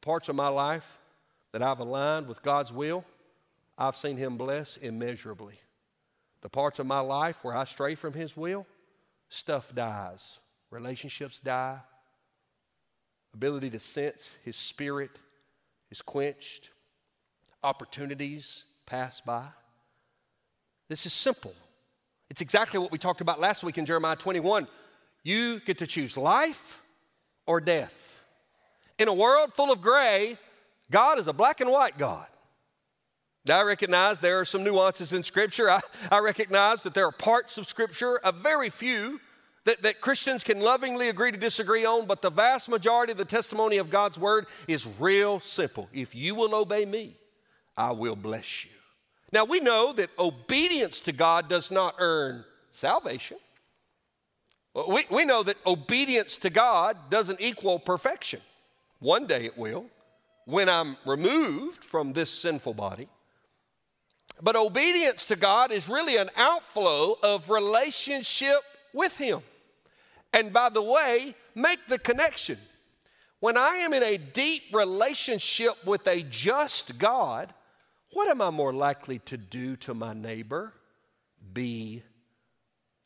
parts 0.00 0.28
of 0.28 0.36
my 0.36 0.48
life 0.48 0.98
that 1.52 1.62
I've 1.62 1.80
aligned 1.80 2.26
with 2.26 2.42
God's 2.42 2.72
will, 2.72 3.04
I've 3.76 3.96
seen 3.96 4.16
Him 4.16 4.36
bless 4.36 4.76
immeasurably. 4.76 5.54
The 6.42 6.48
parts 6.48 6.78
of 6.78 6.86
my 6.86 7.00
life 7.00 7.42
where 7.42 7.56
I 7.56 7.64
stray 7.64 7.94
from 7.94 8.12
His 8.12 8.36
will, 8.36 8.66
stuff 9.28 9.74
dies, 9.74 10.38
relationships 10.70 11.40
die, 11.40 11.78
ability 13.34 13.70
to 13.70 13.80
sense 13.80 14.30
His 14.44 14.56
Spirit 14.56 15.10
is 15.90 16.02
quenched, 16.02 16.70
opportunities 17.62 18.64
pass 18.86 19.20
by. 19.20 19.44
This 20.88 21.06
is 21.06 21.12
simple. 21.12 21.54
It's 22.30 22.40
exactly 22.40 22.78
what 22.78 22.92
we 22.92 22.98
talked 22.98 23.20
about 23.20 23.40
last 23.40 23.62
week 23.62 23.78
in 23.78 23.86
Jeremiah 23.86 24.16
21. 24.16 24.66
You 25.22 25.60
get 25.60 25.78
to 25.78 25.86
choose 25.86 26.16
life 26.16 26.82
or 27.46 27.60
death. 27.60 28.09
In 29.00 29.08
a 29.08 29.14
world 29.14 29.54
full 29.54 29.72
of 29.72 29.80
gray, 29.80 30.36
God 30.90 31.18
is 31.18 31.26
a 31.26 31.32
black 31.32 31.62
and 31.62 31.70
white 31.70 31.96
God. 31.96 32.26
Now, 33.46 33.60
I 33.60 33.62
recognize 33.62 34.18
there 34.18 34.38
are 34.38 34.44
some 34.44 34.62
nuances 34.62 35.14
in 35.14 35.22
Scripture. 35.22 35.70
I, 35.70 35.80
I 36.12 36.18
recognize 36.18 36.82
that 36.82 36.92
there 36.92 37.06
are 37.06 37.12
parts 37.12 37.56
of 37.56 37.66
Scripture, 37.66 38.20
a 38.22 38.30
very 38.30 38.68
few, 38.68 39.18
that, 39.64 39.80
that 39.84 40.02
Christians 40.02 40.44
can 40.44 40.60
lovingly 40.60 41.08
agree 41.08 41.32
to 41.32 41.38
disagree 41.38 41.86
on, 41.86 42.06
but 42.06 42.20
the 42.20 42.28
vast 42.28 42.68
majority 42.68 43.12
of 43.12 43.16
the 43.16 43.24
testimony 43.24 43.78
of 43.78 43.88
God's 43.88 44.18
Word 44.18 44.46
is 44.68 44.86
real 44.98 45.40
simple. 45.40 45.88
If 45.94 46.14
you 46.14 46.34
will 46.34 46.54
obey 46.54 46.84
me, 46.84 47.16
I 47.78 47.92
will 47.92 48.16
bless 48.16 48.66
you. 48.66 48.70
Now, 49.32 49.46
we 49.46 49.60
know 49.60 49.94
that 49.94 50.10
obedience 50.18 51.00
to 51.00 51.12
God 51.12 51.48
does 51.48 51.70
not 51.70 51.94
earn 51.98 52.44
salvation. 52.70 53.38
We, 54.74 55.06
we 55.10 55.24
know 55.24 55.42
that 55.42 55.56
obedience 55.66 56.36
to 56.38 56.50
God 56.50 56.98
doesn't 57.08 57.40
equal 57.40 57.78
perfection. 57.78 58.42
One 59.00 59.26
day 59.26 59.44
it 59.46 59.58
will, 59.58 59.86
when 60.44 60.68
I'm 60.68 60.96
removed 61.04 61.84
from 61.84 62.12
this 62.12 62.30
sinful 62.30 62.74
body. 62.74 63.08
But 64.42 64.56
obedience 64.56 65.26
to 65.26 65.36
God 65.36 65.72
is 65.72 65.88
really 65.88 66.16
an 66.16 66.30
outflow 66.36 67.16
of 67.22 67.50
relationship 67.50 68.60
with 68.92 69.16
Him. 69.16 69.40
And 70.32 70.52
by 70.52 70.68
the 70.68 70.82
way, 70.82 71.34
make 71.54 71.86
the 71.88 71.98
connection. 71.98 72.58
When 73.40 73.56
I 73.56 73.76
am 73.76 73.92
in 73.92 74.02
a 74.02 74.18
deep 74.18 74.62
relationship 74.72 75.84
with 75.84 76.06
a 76.06 76.22
just 76.22 76.98
God, 76.98 77.52
what 78.12 78.28
am 78.28 78.42
I 78.42 78.50
more 78.50 78.72
likely 78.72 79.18
to 79.20 79.36
do 79.36 79.76
to 79.76 79.94
my 79.94 80.12
neighbor? 80.12 80.72
Be 81.52 82.02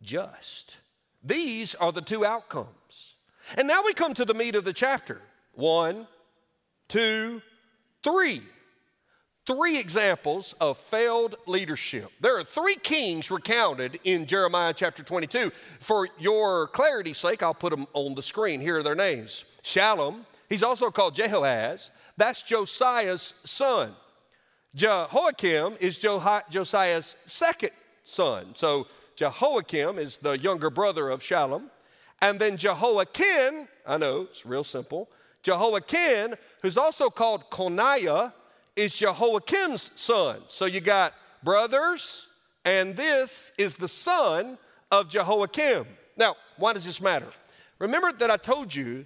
just. 0.03 0.77
These 1.23 1.75
are 1.77 1.93
the 1.93 2.03
two 2.03 2.25
outcomes. 2.25 3.15
And 3.57 3.69
now 3.69 3.83
we 3.85 3.95
come 3.95 4.15
to 4.15 4.25
the 4.25 4.35
meat 4.35 4.57
of 4.57 4.65
the 4.65 4.73
chapter. 4.73 5.21
One, 5.55 6.07
two, 6.89 7.43
three. 8.03 8.43
Three 9.47 9.79
examples 9.79 10.55
of 10.59 10.79
failed 10.79 11.37
leadership. 11.47 12.11
There 12.21 12.39
are 12.39 12.45
three 12.45 12.77
kings 12.77 13.31
recounted 13.31 14.01
in 14.05 14.25
Jeremiah 14.25 14.73
chapter 14.75 15.03
22. 15.03 15.53
For 15.81 16.09
your 16.19 16.69
clarity's 16.69 17.19
sake, 17.19 17.43
I'll 17.43 17.53
put 17.53 17.71
them 17.71 17.87
on 17.93 18.15
the 18.15 18.23
screen. 18.23 18.59
Here 18.61 18.77
are 18.77 18.83
their 18.83 18.95
names 18.95 19.45
Shallum, 19.63 20.25
he's 20.49 20.63
also 20.63 20.91
called 20.91 21.15
Jehoahaz, 21.15 21.91
that's 22.17 22.43
Josiah's 22.43 23.35
son. 23.45 23.93
Jehoiakim 24.75 25.77
is 25.81 25.99
Josiah's 25.99 27.17
second 27.27 27.71
son. 28.05 28.55
So 28.55 28.87
Jehoiakim 29.17 29.99
is 29.99 30.17
the 30.19 30.39
younger 30.39 30.71
brother 30.71 31.11
of 31.11 31.21
Shallum. 31.21 31.65
And 32.21 32.41
then 32.41 32.57
Jehoiachin, 32.57 33.69
I 33.87 33.99
know, 33.99 34.23
it's 34.23 34.45
real 34.47 34.65
simple. 34.65 35.09
Jehoiachin, 35.45 36.35
who's 36.63 36.77
also 36.77 37.11
called 37.11 37.49
Coniah, 37.51 38.33
is 38.75 38.95
Jehoiakim's 38.95 39.91
son. 39.95 40.41
So 40.49 40.65
you 40.65 40.81
got 40.81 41.15
brothers, 41.45 42.27
and 42.65 42.97
this 42.97 43.53
is 43.57 43.77
the 43.77 43.87
son 43.87 44.59
of 44.91 45.09
Jehoiakim. 45.09 45.87
Now, 46.17 46.35
why 46.57 46.73
does 46.73 46.85
this 46.85 47.01
matter? 47.01 47.29
Remember 47.79 48.11
that 48.13 48.31
I 48.31 48.37
told 48.37 48.75
you 48.75 49.05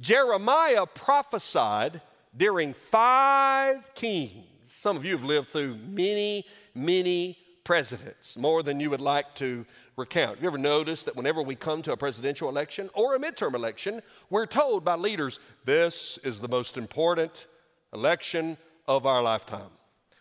Jeremiah 0.00 0.86
prophesied 0.86 2.00
during 2.36 2.72
five 2.72 3.94
kings. 3.94 4.44
Some 4.66 4.96
of 4.96 5.04
you 5.04 5.12
have 5.12 5.24
lived 5.24 5.48
through 5.48 5.76
many, 5.88 6.46
many 6.74 7.38
presidents, 7.64 8.38
more 8.38 8.62
than 8.62 8.78
you 8.78 8.90
would 8.90 9.00
like 9.00 9.34
to 9.36 9.66
recount. 9.96 10.40
You 10.40 10.46
ever 10.46 10.58
notice 10.58 11.02
that 11.04 11.16
whenever 11.16 11.42
we 11.42 11.54
come 11.54 11.80
to 11.82 11.92
a 11.92 11.96
presidential 11.96 12.48
election 12.48 12.90
or 12.92 13.14
a 13.14 13.18
midterm 13.18 13.54
election, 13.54 14.02
we're 14.28 14.46
told 14.46 14.84
by 14.84 14.94
leaders, 14.94 15.38
this 15.64 16.18
is 16.22 16.38
the 16.38 16.48
most 16.48 16.76
important 16.76 17.46
election 17.94 18.58
of 18.86 19.06
our 19.06 19.22
lifetime? 19.22 19.70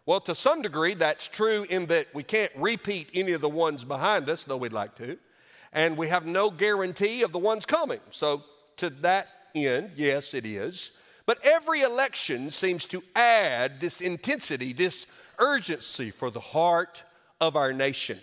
Well, 0.05 0.21
to 0.21 0.35
some 0.35 0.61
degree, 0.61 0.93
that's 0.93 1.27
true 1.27 1.65
in 1.69 1.87
that 1.87 2.07
we 2.13 2.23
can't 2.23 2.51
repeat 2.55 3.09
any 3.13 3.33
of 3.33 3.41
the 3.41 3.49
ones 3.49 3.83
behind 3.83 4.29
us, 4.29 4.43
though 4.43 4.57
we'd 4.57 4.71
like 4.71 4.95
to, 4.95 5.17
and 5.73 5.97
we 5.97 6.07
have 6.07 6.25
no 6.25 6.49
guarantee 6.49 7.23
of 7.23 7.31
the 7.31 7.39
ones 7.39 7.65
coming. 7.65 7.99
So, 8.11 8.43
to 8.77 8.89
that 9.01 9.27
end, 9.55 9.91
yes, 9.95 10.33
it 10.33 10.45
is. 10.45 10.91
But 11.25 11.43
every 11.43 11.81
election 11.81 12.51
seems 12.51 12.85
to 12.85 13.03
add 13.15 13.79
this 13.81 13.99
intensity, 13.99 14.73
this 14.73 15.07
urgency 15.39 16.11
for 16.11 16.29
the 16.29 16.39
heart 16.39 17.03
of 17.41 17.55
our 17.55 17.73
nation. 17.73 18.19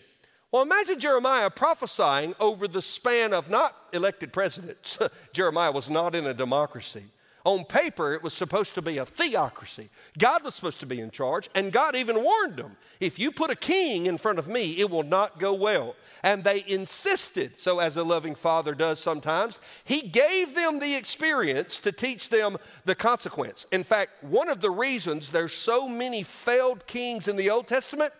Well, 0.52 0.60
imagine 0.62 1.00
Jeremiah 1.00 1.48
prophesying 1.48 2.34
over 2.38 2.68
the 2.68 2.82
span 2.82 3.32
of 3.32 3.48
not 3.48 3.74
elected 3.94 4.34
presidents. 4.34 4.98
Jeremiah 5.32 5.72
was 5.72 5.88
not 5.88 6.14
in 6.14 6.26
a 6.26 6.34
democracy. 6.34 7.04
On 7.44 7.64
paper, 7.64 8.12
it 8.12 8.22
was 8.22 8.34
supposed 8.34 8.74
to 8.74 8.82
be 8.82 8.98
a 8.98 9.06
theocracy. 9.06 9.88
God 10.18 10.44
was 10.44 10.54
supposed 10.54 10.78
to 10.80 10.86
be 10.86 11.00
in 11.00 11.10
charge, 11.10 11.48
and 11.54 11.72
God 11.72 11.96
even 11.96 12.22
warned 12.22 12.56
them 12.56 12.76
if 13.00 13.18
you 13.18 13.32
put 13.32 13.50
a 13.50 13.56
king 13.56 14.06
in 14.06 14.18
front 14.18 14.38
of 14.38 14.46
me, 14.46 14.78
it 14.78 14.88
will 14.88 15.02
not 15.02 15.40
go 15.40 15.54
well. 15.54 15.96
And 16.22 16.44
they 16.44 16.62
insisted, 16.68 17.58
so 17.58 17.80
as 17.80 17.96
a 17.96 18.04
loving 18.04 18.36
father 18.36 18.74
does 18.74 19.00
sometimes, 19.00 19.58
he 19.84 20.02
gave 20.02 20.54
them 20.54 20.78
the 20.78 20.94
experience 20.94 21.78
to 21.80 21.90
teach 21.90 22.28
them 22.28 22.58
the 22.84 22.94
consequence. 22.94 23.66
In 23.72 23.82
fact, 23.82 24.22
one 24.22 24.48
of 24.48 24.60
the 24.60 24.70
reasons 24.70 25.30
there's 25.30 25.54
so 25.54 25.88
many 25.88 26.22
failed 26.22 26.86
kings 26.86 27.26
in 27.26 27.36
the 27.36 27.50
Old 27.50 27.66
Testament 27.66 28.12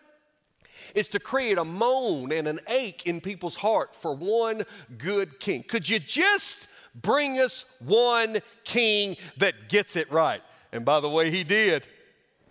is 0.95 1.09
to 1.09 1.21
create 1.21 1.59
a 1.59 1.65
moan 1.65 2.33
and 2.33 2.47
an 2.47 2.61
ache 2.69 3.07
in 3.07 3.21
people's 3.21 3.57
heart 3.57 3.95
for 3.95 4.15
one 4.15 4.65
good 4.99 5.41
king. 5.41 5.63
Could 5.63 5.89
you 5.89 5.99
just 5.99 6.69
Bring 6.95 7.39
us 7.39 7.65
one 7.81 8.39
king 8.65 9.17
that 9.39 9.69
gets 9.69 9.97
it 9.97 10.11
right. 10.13 10.43
And 10.73 10.85
by 10.85 11.01
the 11.01 11.09
way, 11.09 11.31
he 11.31 11.45
did. 11.45 11.87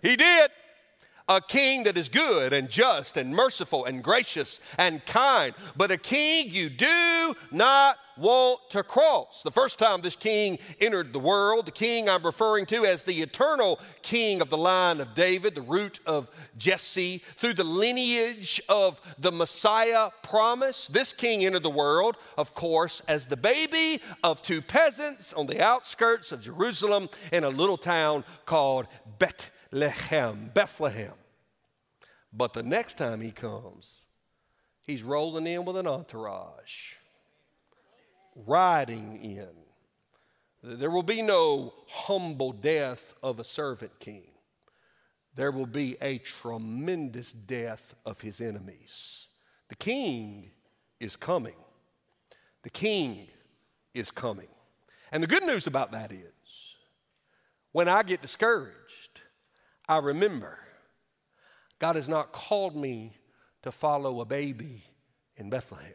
He 0.02 0.16
did. 0.16 0.50
A 1.32 1.40
king 1.40 1.84
that 1.84 1.96
is 1.96 2.10
good 2.10 2.52
and 2.52 2.68
just 2.68 3.16
and 3.16 3.34
merciful 3.34 3.86
and 3.86 4.04
gracious 4.04 4.60
and 4.76 5.02
kind, 5.06 5.54
but 5.74 5.90
a 5.90 5.96
king 5.96 6.50
you 6.50 6.68
do 6.68 7.34
not 7.50 7.96
want 8.18 8.60
to 8.68 8.82
cross. 8.82 9.42
The 9.42 9.50
first 9.50 9.78
time 9.78 10.02
this 10.02 10.14
king 10.14 10.58
entered 10.78 11.14
the 11.14 11.18
world, 11.18 11.64
the 11.64 11.72
king 11.72 12.06
I'm 12.06 12.22
referring 12.22 12.66
to 12.66 12.84
as 12.84 13.02
the 13.02 13.22
eternal 13.22 13.80
king 14.02 14.42
of 14.42 14.50
the 14.50 14.58
line 14.58 15.00
of 15.00 15.14
David, 15.14 15.54
the 15.54 15.62
root 15.62 16.00
of 16.04 16.30
Jesse, 16.58 17.22
through 17.36 17.54
the 17.54 17.64
lineage 17.64 18.60
of 18.68 19.00
the 19.18 19.32
Messiah 19.32 20.10
promise, 20.22 20.86
this 20.88 21.14
king 21.14 21.46
entered 21.46 21.62
the 21.62 21.70
world, 21.70 22.18
of 22.36 22.54
course, 22.54 23.00
as 23.08 23.24
the 23.24 23.38
baby 23.38 24.02
of 24.22 24.42
two 24.42 24.60
peasants 24.60 25.32
on 25.32 25.46
the 25.46 25.64
outskirts 25.64 26.30
of 26.30 26.42
Jerusalem 26.42 27.08
in 27.32 27.42
a 27.42 27.48
little 27.48 27.78
town 27.78 28.22
called 28.44 28.86
Bethlehem. 29.18 30.50
Bethlehem. 30.52 31.14
But 32.32 32.52
the 32.52 32.62
next 32.62 32.96
time 32.96 33.20
he 33.20 33.30
comes, 33.30 34.02
he's 34.82 35.02
rolling 35.02 35.46
in 35.46 35.64
with 35.64 35.76
an 35.76 35.86
entourage 35.86 36.94
riding 38.34 39.22
in 39.22 39.48
There 40.62 40.90
will 40.90 41.02
be 41.02 41.22
no 41.22 41.74
humble 41.88 42.52
death 42.52 43.14
of 43.22 43.40
a 43.40 43.44
servant 43.44 43.98
king. 43.98 44.28
There 45.34 45.50
will 45.50 45.66
be 45.66 45.96
a 46.00 46.18
tremendous 46.18 47.32
death 47.32 47.94
of 48.06 48.20
his 48.20 48.40
enemies. 48.40 49.26
The 49.68 49.74
king 49.74 50.50
is 51.00 51.16
coming. 51.16 51.56
The 52.62 52.70
king 52.70 53.26
is 53.92 54.10
coming. 54.10 54.48
And 55.10 55.22
the 55.22 55.26
good 55.26 55.44
news 55.44 55.66
about 55.66 55.90
that 55.92 56.12
is 56.12 56.76
when 57.72 57.88
I 57.88 58.02
get 58.02 58.22
discouraged, 58.22 59.20
I 59.88 59.98
remember 59.98 60.58
God 61.82 61.96
has 61.96 62.08
not 62.08 62.30
called 62.30 62.76
me 62.76 63.10
to 63.64 63.72
follow 63.72 64.20
a 64.20 64.24
baby 64.24 64.84
in 65.36 65.50
Bethlehem. 65.50 65.90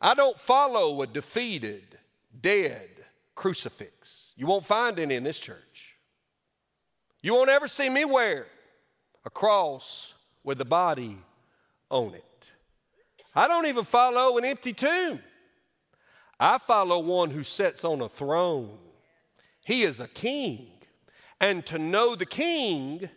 I 0.00 0.14
don't 0.14 0.38
follow 0.38 1.02
a 1.02 1.08
defeated, 1.08 1.98
dead 2.40 2.88
crucifix. 3.34 4.30
You 4.36 4.46
won't 4.46 4.64
find 4.64 4.96
any 5.00 5.16
in 5.16 5.24
this 5.24 5.40
church. 5.40 5.96
You 7.20 7.34
won't 7.34 7.50
ever 7.50 7.66
see 7.66 7.90
me 7.90 8.04
wear 8.04 8.46
a 9.24 9.30
cross 9.30 10.14
with 10.44 10.60
a 10.60 10.64
body 10.64 11.18
on 11.90 12.14
it. 12.14 12.46
I 13.34 13.48
don't 13.48 13.66
even 13.66 13.82
follow 13.82 14.38
an 14.38 14.44
empty 14.44 14.72
tomb. 14.72 15.18
I 16.38 16.58
follow 16.58 17.00
one 17.00 17.30
who 17.30 17.42
sits 17.42 17.84
on 17.84 18.00
a 18.02 18.08
throne. 18.08 18.78
He 19.64 19.82
is 19.82 19.98
a 19.98 20.06
king. 20.06 20.68
And 21.40 21.66
to 21.66 21.78
know 21.80 22.14
the 22.14 22.24
king 22.24 23.10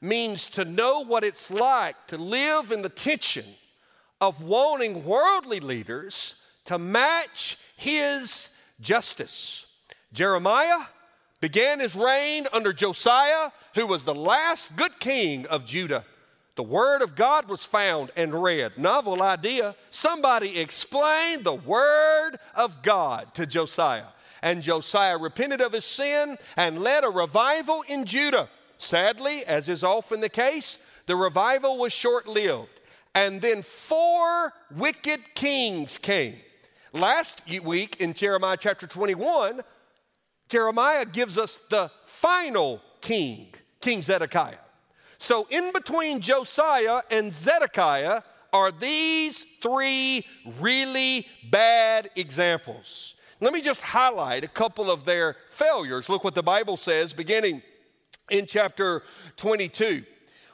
means 0.00 0.46
to 0.46 0.64
know 0.64 1.04
what 1.04 1.24
it's 1.24 1.50
like 1.50 1.94
to 2.08 2.18
live 2.18 2.70
in 2.72 2.82
the 2.82 2.88
tension 2.88 3.44
of 4.20 4.42
wanting 4.42 5.04
worldly 5.04 5.60
leaders 5.60 6.42
to 6.66 6.78
match 6.78 7.58
his 7.76 8.50
justice. 8.80 9.66
Jeremiah 10.12 10.80
began 11.40 11.80
his 11.80 11.94
reign 11.94 12.46
under 12.52 12.72
Josiah, 12.72 13.50
who 13.74 13.86
was 13.86 14.04
the 14.04 14.14
last 14.14 14.74
good 14.76 14.98
king 14.98 15.46
of 15.46 15.64
Judah. 15.64 16.04
The 16.56 16.64
word 16.64 17.02
of 17.02 17.14
God 17.14 17.48
was 17.48 17.64
found 17.64 18.10
and 18.16 18.42
read. 18.42 18.76
Novel 18.76 19.22
idea. 19.22 19.76
Somebody 19.90 20.58
explained 20.58 21.44
the 21.44 21.54
word 21.54 22.32
of 22.54 22.82
God 22.82 23.32
to 23.34 23.46
Josiah. 23.46 24.08
And 24.42 24.62
Josiah 24.62 25.18
repented 25.18 25.60
of 25.60 25.72
his 25.72 25.84
sin 25.84 26.36
and 26.56 26.80
led 26.80 27.04
a 27.04 27.10
revival 27.10 27.84
in 27.86 28.04
Judah. 28.04 28.48
Sadly, 28.78 29.44
as 29.44 29.68
is 29.68 29.84
often 29.84 30.20
the 30.20 30.28
case, 30.28 30.78
the 31.06 31.16
revival 31.16 31.78
was 31.78 31.92
short 31.92 32.26
lived. 32.26 32.80
And 33.14 33.40
then 33.40 33.62
four 33.62 34.52
wicked 34.70 35.20
kings 35.34 35.98
came. 35.98 36.36
Last 36.92 37.42
week 37.62 38.00
in 38.00 38.14
Jeremiah 38.14 38.56
chapter 38.58 38.86
21, 38.86 39.62
Jeremiah 40.48 41.04
gives 41.04 41.36
us 41.36 41.58
the 41.68 41.90
final 42.06 42.80
king, 43.00 43.52
King 43.80 44.02
Zedekiah. 44.02 44.56
So, 45.18 45.46
in 45.50 45.72
between 45.72 46.20
Josiah 46.20 47.02
and 47.10 47.34
Zedekiah 47.34 48.22
are 48.52 48.70
these 48.70 49.44
three 49.60 50.24
really 50.60 51.26
bad 51.50 52.10
examples. 52.16 53.14
Let 53.40 53.52
me 53.52 53.60
just 53.60 53.82
highlight 53.82 54.44
a 54.44 54.48
couple 54.48 54.90
of 54.90 55.04
their 55.04 55.36
failures. 55.50 56.08
Look 56.08 56.24
what 56.24 56.34
the 56.34 56.42
Bible 56.42 56.76
says 56.76 57.12
beginning 57.12 57.62
in 58.30 58.46
chapter 58.46 59.02
22. 59.36 60.04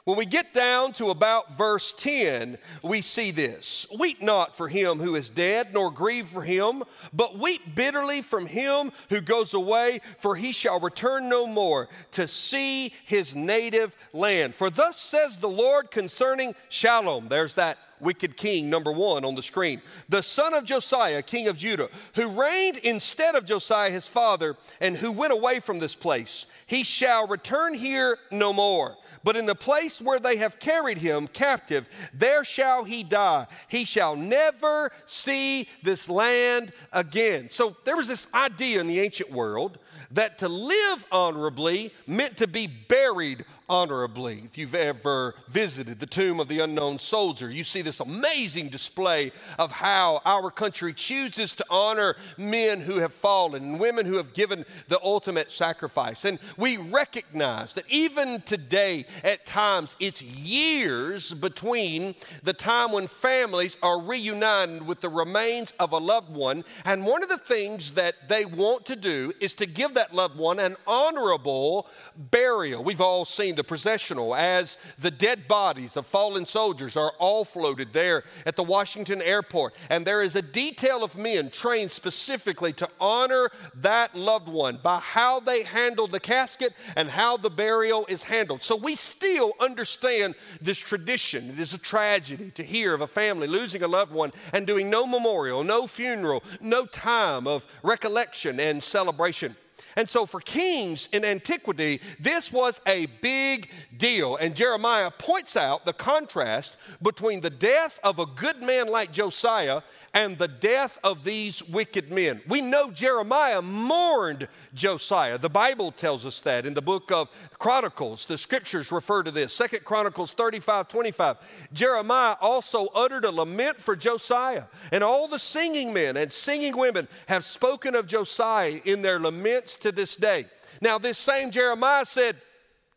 When 0.05 0.17
we 0.17 0.27
get 0.27 0.53
down 0.53 0.93
to 0.93 1.09
about 1.09 1.57
verse 1.57 1.91
10, 1.91 2.59
we 2.83 3.01
see 3.01 3.31
this 3.31 3.87
Weep 3.97 4.21
not 4.21 4.55
for 4.55 4.67
him 4.67 4.99
who 4.99 5.15
is 5.15 5.31
dead, 5.31 5.73
nor 5.73 5.89
grieve 5.89 6.27
for 6.27 6.43
him, 6.43 6.83
but 7.11 7.39
weep 7.39 7.73
bitterly 7.73 8.21
from 8.21 8.45
him 8.45 8.91
who 9.09 9.19
goes 9.19 9.55
away, 9.55 10.01
for 10.19 10.35
he 10.35 10.51
shall 10.51 10.79
return 10.79 11.27
no 11.27 11.47
more 11.47 11.89
to 12.11 12.27
see 12.27 12.93
his 13.05 13.35
native 13.35 13.95
land. 14.13 14.53
For 14.53 14.69
thus 14.69 14.99
says 14.99 15.39
the 15.39 15.49
Lord 15.49 15.89
concerning 15.89 16.53
Shallum. 16.69 17.27
There's 17.27 17.55
that 17.55 17.79
wicked 17.99 18.37
king, 18.37 18.69
number 18.69 18.91
one 18.91 19.25
on 19.25 19.35
the 19.35 19.43
screen. 19.43 19.81
The 20.09 20.21
son 20.21 20.53
of 20.53 20.63
Josiah, 20.63 21.21
king 21.21 21.47
of 21.47 21.57
Judah, 21.57 21.89
who 22.13 22.29
reigned 22.29 22.77
instead 22.77 23.35
of 23.35 23.45
Josiah 23.45 23.91
his 23.91 24.07
father, 24.07 24.55
and 24.81 24.95
who 24.95 25.11
went 25.11 25.33
away 25.33 25.59
from 25.59 25.79
this 25.79 25.95
place. 25.95 26.45
He 26.65 26.83
shall 26.83 27.27
return 27.27 27.73
here 27.73 28.17
no 28.31 28.53
more. 28.53 28.95
But 29.23 29.35
in 29.35 29.47
the 29.47 29.55
place 29.55 29.99
where 29.99 30.19
they 30.19 30.35
have 30.37 30.59
carried 30.59 30.99
him 30.99 31.27
captive, 31.27 31.89
there 32.13 32.43
shall 32.43 32.83
he 32.83 33.03
die. 33.03 33.47
He 33.67 33.83
shall 33.83 34.15
never 34.15 34.91
see 35.07 35.67
this 35.81 36.07
land 36.07 36.71
again. 36.93 37.49
So 37.49 37.75
there 37.85 37.95
was 37.95 38.07
this 38.07 38.27
idea 38.35 38.79
in 38.79 38.87
the 38.87 38.99
ancient 38.99 39.31
world 39.31 39.79
that 40.11 40.37
to 40.39 40.47
live 40.47 41.05
honorably 41.11 41.91
meant 42.05 42.37
to 42.37 42.47
be 42.47 42.67
buried 42.67 43.45
honorably. 43.67 44.43
If 44.45 44.57
you've 44.57 44.75
ever 44.75 45.35
visited 45.49 45.99
the 45.99 46.05
tomb 46.05 46.39
of 46.39 46.47
the 46.47 46.59
unknown 46.59 46.99
soldier, 46.99 47.49
you 47.49 47.63
see 47.63 47.81
this 47.81 47.99
amazing 47.99 48.69
display 48.69 49.31
of 49.57 49.71
how 49.71 50.21
our 50.25 50.51
country 50.51 50.93
chooses 50.93 51.53
to 51.53 51.65
honor 51.69 52.15
men 52.37 52.81
who 52.81 52.99
have 52.99 53.13
fallen 53.13 53.63
and 53.63 53.79
women 53.79 54.05
who 54.05 54.17
have 54.17 54.33
given 54.33 54.65
the 54.87 55.01
ultimate 55.03 55.51
sacrifice. 55.51 56.25
And 56.25 56.39
we 56.57 56.77
recognize 56.77 57.73
that 57.73 57.85
even 57.89 58.41
today, 58.41 59.05
at 59.23 59.45
times, 59.45 59.95
it's 59.99 60.21
years 60.21 61.33
between 61.33 62.15
the 62.43 62.53
time 62.53 62.91
when 62.91 63.07
families 63.07 63.77
are 63.81 63.99
reunited 63.99 64.85
with 64.85 65.01
the 65.01 65.09
remains 65.09 65.73
of 65.79 65.91
a 65.91 65.97
loved 65.97 66.33
one. 66.33 66.63
And 66.85 67.05
one 67.05 67.23
of 67.23 67.29
the 67.29 67.37
things 67.37 67.91
that 67.91 68.29
they 68.29 68.45
want 68.45 68.85
to 68.87 68.95
do 68.95 69.33
is 69.39 69.53
to 69.53 69.65
give 69.65 69.95
that 69.95 70.13
loved 70.13 70.37
one 70.37 70.59
an 70.59 70.75
honorable 70.85 71.87
burial. 72.15 72.83
We've 72.83 73.01
all 73.01 73.25
seen 73.25 73.54
the 73.55 73.63
processional 73.63 74.35
as 74.35 74.77
the 74.99 75.11
dead 75.11 75.47
bodies 75.47 75.97
of 75.97 76.05
fallen 76.05 76.45
soldiers 76.45 76.95
are 76.95 77.13
offloaded 77.19 77.91
there 77.91 78.23
at 78.45 78.55
the 78.55 78.63
Washington 78.63 79.21
airport. 79.21 79.73
And 79.89 80.05
there 80.05 80.21
is 80.21 80.35
a 80.35 80.41
detail 80.41 81.03
of 81.03 81.17
men 81.17 81.49
trained 81.49 81.91
specifically 81.91 82.73
to 82.73 82.89
honor 82.99 83.49
that 83.75 84.15
loved 84.15 84.47
one 84.47 84.79
by 84.81 84.99
how 84.99 85.39
they 85.39 85.63
handle 85.63 86.07
the 86.07 86.19
casket 86.19 86.73
and 86.95 87.09
how 87.09 87.37
the 87.37 87.49
burial 87.49 88.05
is 88.07 88.23
handled. 88.23 88.63
So 88.63 88.75
we 88.75 88.95
still 88.95 89.53
understand 89.59 90.35
this 90.61 90.77
tradition. 90.77 91.49
It 91.49 91.59
is 91.59 91.73
a 91.73 91.77
tragedy 91.77 92.51
to 92.51 92.63
hear 92.63 92.93
of 92.93 93.01
a 93.01 93.07
family 93.07 93.47
losing 93.47 93.83
a 93.83 93.87
loved 93.87 94.11
one 94.11 94.31
and 94.53 94.67
doing 94.67 94.89
no 94.89 95.05
memorial, 95.05 95.63
no 95.63 95.87
funeral, 95.87 96.43
no 96.61 96.85
time 96.85 97.47
of 97.47 97.65
recollection 97.83 98.59
and 98.59 98.83
celebration. 98.83 99.55
And 99.95 100.09
so, 100.09 100.25
for 100.25 100.41
kings 100.41 101.07
in 101.13 101.23
antiquity, 101.23 102.01
this 102.19 102.51
was 102.51 102.81
a 102.85 103.05
big 103.21 103.69
deal. 103.95 104.35
And 104.35 104.55
Jeremiah 104.55 105.09
points 105.11 105.55
out 105.55 105.85
the 105.85 105.93
contrast 105.93 106.77
between 107.01 107.41
the 107.41 107.49
death 107.49 107.99
of 108.03 108.19
a 108.19 108.25
good 108.25 108.61
man 108.61 108.87
like 108.87 109.11
Josiah 109.11 109.81
and 110.15 110.37
the 110.37 110.47
death 110.47 110.97
of 111.03 111.25
these 111.25 111.61
wicked 111.67 112.09
men. 112.09 112.41
We 112.47 112.61
know 112.61 112.89
Jeremiah 112.89 113.61
mourned 113.61 114.47
Josiah. 114.73 115.37
The 115.37 115.49
Bible 115.49 115.91
tells 115.91 116.25
us 116.25 116.39
that 116.41 116.65
in 116.65 116.73
the 116.73 116.81
book 116.81 117.11
of 117.11 117.29
Chronicles. 117.59 118.25
The 118.25 118.37
scriptures 118.37 118.93
refer 118.93 119.23
to 119.23 119.31
this. 119.31 119.53
Second 119.53 119.83
Chronicles 119.83 120.31
35 120.31 120.87
25. 120.87 121.37
Jeremiah 121.73 122.37
also 122.39 122.87
uttered 122.95 123.25
a 123.25 123.31
lament 123.31 123.77
for 123.77 123.95
Josiah. 123.95 124.63
And 124.93 125.03
all 125.03 125.27
the 125.27 125.37
singing 125.37 125.91
men 125.93 126.15
and 126.15 126.31
singing 126.31 126.77
women 126.77 127.09
have 127.27 127.43
spoken 127.43 127.93
of 127.93 128.07
Josiah 128.07 128.79
in 128.85 129.01
their 129.01 129.19
laments 129.19 129.75
to 129.77 129.91
this 129.91 130.15
day. 130.15 130.45
Now, 130.79 130.97
this 130.97 131.17
same 131.17 131.51
Jeremiah 131.51 132.05
said, 132.05 132.37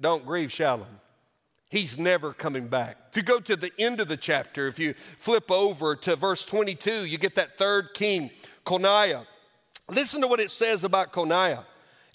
Don't 0.00 0.24
grieve, 0.24 0.50
Shallum. 0.50 0.97
He's 1.70 1.98
never 1.98 2.33
coming 2.33 2.68
back. 2.68 2.96
If 3.11 3.16
you 3.16 3.22
go 3.22 3.40
to 3.40 3.54
the 3.54 3.72
end 3.78 4.00
of 4.00 4.09
the 4.09 4.16
chapter, 4.16 4.68
if 4.68 4.78
you 4.78 4.94
flip 5.18 5.50
over 5.50 5.94
to 5.96 6.16
verse 6.16 6.44
22, 6.44 7.04
you 7.04 7.18
get 7.18 7.35
that 7.35 7.59
third 7.59 7.92
king, 7.92 8.31
Coniah. 8.64 9.26
Listen 9.90 10.22
to 10.22 10.28
what 10.28 10.40
it 10.40 10.50
says 10.50 10.85
about 10.85 11.12
Coniah. 11.12 11.64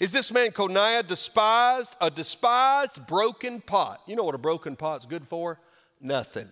Is 0.00 0.10
this 0.10 0.32
man 0.32 0.50
Coniah 0.50 1.06
despised? 1.06 1.94
A 2.00 2.10
despised 2.10 3.06
broken 3.06 3.60
pot. 3.60 4.00
You 4.06 4.16
know 4.16 4.24
what 4.24 4.34
a 4.34 4.38
broken 4.38 4.74
pot's 4.74 5.06
good 5.06 5.26
for? 5.26 5.60
Nothing. 6.00 6.48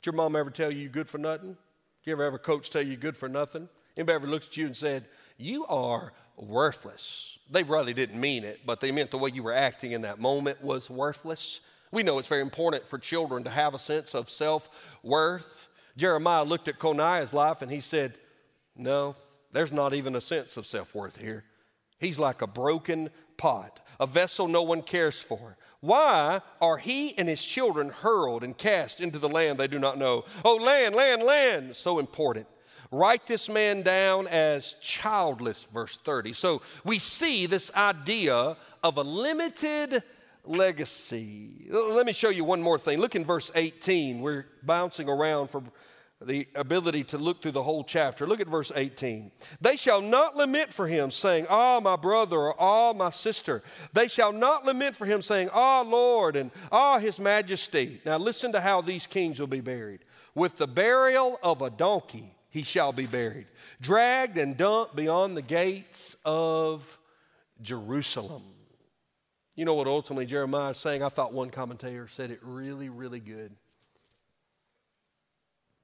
Did 0.00 0.06
your 0.06 0.14
mom 0.14 0.36
ever 0.36 0.50
tell 0.50 0.70
you 0.70 0.80
you're 0.80 0.90
good 0.90 1.08
for 1.08 1.18
nothing? 1.18 1.56
Did 2.04 2.10
you 2.10 2.12
ever 2.12 2.24
have 2.24 2.34
a 2.34 2.38
coach 2.38 2.68
tell 2.68 2.82
you 2.82 2.88
you're 2.88 2.96
good 2.98 3.16
for 3.16 3.28
nothing? 3.28 3.68
Anybody 3.96 4.14
ever 4.16 4.26
looked 4.26 4.48
at 4.48 4.56
you 4.56 4.66
and 4.66 4.76
said, 4.76 5.06
You 5.38 5.64
are 5.66 6.12
worthless? 6.36 7.38
They 7.50 7.62
really 7.62 7.94
didn't 7.94 8.20
mean 8.20 8.44
it, 8.44 8.60
but 8.66 8.80
they 8.80 8.92
meant 8.92 9.10
the 9.10 9.18
way 9.18 9.30
you 9.32 9.42
were 9.42 9.52
acting 9.52 9.92
in 9.92 10.02
that 10.02 10.18
moment 10.18 10.62
was 10.62 10.90
worthless. 10.90 11.60
We 11.92 12.02
know 12.02 12.18
it's 12.18 12.28
very 12.28 12.40
important 12.40 12.88
for 12.88 12.98
children 12.98 13.44
to 13.44 13.50
have 13.50 13.74
a 13.74 13.78
sense 13.78 14.14
of 14.14 14.28
self 14.30 14.68
worth. 15.02 15.68
Jeremiah 15.96 16.42
looked 16.42 16.68
at 16.68 16.78
Coniah's 16.78 17.34
life 17.34 17.60
and 17.62 17.70
he 17.70 17.80
said, 17.80 18.14
No, 18.74 19.14
there's 19.52 19.72
not 19.72 19.92
even 19.94 20.16
a 20.16 20.20
sense 20.20 20.56
of 20.56 20.66
self 20.66 20.94
worth 20.94 21.18
here. 21.18 21.44
He's 21.98 22.18
like 22.18 22.42
a 22.42 22.46
broken 22.46 23.10
pot, 23.36 23.78
a 24.00 24.06
vessel 24.06 24.48
no 24.48 24.62
one 24.62 24.82
cares 24.82 25.20
for. 25.20 25.56
Why 25.80 26.40
are 26.60 26.78
he 26.78 27.16
and 27.18 27.28
his 27.28 27.44
children 27.44 27.90
hurled 27.90 28.42
and 28.42 28.56
cast 28.56 29.00
into 29.00 29.18
the 29.18 29.28
land 29.28 29.58
they 29.58 29.68
do 29.68 29.78
not 29.78 29.98
know? 29.98 30.24
Oh, 30.44 30.56
land, 30.56 30.94
land, 30.94 31.22
land, 31.22 31.76
so 31.76 31.98
important. 31.98 32.46
Write 32.90 33.26
this 33.26 33.48
man 33.48 33.82
down 33.82 34.26
as 34.28 34.74
childless, 34.80 35.66
verse 35.72 35.98
30. 35.98 36.32
So 36.34 36.62
we 36.84 36.98
see 36.98 37.46
this 37.46 37.74
idea 37.74 38.56
of 38.82 38.96
a 38.96 39.02
limited 39.02 40.02
legacy. 40.44 41.68
Let 41.70 42.06
me 42.06 42.12
show 42.12 42.30
you 42.30 42.44
one 42.44 42.62
more 42.62 42.78
thing. 42.78 42.98
Look 42.98 43.14
in 43.14 43.24
verse 43.24 43.50
18. 43.54 44.20
We're 44.20 44.46
bouncing 44.62 45.08
around 45.08 45.48
for 45.48 45.62
the 46.20 46.46
ability 46.54 47.04
to 47.04 47.18
look 47.18 47.42
through 47.42 47.52
the 47.52 47.62
whole 47.62 47.84
chapter. 47.84 48.26
Look 48.26 48.40
at 48.40 48.46
verse 48.46 48.70
18. 48.74 49.30
They 49.60 49.76
shall 49.76 50.00
not 50.00 50.36
lament 50.36 50.72
for 50.72 50.86
him, 50.86 51.10
saying, 51.10 51.46
Ah, 51.48 51.80
my 51.80 51.96
brother, 51.96 52.38
or 52.38 52.60
Ah, 52.60 52.92
my 52.92 53.10
sister. 53.10 53.62
They 53.92 54.08
shall 54.08 54.32
not 54.32 54.64
lament 54.64 54.96
for 54.96 55.06
him, 55.06 55.22
saying, 55.22 55.50
Ah, 55.52 55.82
Lord, 55.82 56.36
and 56.36 56.50
Ah, 56.70 56.98
his 56.98 57.18
majesty. 57.18 58.00
Now 58.04 58.18
listen 58.18 58.52
to 58.52 58.60
how 58.60 58.80
these 58.80 59.06
kings 59.06 59.40
will 59.40 59.46
be 59.46 59.60
buried. 59.60 60.00
With 60.34 60.56
the 60.56 60.68
burial 60.68 61.38
of 61.42 61.62
a 61.62 61.70
donkey 61.70 62.34
he 62.50 62.62
shall 62.62 62.92
be 62.92 63.06
buried, 63.06 63.46
dragged 63.80 64.38
and 64.38 64.56
dumped 64.56 64.94
beyond 64.94 65.36
the 65.36 65.42
gates 65.42 66.16
of 66.24 66.98
Jerusalem. 67.62 68.42
You 69.54 69.64
know 69.64 69.74
what 69.74 69.86
ultimately 69.86 70.26
Jeremiah 70.26 70.70
is 70.70 70.78
saying? 70.78 71.02
I 71.02 71.08
thought 71.10 71.32
one 71.32 71.50
commentator 71.50 72.08
said 72.08 72.30
it 72.30 72.40
really, 72.42 72.88
really 72.88 73.20
good 73.20 73.52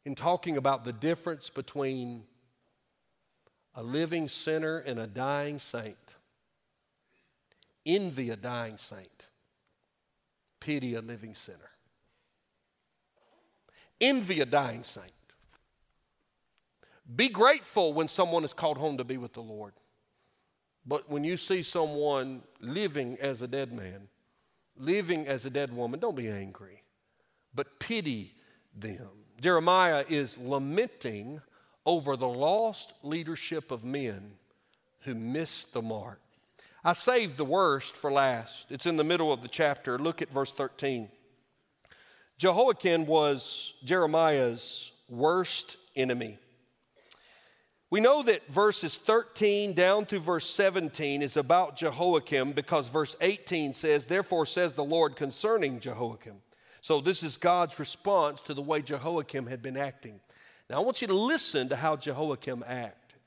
in 0.05 0.15
talking 0.15 0.57
about 0.57 0.85
the 0.85 0.93
difference 0.93 1.51
between 1.51 2.23
a 3.75 3.83
living 3.83 4.29
sinner 4.29 4.79
and 4.79 4.99
a 4.99 5.07
dying 5.07 5.59
saint. 5.59 5.97
Envy 7.85 8.31
a 8.31 8.37
dying 8.37 8.79
saint, 8.79 9.27
pity 10.61 10.95
a 10.95 11.03
living 11.03 11.35
sinner. 11.35 11.71
Envy 14.01 14.41
a 14.41 14.47
dying 14.47 14.83
saint. 14.83 15.13
Be 17.15 17.29
grateful 17.29 17.93
when 17.93 18.09
someone 18.09 18.45
is 18.45 18.55
called 18.55 18.79
home 18.79 18.97
to 18.99 19.05
be 19.05 19.19
with 19.19 19.35
the 19.35 19.43
Lord. 19.43 19.75
But 20.89 21.11
when 21.11 21.23
you 21.23 21.37
see 21.37 21.63
someone 21.63 22.43
living 22.61 23.19
as 23.21 23.43
a 23.43 23.47
dead 23.47 23.73
man, 23.73 24.09
living 24.75 25.27
as 25.27 25.45
a 25.45 25.51
dead 25.51 25.71
woman, 25.71 26.01
don't 26.01 26.17
be 26.17 26.31
angry, 26.31 26.83
but 27.55 27.79
pity 27.79 28.35
them. 28.75 29.11
Jeremiah 29.39 30.05
is 30.09 30.39
lamenting 30.39 31.43
over 31.85 32.17
the 32.17 32.29
lost 32.29 32.95
leadership 33.03 33.71
of 33.71 33.85
men 33.85 34.33
who 35.01 35.15
missed 35.15 35.75
the 35.75 35.83
mark. 35.83 36.21
I 36.83 36.95
saved 36.95 37.37
the 37.37 37.45
worst 37.45 37.95
for 37.95 38.11
last. 38.11 38.71
It's 38.71 38.87
in 38.87 38.97
the 38.97 39.05
middle 39.05 39.31
of 39.31 39.43
the 39.43 39.49
chapter. 39.49 39.99
Look 39.99 40.23
at 40.23 40.31
verse 40.31 40.53
13. 40.53 41.11
Jehoiakim 42.39 43.05
was 43.05 43.75
Jeremiah's 43.85 44.93
worst 45.11 45.77
enemy. 45.97 46.39
We 47.91 48.01
know 48.01 48.23
that 48.23 48.47
verses 48.49 48.99
13 48.99 49.73
down 49.73 50.05
to 50.07 50.19
verse 50.19 50.49
17 50.51 51.23
is 51.23 51.39
about 51.39 51.77
Jehoiakim 51.77 52.53
because 52.53 52.89
verse 52.89 53.17
18 53.23 53.73
says, 53.73 54.05
Therefore 54.05 54.45
says 54.45 54.75
the 54.75 54.85
Lord 54.85 55.17
concerning 55.17 55.81
Jehoiakim. 55.81 56.35
So, 56.83 57.01
this 57.01 57.23
is 57.23 57.37
God's 57.37 57.79
response 57.79 58.41
to 58.43 58.55
the 58.55 58.63
way 58.63 58.83
Jehoiakim 58.83 59.47
had 59.47 59.63
been 59.63 59.77
acting. 59.77 60.21
Now, 60.69 60.77
I 60.77 60.81
want 60.81 61.01
you 61.01 61.09
to 61.09 61.15
listen 61.15 61.71
to 61.71 61.77
how 61.77 61.97
Jehoiakim 61.97 62.63
acted. 62.67 63.21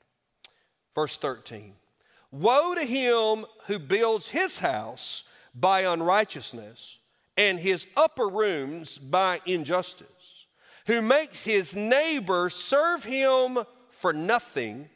Verse 0.94 1.16
13 1.16 1.74
Woe 2.30 2.74
to 2.74 2.84
him 2.84 3.44
who 3.66 3.78
builds 3.78 4.28
his 4.28 4.58
house 4.58 5.24
by 5.54 5.80
unrighteousness 5.80 6.98
and 7.36 7.58
his 7.58 7.86
upper 7.96 8.28
rooms 8.28 8.98
by 8.98 9.40
injustice, 9.44 10.46
who 10.86 11.02
makes 11.02 11.42
his 11.42 11.74
neighbor 11.74 12.48
serve 12.48 13.04
him 13.04 13.58
for 14.02 14.12
nothing 14.12 14.90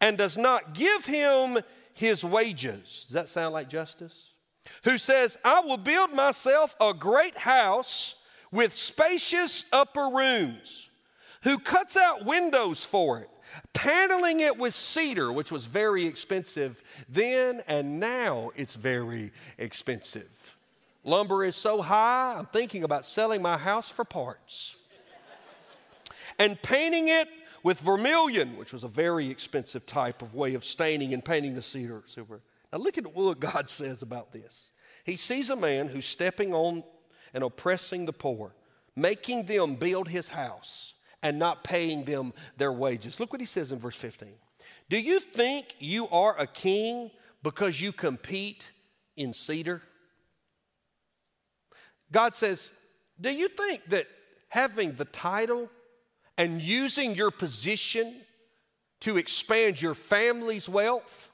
and 0.00 0.16
does 0.16 0.38
not 0.38 0.72
give 0.72 1.04
him 1.04 1.58
his 1.92 2.24
wages. 2.24 3.04
Does 3.06 3.12
that 3.12 3.28
sound 3.28 3.52
like 3.52 3.68
justice? 3.68 4.30
who 4.84 4.98
says, 4.98 5.38
I 5.44 5.60
will 5.60 5.76
build 5.76 6.12
myself 6.12 6.74
a 6.80 6.94
great 6.94 7.36
house 7.36 8.16
with 8.50 8.76
spacious 8.76 9.64
upper 9.72 10.08
rooms, 10.08 10.88
who 11.42 11.58
cuts 11.58 11.96
out 11.96 12.24
windows 12.24 12.84
for 12.84 13.20
it, 13.20 13.30
paneling 13.72 14.40
it 14.40 14.56
with 14.56 14.74
cedar, 14.74 15.32
which 15.32 15.52
was 15.52 15.66
very 15.66 16.06
expensive 16.06 16.82
then, 17.08 17.62
and 17.66 18.00
now 18.00 18.50
it's 18.56 18.74
very 18.74 19.32
expensive. 19.58 20.56
Lumber 21.04 21.44
is 21.44 21.54
so 21.54 21.82
high, 21.82 22.34
I'm 22.38 22.46
thinking 22.46 22.82
about 22.82 23.06
selling 23.06 23.42
my 23.42 23.56
house 23.56 23.90
for 23.90 24.04
parts. 24.04 24.76
and 26.38 26.60
painting 26.62 27.08
it 27.08 27.28
with 27.66 27.80
vermilion, 27.80 28.56
which 28.56 28.72
was 28.72 28.84
a 28.84 28.88
very 28.88 29.28
expensive 29.28 29.84
type 29.86 30.22
of 30.22 30.36
way 30.36 30.54
of 30.54 30.64
staining 30.64 31.12
and 31.12 31.24
painting 31.24 31.52
the 31.52 31.60
cedar. 31.60 32.04
Silver. 32.06 32.40
Now, 32.72 32.78
look 32.78 32.96
at 32.96 33.12
what 33.12 33.40
God 33.40 33.68
says 33.80 34.02
about 34.02 34.32
this. 34.32 34.70
He 35.02 35.16
sees 35.16 35.50
a 35.50 35.56
man 35.56 35.88
who's 35.88 36.06
stepping 36.06 36.54
on 36.54 36.84
and 37.34 37.42
oppressing 37.42 38.06
the 38.06 38.12
poor, 38.12 38.54
making 38.94 39.46
them 39.46 39.74
build 39.74 40.08
his 40.08 40.28
house 40.28 40.94
and 41.24 41.40
not 41.40 41.64
paying 41.64 42.04
them 42.04 42.32
their 42.56 42.72
wages. 42.72 43.18
Look 43.18 43.32
what 43.32 43.40
he 43.40 43.48
says 43.48 43.72
in 43.72 43.80
verse 43.80 43.96
15. 43.96 44.28
Do 44.88 45.00
you 45.00 45.18
think 45.18 45.74
you 45.80 46.06
are 46.10 46.38
a 46.38 46.46
king 46.46 47.10
because 47.42 47.80
you 47.80 47.90
compete 47.90 48.70
in 49.16 49.34
cedar? 49.34 49.82
God 52.12 52.36
says, 52.36 52.70
Do 53.20 53.32
you 53.32 53.48
think 53.48 53.88
that 53.88 54.06
having 54.50 54.92
the 54.92 55.06
title 55.06 55.68
and 56.38 56.60
using 56.60 57.14
your 57.14 57.30
position 57.30 58.14
to 59.00 59.16
expand 59.16 59.80
your 59.80 59.94
family's 59.94 60.68
wealth 60.68 61.30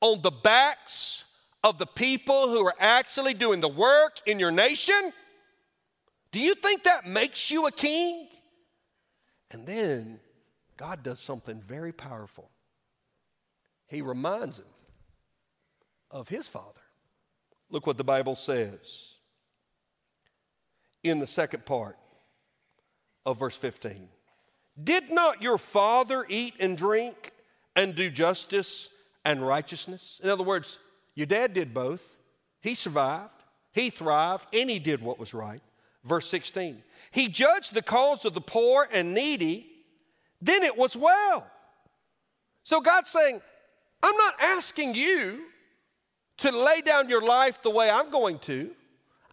on 0.00 0.22
the 0.22 0.30
backs 0.30 1.24
of 1.64 1.78
the 1.78 1.86
people 1.86 2.48
who 2.48 2.64
are 2.66 2.74
actually 2.78 3.34
doing 3.34 3.60
the 3.60 3.68
work 3.68 4.20
in 4.26 4.38
your 4.38 4.50
nation? 4.50 5.12
Do 6.32 6.40
you 6.40 6.54
think 6.54 6.84
that 6.84 7.06
makes 7.06 7.50
you 7.50 7.66
a 7.66 7.72
king? 7.72 8.28
And 9.50 9.66
then 9.66 10.20
God 10.76 11.02
does 11.02 11.20
something 11.20 11.60
very 11.60 11.92
powerful. 11.92 12.50
He 13.88 14.02
reminds 14.02 14.58
him 14.58 14.66
of 16.10 16.28
his 16.28 16.48
father. 16.48 16.80
Look 17.70 17.86
what 17.86 17.96
the 17.96 18.04
Bible 18.04 18.34
says 18.34 19.14
in 21.02 21.18
the 21.18 21.26
second 21.26 21.64
part 21.64 21.96
of 23.24 23.38
verse 23.38 23.56
15. 23.56 24.08
Did 24.82 25.10
not 25.10 25.42
your 25.42 25.58
father 25.58 26.26
eat 26.28 26.54
and 26.60 26.76
drink 26.76 27.32
and 27.74 27.94
do 27.94 28.10
justice 28.10 28.90
and 29.24 29.46
righteousness. 29.46 30.20
In 30.22 30.30
other 30.30 30.44
words, 30.44 30.78
your 31.14 31.26
dad 31.26 31.54
did 31.54 31.72
both. 31.72 32.18
He 32.60 32.74
survived, 32.74 33.32
he 33.72 33.90
thrived, 33.90 34.46
and 34.54 34.68
he 34.68 34.78
did 34.78 35.02
what 35.02 35.18
was 35.18 35.34
right. 35.34 35.62
Verse 36.04 36.28
16 36.28 36.82
He 37.10 37.28
judged 37.28 37.74
the 37.74 37.82
cause 37.82 38.24
of 38.24 38.34
the 38.34 38.40
poor 38.40 38.88
and 38.92 39.14
needy, 39.14 39.66
then 40.40 40.62
it 40.62 40.76
was 40.76 40.96
well. 40.96 41.46
So 42.64 42.80
God's 42.80 43.10
saying, 43.10 43.40
I'm 44.02 44.16
not 44.16 44.34
asking 44.40 44.94
you 44.94 45.44
to 46.38 46.50
lay 46.50 46.80
down 46.80 47.08
your 47.08 47.22
life 47.22 47.62
the 47.62 47.70
way 47.70 47.88
I'm 47.88 48.10
going 48.10 48.38
to. 48.40 48.70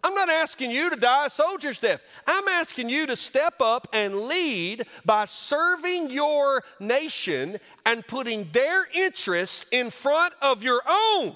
I'm 0.03 0.13
not 0.13 0.29
asking 0.29 0.71
you 0.71 0.89
to 0.89 0.97
die 0.97 1.27
a 1.27 1.29
soldier's 1.29 1.79
death. 1.79 2.01
I'm 2.27 2.47
asking 2.49 2.89
you 2.89 3.07
to 3.07 3.15
step 3.15 3.61
up 3.61 3.87
and 3.93 4.23
lead 4.23 4.85
by 5.05 5.25
serving 5.25 6.09
your 6.09 6.63
nation 6.79 7.57
and 7.85 8.05
putting 8.05 8.49
their 8.51 8.85
interests 8.93 9.65
in 9.71 9.89
front 9.89 10.33
of 10.41 10.61
your 10.61 10.81
own. 10.87 11.35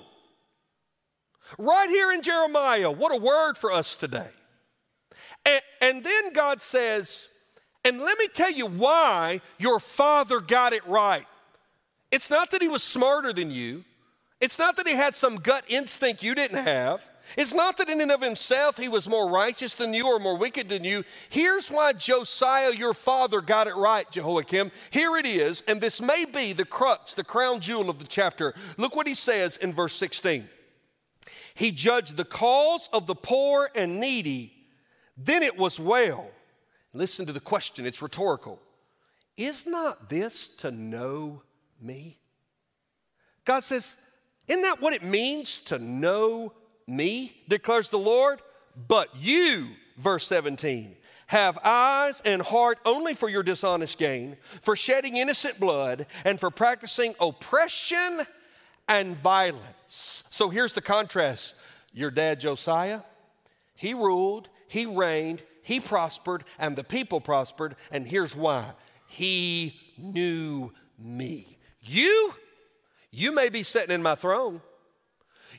Right 1.57 1.89
here 1.89 2.11
in 2.11 2.21
Jeremiah, 2.21 2.91
what 2.91 3.15
a 3.15 3.21
word 3.21 3.57
for 3.57 3.71
us 3.71 3.95
today. 3.95 4.27
And, 5.45 5.61
and 5.79 6.03
then 6.03 6.33
God 6.33 6.61
says, 6.61 7.29
and 7.85 8.01
let 8.01 8.17
me 8.19 8.27
tell 8.27 8.51
you 8.51 8.65
why 8.65 9.39
your 9.57 9.79
father 9.79 10.41
got 10.41 10.73
it 10.73 10.85
right. 10.85 11.25
It's 12.11 12.29
not 12.29 12.51
that 12.51 12.61
he 12.61 12.67
was 12.67 12.83
smarter 12.83 13.31
than 13.31 13.49
you, 13.49 13.85
it's 14.41 14.59
not 14.59 14.75
that 14.75 14.87
he 14.87 14.93
had 14.93 15.15
some 15.15 15.37
gut 15.37 15.63
instinct 15.69 16.21
you 16.21 16.35
didn't 16.35 16.63
have. 16.63 17.01
It's 17.35 17.53
not 17.53 17.77
that 17.77 17.89
in 17.89 17.99
and 18.01 18.11
of 18.11 18.21
himself 18.21 18.77
he 18.77 18.87
was 18.87 19.09
more 19.09 19.29
righteous 19.29 19.73
than 19.73 19.93
you 19.93 20.07
or 20.07 20.19
more 20.19 20.37
wicked 20.37 20.69
than 20.69 20.83
you. 20.83 21.03
Here's 21.29 21.69
why 21.69 21.93
Josiah, 21.93 22.73
your 22.73 22.93
father, 22.93 23.41
got 23.41 23.67
it 23.67 23.75
right, 23.75 24.09
Jehoiakim. 24.09 24.71
Here 24.91 25.17
it 25.17 25.25
is, 25.25 25.61
and 25.67 25.81
this 25.81 26.01
may 26.01 26.25
be 26.25 26.53
the 26.53 26.65
crux, 26.65 27.13
the 27.13 27.23
crown 27.23 27.59
jewel 27.59 27.89
of 27.89 27.99
the 27.99 28.05
chapter. 28.05 28.53
Look 28.77 28.95
what 28.95 29.07
he 29.07 29.15
says 29.15 29.57
in 29.57 29.73
verse 29.73 29.95
16. 29.95 30.47
He 31.55 31.71
judged 31.71 32.15
the 32.15 32.25
cause 32.25 32.87
of 32.93 33.07
the 33.07 33.15
poor 33.15 33.69
and 33.75 33.99
needy, 33.99 34.53
then 35.17 35.43
it 35.43 35.57
was 35.57 35.79
well. 35.79 36.29
Listen 36.93 37.25
to 37.25 37.33
the 37.33 37.39
question, 37.39 37.85
it's 37.85 38.01
rhetorical. 38.01 38.61
Is 39.35 39.67
not 39.67 40.09
this 40.09 40.47
to 40.47 40.71
know 40.71 41.43
me? 41.81 42.19
God 43.45 43.63
says, 43.63 43.95
Isn't 44.47 44.63
that 44.63 44.81
what 44.81 44.93
it 44.93 45.03
means 45.03 45.59
to 45.61 45.79
know 45.79 46.53
me, 46.87 47.35
declares 47.47 47.89
the 47.89 47.99
Lord, 47.99 48.41
but 48.87 49.09
you, 49.15 49.67
verse 49.97 50.25
17, 50.27 50.95
have 51.27 51.59
eyes 51.63 52.21
and 52.23 52.41
heart 52.41 52.79
only 52.85 53.13
for 53.13 53.29
your 53.29 53.43
dishonest 53.43 53.97
gain, 53.97 54.37
for 54.61 54.75
shedding 54.75 55.17
innocent 55.17 55.59
blood, 55.59 56.07
and 56.23 56.39
for 56.39 56.49
practicing 56.49 57.13
oppression 57.19 58.21
and 58.87 59.17
violence. 59.17 60.23
So 60.31 60.49
here's 60.49 60.73
the 60.73 60.81
contrast 60.81 61.55
your 61.93 62.11
dad 62.11 62.39
Josiah, 62.39 63.01
he 63.75 63.93
ruled, 63.93 64.49
he 64.67 64.85
reigned, 64.85 65.41
he 65.63 65.79
prospered, 65.79 66.43
and 66.59 66.75
the 66.75 66.83
people 66.83 67.19
prospered. 67.19 67.75
And 67.91 68.07
here's 68.07 68.35
why 68.35 68.71
he 69.07 69.77
knew 69.97 70.71
me. 70.97 71.57
You, 71.81 72.33
you 73.11 73.33
may 73.33 73.49
be 73.49 73.63
sitting 73.63 73.93
in 73.93 74.01
my 74.01 74.15
throne. 74.15 74.61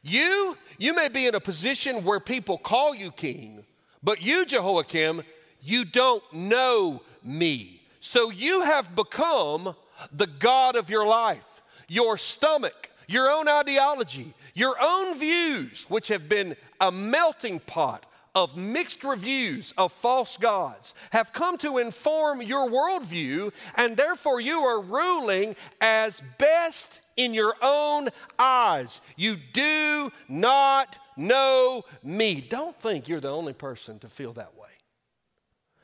You, 0.03 0.57
you 0.79 0.95
may 0.95 1.09
be 1.09 1.27
in 1.27 1.35
a 1.35 1.41
position 1.41 2.05
where 2.05 2.21
people 2.21 2.59
call 2.59 2.95
you 2.95 3.11
king, 3.11 3.65
but 4.03 4.23
you, 4.23 4.45
Jehoiakim, 4.47 5.23
you 5.63 5.85
don't 5.85 6.23
know 6.33 7.03
me. 7.25 7.83
So 8.01 8.31
you 8.31 8.63
have 8.63 8.95
become 8.95 9.75
the 10.13 10.27
God 10.27 10.77
of 10.77 10.89
your 10.89 11.07
life, 11.07 11.63
your 11.89 12.17
stomach, 12.17 12.91
your 13.09 13.31
own 13.31 13.49
ideology, 13.49 14.35
your 14.55 14.77
own 14.81 15.19
views, 15.19 15.87
which 15.89 16.09
have 16.09 16.29
been 16.29 16.57
a 16.81 16.93
melting 16.93 17.61
pot 17.61 18.05
of 18.39 18.57
mixed 18.57 19.03
reviews 19.03 19.75
of 19.77 19.93
false 19.93 20.37
gods, 20.37 20.95
have 21.11 21.33
come 21.33 21.59
to 21.59 21.79
inform 21.79 22.41
your 22.41 22.71
worldview, 22.71 23.53
and 23.75 23.97
therefore 23.97 24.41
you 24.41 24.61
are 24.61 24.81
ruling 24.81 25.57
as 25.81 26.23
best 26.39 27.01
in 27.17 27.35
your 27.35 27.55
own 27.61 28.09
eyes. 28.39 29.01
You 29.17 29.35
do 29.53 30.13
not 30.29 30.97
know 31.17 31.83
me. 32.05 32.41
Don't 32.41 32.79
think 32.81 33.09
you're 33.09 33.19
the 33.19 33.29
only 33.29 33.55
person 33.55 33.99
to 33.99 34.09
feel 34.09 34.33
that 34.35 34.57
way. 34.57 34.69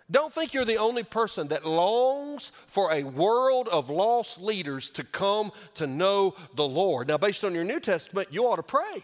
Don't 0.09 0.33
think 0.33 0.55
you're 0.55 0.65
the 0.65 0.77
only 0.77 1.03
person 1.03 1.49
that 1.49 1.67
longs 1.67 2.53
for 2.69 2.93
a 2.93 3.03
world 3.03 3.69
of 3.69 3.91
lost 3.91 4.41
leaders 4.41 4.91
to 4.91 5.03
come 5.03 5.51
to 5.75 5.89
know 5.89 6.37
the 6.55 6.69
Lord. 6.69 7.09
Now, 7.09 7.19
based 7.19 7.43
on 7.43 7.53
your 7.53 7.65
New 7.65 7.81
Testament, 7.81 8.29
you 8.31 8.47
ought 8.47 8.57
to 8.57 8.63
pray 8.63 9.03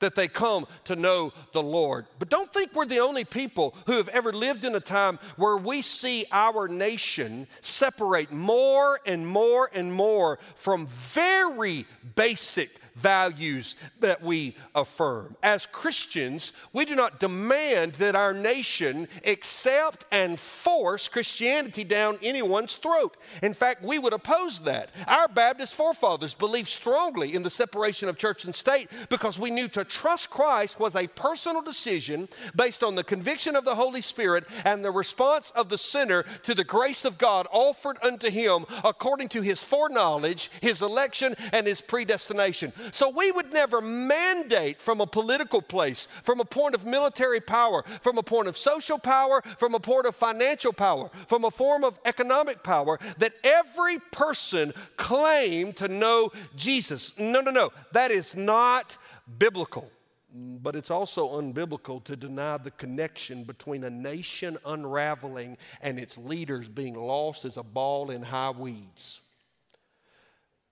that 0.00 0.14
they 0.14 0.28
come 0.28 0.66
to 0.84 0.96
know 0.96 1.32
the 1.52 1.62
Lord. 1.62 2.06
But 2.18 2.28
don't 2.28 2.52
think 2.52 2.74
we're 2.74 2.86
the 2.86 3.00
only 3.00 3.24
people 3.24 3.74
who 3.86 3.92
have 3.92 4.08
ever 4.08 4.32
lived 4.32 4.64
in 4.64 4.74
a 4.74 4.80
time 4.80 5.18
where 5.36 5.56
we 5.56 5.82
see 5.82 6.24
our 6.32 6.68
nation 6.68 7.46
separate 7.62 8.32
more 8.32 9.00
and 9.06 9.26
more 9.26 9.70
and 9.72 9.92
more 9.92 10.38
from 10.54 10.86
very 10.86 11.86
basic 12.14 12.70
values 12.98 13.76
that 14.00 14.22
we 14.22 14.56
affirm. 14.74 15.36
As 15.42 15.66
Christians, 15.66 16.52
we 16.72 16.84
do 16.84 16.94
not 16.94 17.20
demand 17.20 17.92
that 17.94 18.14
our 18.14 18.34
nation 18.34 19.08
accept 19.24 20.04
and 20.10 20.38
force 20.38 21.08
Christianity 21.08 21.84
down 21.84 22.18
anyone's 22.22 22.76
throat. 22.76 23.16
In 23.42 23.54
fact, 23.54 23.82
we 23.82 23.98
would 23.98 24.12
oppose 24.12 24.60
that. 24.60 24.90
Our 25.06 25.28
Baptist 25.28 25.74
forefathers 25.74 26.34
believed 26.34 26.68
strongly 26.68 27.34
in 27.34 27.42
the 27.42 27.50
separation 27.50 28.08
of 28.08 28.18
church 28.18 28.44
and 28.44 28.54
state 28.54 28.88
because 29.08 29.38
we 29.38 29.50
knew 29.50 29.68
to 29.68 29.84
trust 29.84 30.30
Christ 30.30 30.80
was 30.80 30.96
a 30.96 31.06
personal 31.06 31.62
decision 31.62 32.28
based 32.56 32.82
on 32.82 32.94
the 32.94 33.04
conviction 33.04 33.56
of 33.56 33.64
the 33.64 33.74
Holy 33.74 34.00
Spirit 34.00 34.44
and 34.64 34.84
the 34.84 34.90
response 34.90 35.50
of 35.54 35.68
the 35.68 35.78
sinner 35.78 36.24
to 36.42 36.54
the 36.54 36.64
grace 36.64 37.04
of 37.04 37.18
God 37.18 37.46
offered 37.50 37.98
unto 38.02 38.30
him 38.30 38.64
according 38.84 39.28
to 39.28 39.42
his 39.42 39.62
foreknowledge, 39.62 40.50
his 40.60 40.82
election, 40.82 41.36
and 41.52 41.66
his 41.66 41.80
predestination. 41.80 42.72
So 42.92 43.10
we 43.10 43.30
would 43.30 43.52
never 43.52 43.80
mandate 43.80 44.80
from 44.80 45.00
a 45.00 45.06
political 45.06 45.62
place, 45.62 46.08
from 46.22 46.40
a 46.40 46.44
point 46.44 46.74
of 46.74 46.86
military 46.86 47.40
power, 47.40 47.84
from 48.02 48.18
a 48.18 48.22
point 48.22 48.48
of 48.48 48.56
social 48.56 48.98
power, 48.98 49.42
from 49.58 49.74
a 49.74 49.80
point 49.80 50.06
of 50.06 50.16
financial 50.16 50.72
power, 50.72 51.10
from 51.26 51.44
a 51.44 51.50
form 51.50 51.84
of 51.84 51.98
economic 52.04 52.62
power, 52.62 52.98
that 53.18 53.32
every 53.44 53.98
person 54.12 54.72
claim 54.96 55.72
to 55.74 55.88
know 55.88 56.30
Jesus. 56.56 57.18
No, 57.18 57.40
no, 57.40 57.50
no. 57.50 57.70
That 57.92 58.10
is 58.10 58.34
not 58.36 58.96
biblical. 59.38 59.90
But 60.34 60.76
it's 60.76 60.90
also 60.90 61.40
unbiblical 61.40 62.04
to 62.04 62.14
deny 62.14 62.58
the 62.58 62.70
connection 62.72 63.44
between 63.44 63.84
a 63.84 63.90
nation 63.90 64.58
unraveling 64.66 65.56
and 65.80 65.98
its 65.98 66.18
leaders 66.18 66.68
being 66.68 66.94
lost 66.94 67.46
as 67.46 67.56
a 67.56 67.62
ball 67.62 68.10
in 68.10 68.22
high 68.22 68.50
weeds. 68.50 69.20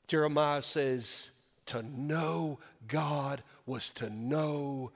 Jeremiah 0.09 0.63
says, 0.63 1.31
to 1.67 1.83
know 1.83 2.59
God 2.89 3.43
was 3.67 3.91
to 3.91 4.11
know 4.11 4.93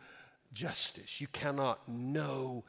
justice. 0.52 1.20
You 1.20 1.26
cannot 1.28 1.88
know 1.88 2.64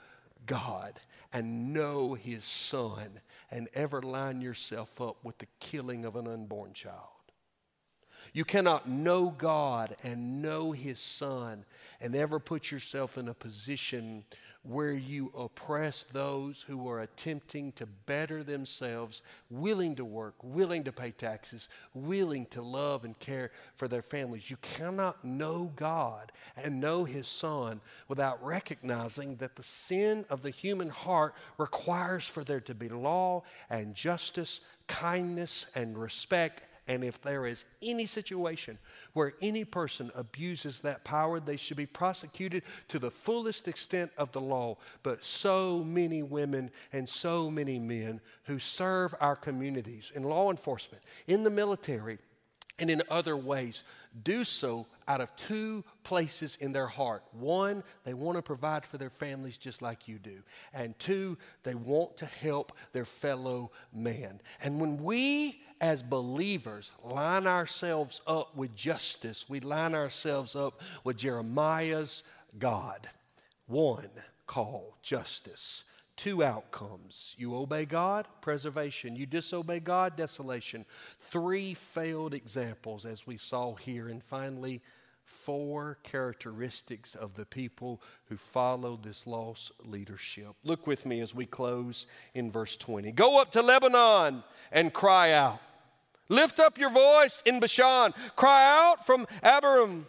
God 0.45 0.99
and 1.33 1.73
know 1.73 2.13
His 2.13 2.43
Son 2.43 3.09
and 3.51 3.67
ever 3.73 4.01
line 4.01 4.41
yourself 4.41 4.99
up 5.01 5.17
with 5.23 5.37
the 5.37 5.47
killing 5.59 6.05
of 6.05 6.15
an 6.15 6.27
unborn 6.27 6.73
child. 6.73 7.20
You 8.33 8.45
cannot 8.45 8.87
know 8.87 9.29
God 9.29 9.95
and 10.03 10.41
know 10.41 10.71
His 10.71 10.99
Son 10.99 11.65
and 11.99 12.15
ever 12.15 12.39
put 12.39 12.71
yourself 12.71 13.17
in 13.17 13.27
a 13.27 13.33
position 13.33 14.23
where 14.63 14.91
you 14.91 15.31
oppress 15.35 16.05
those 16.13 16.61
who 16.61 16.87
are 16.87 17.01
attempting 17.01 17.71
to 17.73 17.87
better 18.05 18.43
themselves, 18.43 19.23
willing 19.49 19.95
to 19.95 20.05
work, 20.05 20.35
willing 20.43 20.83
to 20.83 20.91
pay 20.91 21.09
taxes, 21.09 21.67
willing 21.95 22.45
to 22.45 22.61
love 22.61 23.03
and 23.03 23.17
care 23.17 23.51
for 23.75 23.87
their 23.87 24.03
families. 24.03 24.51
You 24.51 24.57
cannot 24.57 25.25
know 25.25 25.71
God 25.75 26.31
and 26.55 26.79
know 26.79 27.03
His 27.05 27.27
Son 27.27 27.81
without 28.07 28.43
recognizing 28.45 29.35
that 29.37 29.55
the 29.55 29.63
sin 29.63 30.25
of 30.29 30.43
the 30.43 30.51
human 30.51 30.89
heart 30.89 31.33
requires 31.57 32.27
for 32.27 32.43
there 32.43 32.61
to 32.61 32.75
be 32.75 32.87
law 32.87 33.41
and 33.71 33.95
justice, 33.95 34.61
kindness 34.87 35.65
and 35.73 35.97
respect 35.97 36.61
and 36.87 37.03
if 37.03 37.21
there 37.21 37.45
is 37.45 37.65
any 37.81 38.05
situation 38.05 38.77
where 39.13 39.33
any 39.41 39.63
person 39.63 40.11
abuses 40.15 40.79
that 40.79 41.03
power, 41.03 41.39
they 41.39 41.57
should 41.57 41.77
be 41.77 41.85
prosecuted 41.85 42.63
to 42.89 42.99
the 42.99 43.11
fullest 43.11 43.67
extent 43.67 44.11
of 44.17 44.31
the 44.31 44.41
law. 44.41 44.77
But 45.03 45.23
so 45.23 45.83
many 45.83 46.23
women 46.23 46.71
and 46.91 47.07
so 47.07 47.51
many 47.51 47.79
men 47.79 48.19
who 48.45 48.57
serve 48.57 49.13
our 49.19 49.35
communities 49.35 50.11
in 50.15 50.23
law 50.23 50.49
enforcement, 50.49 51.03
in 51.27 51.43
the 51.43 51.51
military, 51.51 52.17
and 52.79 52.89
in 52.89 53.03
other 53.09 53.37
ways 53.37 53.83
do 54.23 54.43
so 54.43 54.87
out 55.07 55.21
of 55.21 55.33
two 55.35 55.83
places 56.03 56.57
in 56.59 56.73
their 56.73 56.87
heart. 56.87 57.23
One, 57.31 57.83
they 58.03 58.15
want 58.15 58.37
to 58.37 58.41
provide 58.41 58.85
for 58.85 58.97
their 58.97 59.09
families 59.09 59.57
just 59.57 59.81
like 59.81 60.07
you 60.07 60.17
do. 60.17 60.41
And 60.73 60.97
two, 60.97 61.37
they 61.63 61.75
want 61.75 62.17
to 62.17 62.25
help 62.25 62.73
their 62.91 63.05
fellow 63.05 63.71
man. 63.93 64.41
And 64.61 64.81
when 64.81 65.01
we 65.03 65.61
as 65.81 66.03
believers 66.03 66.91
line 67.03 67.47
ourselves 67.47 68.21
up 68.27 68.55
with 68.55 68.73
justice, 68.75 69.47
we 69.49 69.59
line 69.59 69.95
ourselves 69.95 70.55
up 70.55 70.79
with 71.03 71.17
Jeremiah's 71.17 72.23
God. 72.59 73.09
One 73.65 74.09
call, 74.45 74.95
justice. 75.01 75.85
Two 76.17 76.43
outcomes. 76.43 77.35
You 77.39 77.55
obey 77.55 77.85
God, 77.85 78.27
preservation. 78.41 79.15
You 79.15 79.25
disobey 79.25 79.79
God, 79.79 80.15
desolation. 80.15 80.85
Three 81.17 81.73
failed 81.73 82.35
examples, 82.35 83.05
as 83.07 83.25
we 83.25 83.37
saw 83.37 83.73
here. 83.73 84.09
And 84.09 84.23
finally, 84.23 84.81
four 85.23 85.97
characteristics 86.03 87.15
of 87.15 87.33
the 87.35 87.45
people 87.45 88.01
who 88.25 88.37
followed 88.37 89.01
this 89.01 89.25
lost 89.25 89.71
leadership. 89.83 90.49
Look 90.63 90.85
with 90.85 91.07
me 91.07 91.21
as 91.21 91.33
we 91.33 91.47
close 91.47 92.05
in 92.35 92.51
verse 92.51 92.77
20. 92.77 93.13
Go 93.13 93.41
up 93.41 93.51
to 93.53 93.63
Lebanon 93.63 94.43
and 94.71 94.93
cry 94.93 95.31
out. 95.31 95.59
Lift 96.31 96.61
up 96.61 96.77
your 96.77 96.89
voice 96.89 97.43
in 97.45 97.59
Bashan. 97.59 98.13
Cry 98.37 98.89
out 98.89 99.05
from 99.05 99.27
Abarim, 99.43 100.05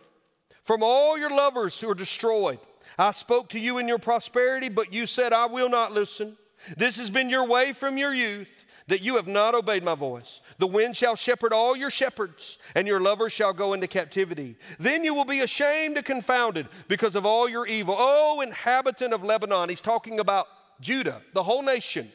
from 0.63 0.85
all 0.85 1.19
your 1.19 1.31
lovers 1.31 1.81
who 1.81 1.91
are 1.91 1.97
destroyed. 1.97 2.61
I 2.97 3.11
spoke 3.11 3.49
to 3.51 3.59
you 3.59 3.79
in 3.79 3.89
your 3.89 3.99
prosperity, 3.99 4.69
but 4.69 4.95
you 4.95 5.07
said, 5.07 5.33
I 5.33 5.47
will 5.47 5.69
not 5.69 5.91
listen. 5.91 6.37
This 6.77 6.97
has 6.99 7.11
been 7.11 7.29
your 7.29 7.45
way 7.45 7.73
from 7.73 7.99
your 7.99 8.15
youth, 8.15 8.49
that 8.87 9.03
you 9.03 9.17
have 9.17 9.27
not 9.27 9.57
obeyed 9.57 9.83
my 9.83 9.97
voice. 9.97 10.41
The 10.59 10.69
wind 10.69 10.97
shall 10.97 11.17
shepherd 11.17 11.53
all 11.53 11.77
your 11.77 11.91
shepherds, 11.91 12.59
and 12.77 12.87
your 12.87 13.01
lovers 13.01 13.33
shall 13.33 13.53
go 13.53 13.73
into 13.73 13.89
captivity. 13.89 14.55
Then 14.79 15.03
you 15.03 15.15
will 15.15 15.25
be 15.25 15.41
ashamed 15.41 15.97
and 15.97 16.07
confounded 16.07 16.69
because 16.87 17.17
of 17.17 17.27
all 17.27 17.49
your 17.49 17.67
evil. 17.67 17.97
Oh, 17.99 18.43
inhabitant 18.43 19.13
of 19.13 19.25
Lebanon, 19.25 19.71
he's 19.71 19.81
talking 19.81 20.21
about 20.21 20.47
Judah, 20.81 21.21
the 21.35 21.43
whole 21.43 21.63
nation 21.63 22.13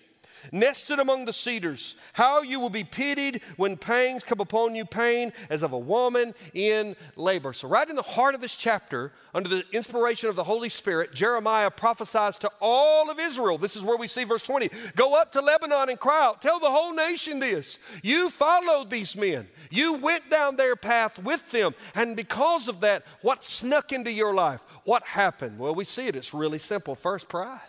nested 0.51 0.99
among 0.99 1.25
the 1.25 1.33
cedars. 1.33 1.95
How 2.13 2.41
you 2.41 2.59
will 2.59 2.69
be 2.69 2.83
pitied 2.83 3.41
when 3.57 3.77
pangs 3.77 4.23
come 4.23 4.39
upon 4.39 4.75
you, 4.75 4.85
pain 4.85 5.33
as 5.49 5.63
of 5.63 5.73
a 5.73 5.77
woman 5.77 6.33
in 6.53 6.95
labor. 7.15 7.53
So, 7.53 7.67
right 7.67 7.89
in 7.89 7.95
the 7.95 8.01
heart 8.01 8.35
of 8.35 8.41
this 8.41 8.55
chapter, 8.55 9.13
under 9.33 9.49
the 9.49 9.63
inspiration 9.71 10.29
of 10.29 10.35
the 10.35 10.43
Holy 10.43 10.69
Spirit, 10.69 11.13
Jeremiah 11.13 11.69
prophesies 11.69 12.37
to 12.37 12.51
all 12.59 13.11
of 13.11 13.19
Israel. 13.19 13.57
This 13.57 13.75
is 13.75 13.83
where 13.83 13.97
we 13.97 14.07
see 14.07 14.23
verse 14.23 14.41
20 14.41 14.69
Go 14.95 15.15
up 15.15 15.31
to 15.33 15.41
Lebanon 15.41 15.89
and 15.89 15.99
cry 15.99 16.25
out. 16.25 16.41
Tell 16.41 16.59
the 16.59 16.69
whole 16.69 16.93
nation 16.93 17.39
this. 17.39 17.77
You 18.01 18.29
followed 18.29 18.89
these 18.89 19.15
men, 19.15 19.47
you 19.69 19.93
went 19.93 20.29
down 20.29 20.55
their 20.55 20.75
path 20.75 21.19
with 21.19 21.51
them. 21.51 21.75
And 21.95 22.15
because 22.15 22.67
of 22.67 22.81
that, 22.81 23.05
what 23.21 23.43
snuck 23.43 23.91
into 23.91 24.11
your 24.11 24.33
life? 24.33 24.61
What 24.85 25.03
happened? 25.03 25.59
Well, 25.59 25.75
we 25.75 25.85
see 25.85 26.07
it. 26.07 26.15
It's 26.15 26.33
really 26.33 26.59
simple. 26.59 26.95
First, 26.95 27.29
pride. 27.29 27.59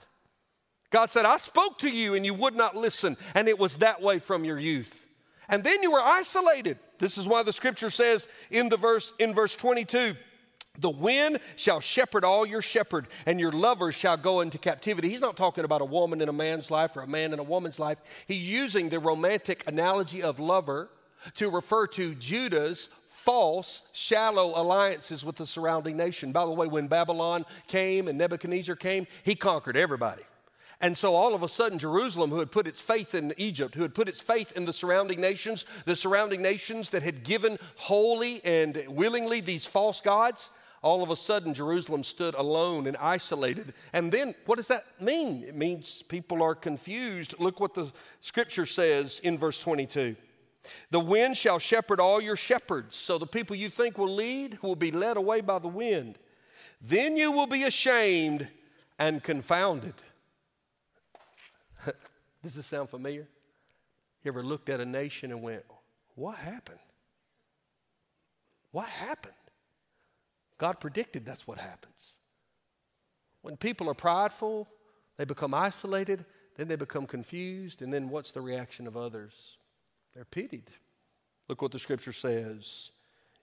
God 0.90 1.10
said, 1.10 1.24
I 1.24 1.36
spoke 1.36 1.78
to 1.78 1.90
you 1.90 2.14
and 2.14 2.24
you 2.24 2.34
would 2.34 2.54
not 2.54 2.76
listen, 2.76 3.16
and 3.34 3.48
it 3.48 3.58
was 3.58 3.76
that 3.76 4.00
way 4.00 4.18
from 4.18 4.44
your 4.44 4.58
youth. 4.58 5.06
And 5.48 5.64
then 5.64 5.82
you 5.82 5.92
were 5.92 6.02
isolated. 6.02 6.78
This 6.98 7.18
is 7.18 7.26
why 7.26 7.42
the 7.42 7.52
scripture 7.52 7.90
says 7.90 8.28
in 8.50 8.68
the 8.68 8.76
verse 8.76 9.12
in 9.18 9.34
verse 9.34 9.54
22, 9.54 10.14
the 10.78 10.90
wind 10.90 11.40
shall 11.56 11.80
shepherd 11.80 12.24
all 12.24 12.46
your 12.46 12.62
shepherd, 12.62 13.08
and 13.26 13.40
your 13.40 13.50
lovers 13.50 13.96
shall 13.96 14.16
go 14.16 14.40
into 14.40 14.58
captivity. 14.58 15.08
He's 15.08 15.20
not 15.20 15.36
talking 15.36 15.64
about 15.64 15.80
a 15.80 15.84
woman 15.86 16.20
in 16.20 16.28
a 16.28 16.32
man's 16.32 16.70
life 16.70 16.96
or 16.96 17.00
a 17.00 17.06
man 17.06 17.32
in 17.32 17.40
a 17.40 17.44
woman's 17.44 17.80
life. 17.80 17.98
He's 18.28 18.48
using 18.48 18.88
the 18.88 19.00
romantic 19.00 19.64
analogy 19.66 20.22
of 20.22 20.38
lover 20.38 20.88
to 21.34 21.50
refer 21.50 21.88
to 21.88 22.14
Judah's 22.14 22.90
false, 23.08 23.82
shallow 23.92 24.52
alliances 24.54 25.24
with 25.24 25.34
the 25.36 25.46
surrounding 25.46 25.96
nation. 25.96 26.30
By 26.30 26.44
the 26.44 26.52
way, 26.52 26.68
when 26.68 26.86
Babylon 26.86 27.44
came 27.66 28.06
and 28.06 28.16
Nebuchadnezzar 28.16 28.76
came, 28.76 29.06
he 29.24 29.34
conquered 29.34 29.76
everybody. 29.76 30.22
And 30.80 30.96
so 30.96 31.14
all 31.14 31.34
of 31.34 31.42
a 31.42 31.48
sudden, 31.48 31.78
Jerusalem, 31.78 32.30
who 32.30 32.38
had 32.38 32.52
put 32.52 32.68
its 32.68 32.80
faith 32.80 33.14
in 33.14 33.34
Egypt, 33.36 33.74
who 33.74 33.82
had 33.82 33.94
put 33.94 34.08
its 34.08 34.20
faith 34.20 34.56
in 34.56 34.64
the 34.64 34.72
surrounding 34.72 35.20
nations, 35.20 35.64
the 35.86 35.96
surrounding 35.96 36.40
nations 36.40 36.90
that 36.90 37.02
had 37.02 37.24
given 37.24 37.58
wholly 37.74 38.40
and 38.44 38.84
willingly 38.88 39.40
these 39.40 39.66
false 39.66 40.00
gods, 40.00 40.50
all 40.80 41.02
of 41.02 41.10
a 41.10 41.16
sudden 41.16 41.52
Jerusalem 41.52 42.04
stood 42.04 42.34
alone 42.34 42.86
and 42.86 42.96
isolated. 42.98 43.74
And 43.92 44.12
then 44.12 44.36
what 44.46 44.56
does 44.56 44.68
that 44.68 44.84
mean? 45.00 45.42
It 45.42 45.56
means 45.56 46.02
people 46.02 46.42
are 46.42 46.54
confused. 46.54 47.34
Look 47.40 47.58
what 47.58 47.74
the 47.74 47.90
scripture 48.20 48.66
says 48.66 49.20
in 49.24 49.36
verse 49.36 49.60
22. 49.60 50.14
The 50.90 51.00
wind 51.00 51.36
shall 51.36 51.58
shepherd 51.58 51.98
all 51.98 52.20
your 52.20 52.36
shepherds. 52.36 52.94
So 52.94 53.18
the 53.18 53.26
people 53.26 53.56
you 53.56 53.70
think 53.70 53.98
will 53.98 54.14
lead 54.14 54.58
will 54.62 54.76
be 54.76 54.92
led 54.92 55.16
away 55.16 55.40
by 55.40 55.58
the 55.58 55.68
wind. 55.68 56.18
Then 56.80 57.16
you 57.16 57.32
will 57.32 57.46
be 57.46 57.64
ashamed 57.64 58.46
and 58.98 59.22
confounded. 59.22 59.94
Does 62.48 62.54
this 62.54 62.66
sound 62.66 62.88
familiar? 62.88 63.28
You 64.24 64.30
ever 64.30 64.42
looked 64.42 64.70
at 64.70 64.80
a 64.80 64.86
nation 64.86 65.32
and 65.32 65.42
went, 65.42 65.64
What 66.14 66.36
happened? 66.36 66.78
What 68.70 68.88
happened? 68.88 69.34
God 70.56 70.80
predicted 70.80 71.26
that's 71.26 71.46
what 71.46 71.58
happens. 71.58 72.14
When 73.42 73.58
people 73.58 73.90
are 73.90 73.94
prideful, 73.94 74.66
they 75.18 75.26
become 75.26 75.52
isolated, 75.52 76.24
then 76.56 76.68
they 76.68 76.76
become 76.76 77.06
confused, 77.06 77.82
and 77.82 77.92
then 77.92 78.08
what's 78.08 78.32
the 78.32 78.40
reaction 78.40 78.86
of 78.86 78.96
others? 78.96 79.58
They're 80.14 80.24
pitied. 80.24 80.70
Look 81.48 81.60
what 81.60 81.72
the 81.72 81.78
scripture 81.78 82.14
says 82.14 82.92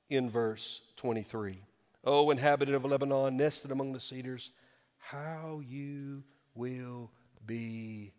in 0.10 0.32
verse 0.32 0.82
23. 0.96 1.62
Oh, 2.06 2.32
inhabitant 2.32 2.76
of 2.76 2.86
Lebanon, 2.86 3.38
nested 3.38 3.70
among 3.70 3.94
the 3.94 4.00
cedars, 4.00 4.50
how 4.98 5.62
you 5.64 6.24
will 6.56 7.12
be 7.46 8.12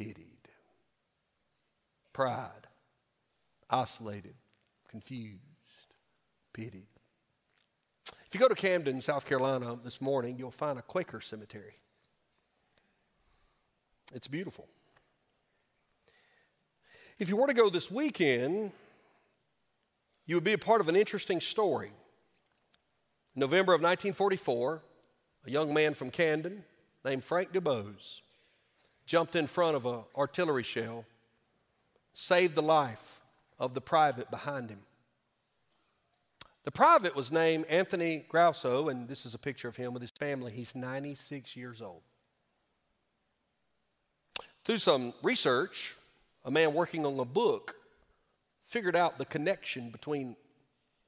pitied. 0.00 0.48
Pride, 2.14 2.66
isolated, 3.68 4.34
confused, 4.88 5.42
pitied. 6.54 6.86
If 8.26 8.34
you 8.34 8.40
go 8.40 8.48
to 8.48 8.54
Camden, 8.54 9.02
South 9.02 9.26
Carolina 9.26 9.76
this 9.84 10.00
morning, 10.00 10.36
you'll 10.38 10.50
find 10.50 10.78
a 10.78 10.82
Quaker 10.82 11.20
cemetery. 11.20 11.74
It's 14.14 14.26
beautiful. 14.26 14.68
If 17.18 17.28
you 17.28 17.36
were 17.36 17.46
to 17.46 17.54
go 17.54 17.68
this 17.68 17.90
weekend, 17.90 18.72
you 20.24 20.36
would 20.36 20.44
be 20.44 20.54
a 20.54 20.58
part 20.58 20.80
of 20.80 20.88
an 20.88 20.96
interesting 20.96 21.42
story. 21.42 21.92
November 23.36 23.74
of 23.74 23.82
1944, 23.82 24.82
a 25.46 25.50
young 25.50 25.74
man 25.74 25.92
from 25.92 26.10
Camden 26.10 26.64
named 27.04 27.22
Frank 27.22 27.52
DuBose 27.52 28.20
jumped 29.10 29.34
in 29.34 29.48
front 29.48 29.74
of 29.74 29.86
an 29.86 30.04
artillery 30.16 30.62
shell, 30.62 31.04
saved 32.12 32.54
the 32.54 32.62
life 32.62 33.20
of 33.58 33.74
the 33.74 33.80
private 33.80 34.30
behind 34.30 34.70
him. 34.70 34.78
The 36.62 36.70
private 36.70 37.16
was 37.16 37.32
named 37.32 37.64
Anthony 37.68 38.24
Grosso, 38.28 38.88
and 38.88 39.08
this 39.08 39.26
is 39.26 39.34
a 39.34 39.38
picture 39.38 39.66
of 39.66 39.74
him 39.74 39.92
with 39.92 40.00
his 40.00 40.12
family. 40.12 40.52
He's 40.52 40.76
96 40.76 41.56
years 41.56 41.82
old. 41.82 42.02
Through 44.62 44.78
some 44.78 45.12
research, 45.24 45.96
a 46.44 46.50
man 46.52 46.72
working 46.72 47.04
on 47.04 47.18
a 47.18 47.24
book 47.24 47.74
figured 48.62 48.94
out 48.94 49.18
the 49.18 49.24
connection 49.24 49.90
between 49.90 50.36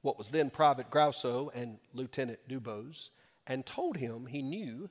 what 0.01 0.17
was 0.17 0.27
then 0.27 0.49
Private 0.49 0.89
Grosso 0.89 1.53
and 1.55 1.77
Lieutenant 1.93 2.39
Dubose 2.49 3.11
and 3.47 3.65
told 3.65 3.95
him 3.95 4.25
he 4.25 4.41
knew 4.41 4.89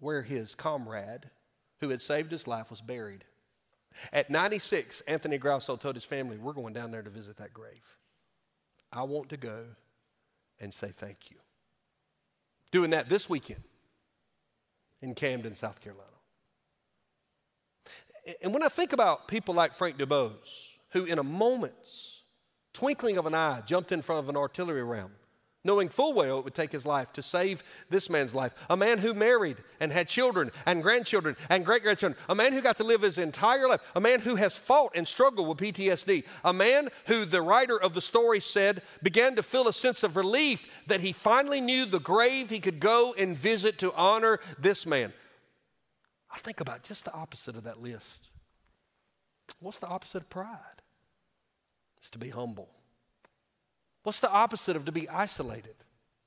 where 0.00 0.22
his 0.22 0.54
comrade 0.54 1.28
who 1.84 1.90
had 1.90 2.02
saved 2.02 2.32
his 2.32 2.46
life 2.46 2.70
was 2.70 2.80
buried. 2.80 3.24
At 4.12 4.30
96, 4.30 5.02
Anthony 5.02 5.38
Grosso 5.38 5.76
told 5.76 5.94
his 5.94 6.04
family, 6.04 6.36
We're 6.36 6.52
going 6.52 6.72
down 6.72 6.90
there 6.90 7.02
to 7.02 7.10
visit 7.10 7.36
that 7.36 7.52
grave. 7.54 7.96
I 8.92 9.02
want 9.02 9.28
to 9.30 9.36
go 9.36 9.64
and 10.60 10.74
say 10.74 10.88
thank 10.88 11.30
you. 11.30 11.36
Doing 12.72 12.90
that 12.90 13.08
this 13.08 13.28
weekend 13.28 13.62
in 15.00 15.14
Camden, 15.14 15.54
South 15.54 15.80
Carolina. 15.80 16.08
And 18.42 18.52
when 18.52 18.62
I 18.62 18.68
think 18.68 18.92
about 18.92 19.28
people 19.28 19.54
like 19.54 19.74
Frank 19.74 19.98
DuBose, 19.98 20.68
who 20.90 21.04
in 21.04 21.18
a 21.18 21.22
moment's 21.22 22.22
twinkling 22.72 23.18
of 23.18 23.26
an 23.26 23.34
eye 23.34 23.62
jumped 23.66 23.92
in 23.92 24.00
front 24.00 24.20
of 24.20 24.28
an 24.28 24.36
artillery 24.36 24.82
round, 24.82 25.12
knowing 25.64 25.88
full 25.88 26.12
well 26.12 26.38
it 26.38 26.44
would 26.44 26.54
take 26.54 26.70
his 26.70 26.84
life 26.84 27.12
to 27.14 27.22
save 27.22 27.64
this 27.88 28.10
man's 28.10 28.34
life. 28.34 28.52
A 28.68 28.76
man 28.76 28.98
who 28.98 29.14
married 29.14 29.56
and 29.80 29.90
had 29.90 30.06
children 30.06 30.50
and 30.66 30.82
grandchildren 30.82 31.36
and 31.48 31.64
great 31.64 31.82
grandchildren. 31.82 32.20
A 32.28 32.34
man 32.34 32.52
who 32.52 32.60
got 32.60 32.76
to 32.76 32.84
live 32.84 33.02
his 33.02 33.18
entire 33.18 33.68
life. 33.68 33.80
A 33.96 34.00
man 34.00 34.20
who 34.20 34.36
has 34.36 34.58
fought 34.58 34.92
and 34.94 35.08
struggled 35.08 35.48
with 35.48 35.58
PTSD. 35.58 36.24
A 36.44 36.52
man 36.52 36.90
who 37.06 37.24
the 37.24 37.42
writer 37.42 37.80
of 37.80 37.94
the 37.94 38.00
story 38.00 38.40
said 38.40 38.82
began 39.02 39.34
to 39.36 39.42
feel 39.42 39.66
a 39.66 39.72
sense 39.72 40.02
of 40.02 40.16
relief 40.16 40.82
that 40.86 41.00
he 41.00 41.12
finally 41.12 41.60
knew 41.60 41.86
the 41.86 42.00
grave 42.00 42.50
he 42.50 42.60
could 42.60 42.78
go 42.78 43.14
and 43.14 43.36
visit 43.36 43.78
to 43.78 43.92
honor 43.94 44.40
this 44.58 44.84
man. 44.84 45.12
I 46.30 46.38
think 46.38 46.60
about 46.60 46.82
just 46.82 47.04
the 47.04 47.14
opposite 47.14 47.56
of 47.56 47.64
that 47.64 47.80
list. 47.80 48.30
What's 49.60 49.78
the 49.78 49.86
opposite 49.86 50.22
of 50.22 50.30
pride? 50.30 50.82
It's 51.98 52.10
to 52.10 52.18
be 52.18 52.28
humble. 52.28 52.68
What's 54.04 54.20
the 54.20 54.30
opposite 54.30 54.76
of 54.76 54.84
to 54.84 54.92
be 54.92 55.08
isolated? 55.08 55.74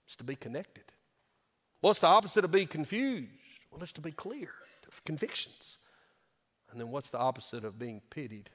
It's 0.05 0.15
to 0.17 0.23
be 0.23 0.35
connected. 0.35 0.83
What's 1.79 1.99
the 1.99 2.07
opposite 2.07 2.43
of 2.43 2.51
be 2.51 2.65
confused? 2.65 3.29
Well, 3.71 3.81
it's 3.81 3.93
to 3.93 4.01
be 4.01 4.11
clear, 4.11 4.51
to 4.81 4.89
convictions. 5.05 5.77
And 6.71 6.79
then 6.79 6.89
what's 6.89 7.11
the 7.11 7.19
opposite 7.19 7.63
of 7.63 7.79
being 7.79 8.01
pitied? 8.09 8.49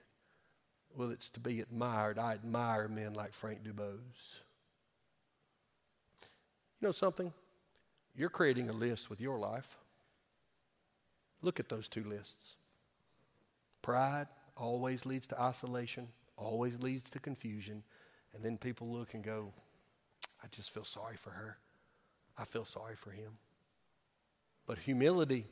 Well, 0.97 1.11
it's 1.11 1.31
to 1.31 1.41
be 1.41 1.61
admired. 1.61 2.19
I 2.19 2.35
admire 2.35 2.89
men 2.89 3.15
like 3.15 3.33
Frank 3.33 3.63
DuBose. 3.63 4.41
You 6.81 6.89
know 6.89 6.93
something? 6.93 7.33
You're 8.17 8.29
creating 8.29 8.69
a 8.69 8.73
list 8.73 9.09
with 9.09 9.21
your 9.21 9.39
life. 9.39 9.79
Look 11.43 11.61
at 11.61 11.69
those 11.69 11.89
two 11.89 12.05
lists. 12.05 12.55
Pride 13.83 14.27
always 14.57 15.07
leads 15.07 15.27
to 15.29 15.41
isolation, 15.41 16.09
always 16.37 16.81
leads 16.81 17.09
to 17.11 17.19
confusion, 17.19 17.83
and 18.35 18.43
then 18.43 18.57
people 18.57 18.89
look 18.89 19.15
and 19.15 19.23
go, 19.23 19.53
I 20.43 20.47
just 20.51 20.71
feel 20.71 20.85
sorry 20.85 21.17
for 21.17 21.31
her. 21.31 21.59
I 22.37 22.45
feel 22.45 22.65
sorry 22.65 22.97
for 22.97 23.11
him. 23.11 23.31
But 24.67 24.79
humility, 24.79 25.47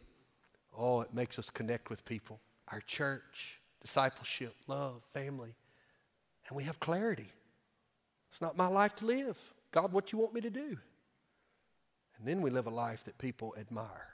oh, 0.76 1.02
it 1.02 1.12
makes 1.12 1.38
us 1.38 1.50
connect 1.50 1.90
with 1.90 2.04
people. 2.04 2.40
Our 2.68 2.80
church, 2.80 3.60
discipleship, 3.80 4.54
love, 4.66 5.02
family. 5.12 5.54
And 6.48 6.56
we 6.56 6.64
have 6.64 6.80
clarity. 6.80 7.28
It's 8.30 8.40
not 8.40 8.56
my 8.56 8.66
life 8.66 8.96
to 8.96 9.06
live. 9.06 9.38
God, 9.72 9.92
what 9.92 10.12
you 10.12 10.18
want 10.18 10.34
me 10.34 10.40
to 10.40 10.50
do? 10.50 10.76
And 12.18 12.26
then 12.28 12.42
we 12.42 12.50
live 12.50 12.66
a 12.66 12.70
life 12.70 13.04
that 13.04 13.18
people 13.18 13.54
admire. 13.58 14.08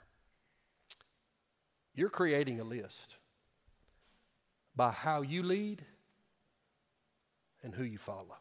You're 1.93 2.09
creating 2.09 2.59
a 2.59 2.63
list 2.63 3.15
by 4.75 4.91
how 4.91 5.23
you 5.23 5.41
lead 5.41 5.83
and 7.63 7.73
who 7.73 7.83
you 7.83 7.97
follow. 7.97 8.37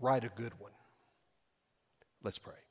Write 0.00 0.24
a 0.24 0.28
good 0.28 0.52
one. 0.58 0.72
Let's 2.22 2.38
pray. 2.38 2.67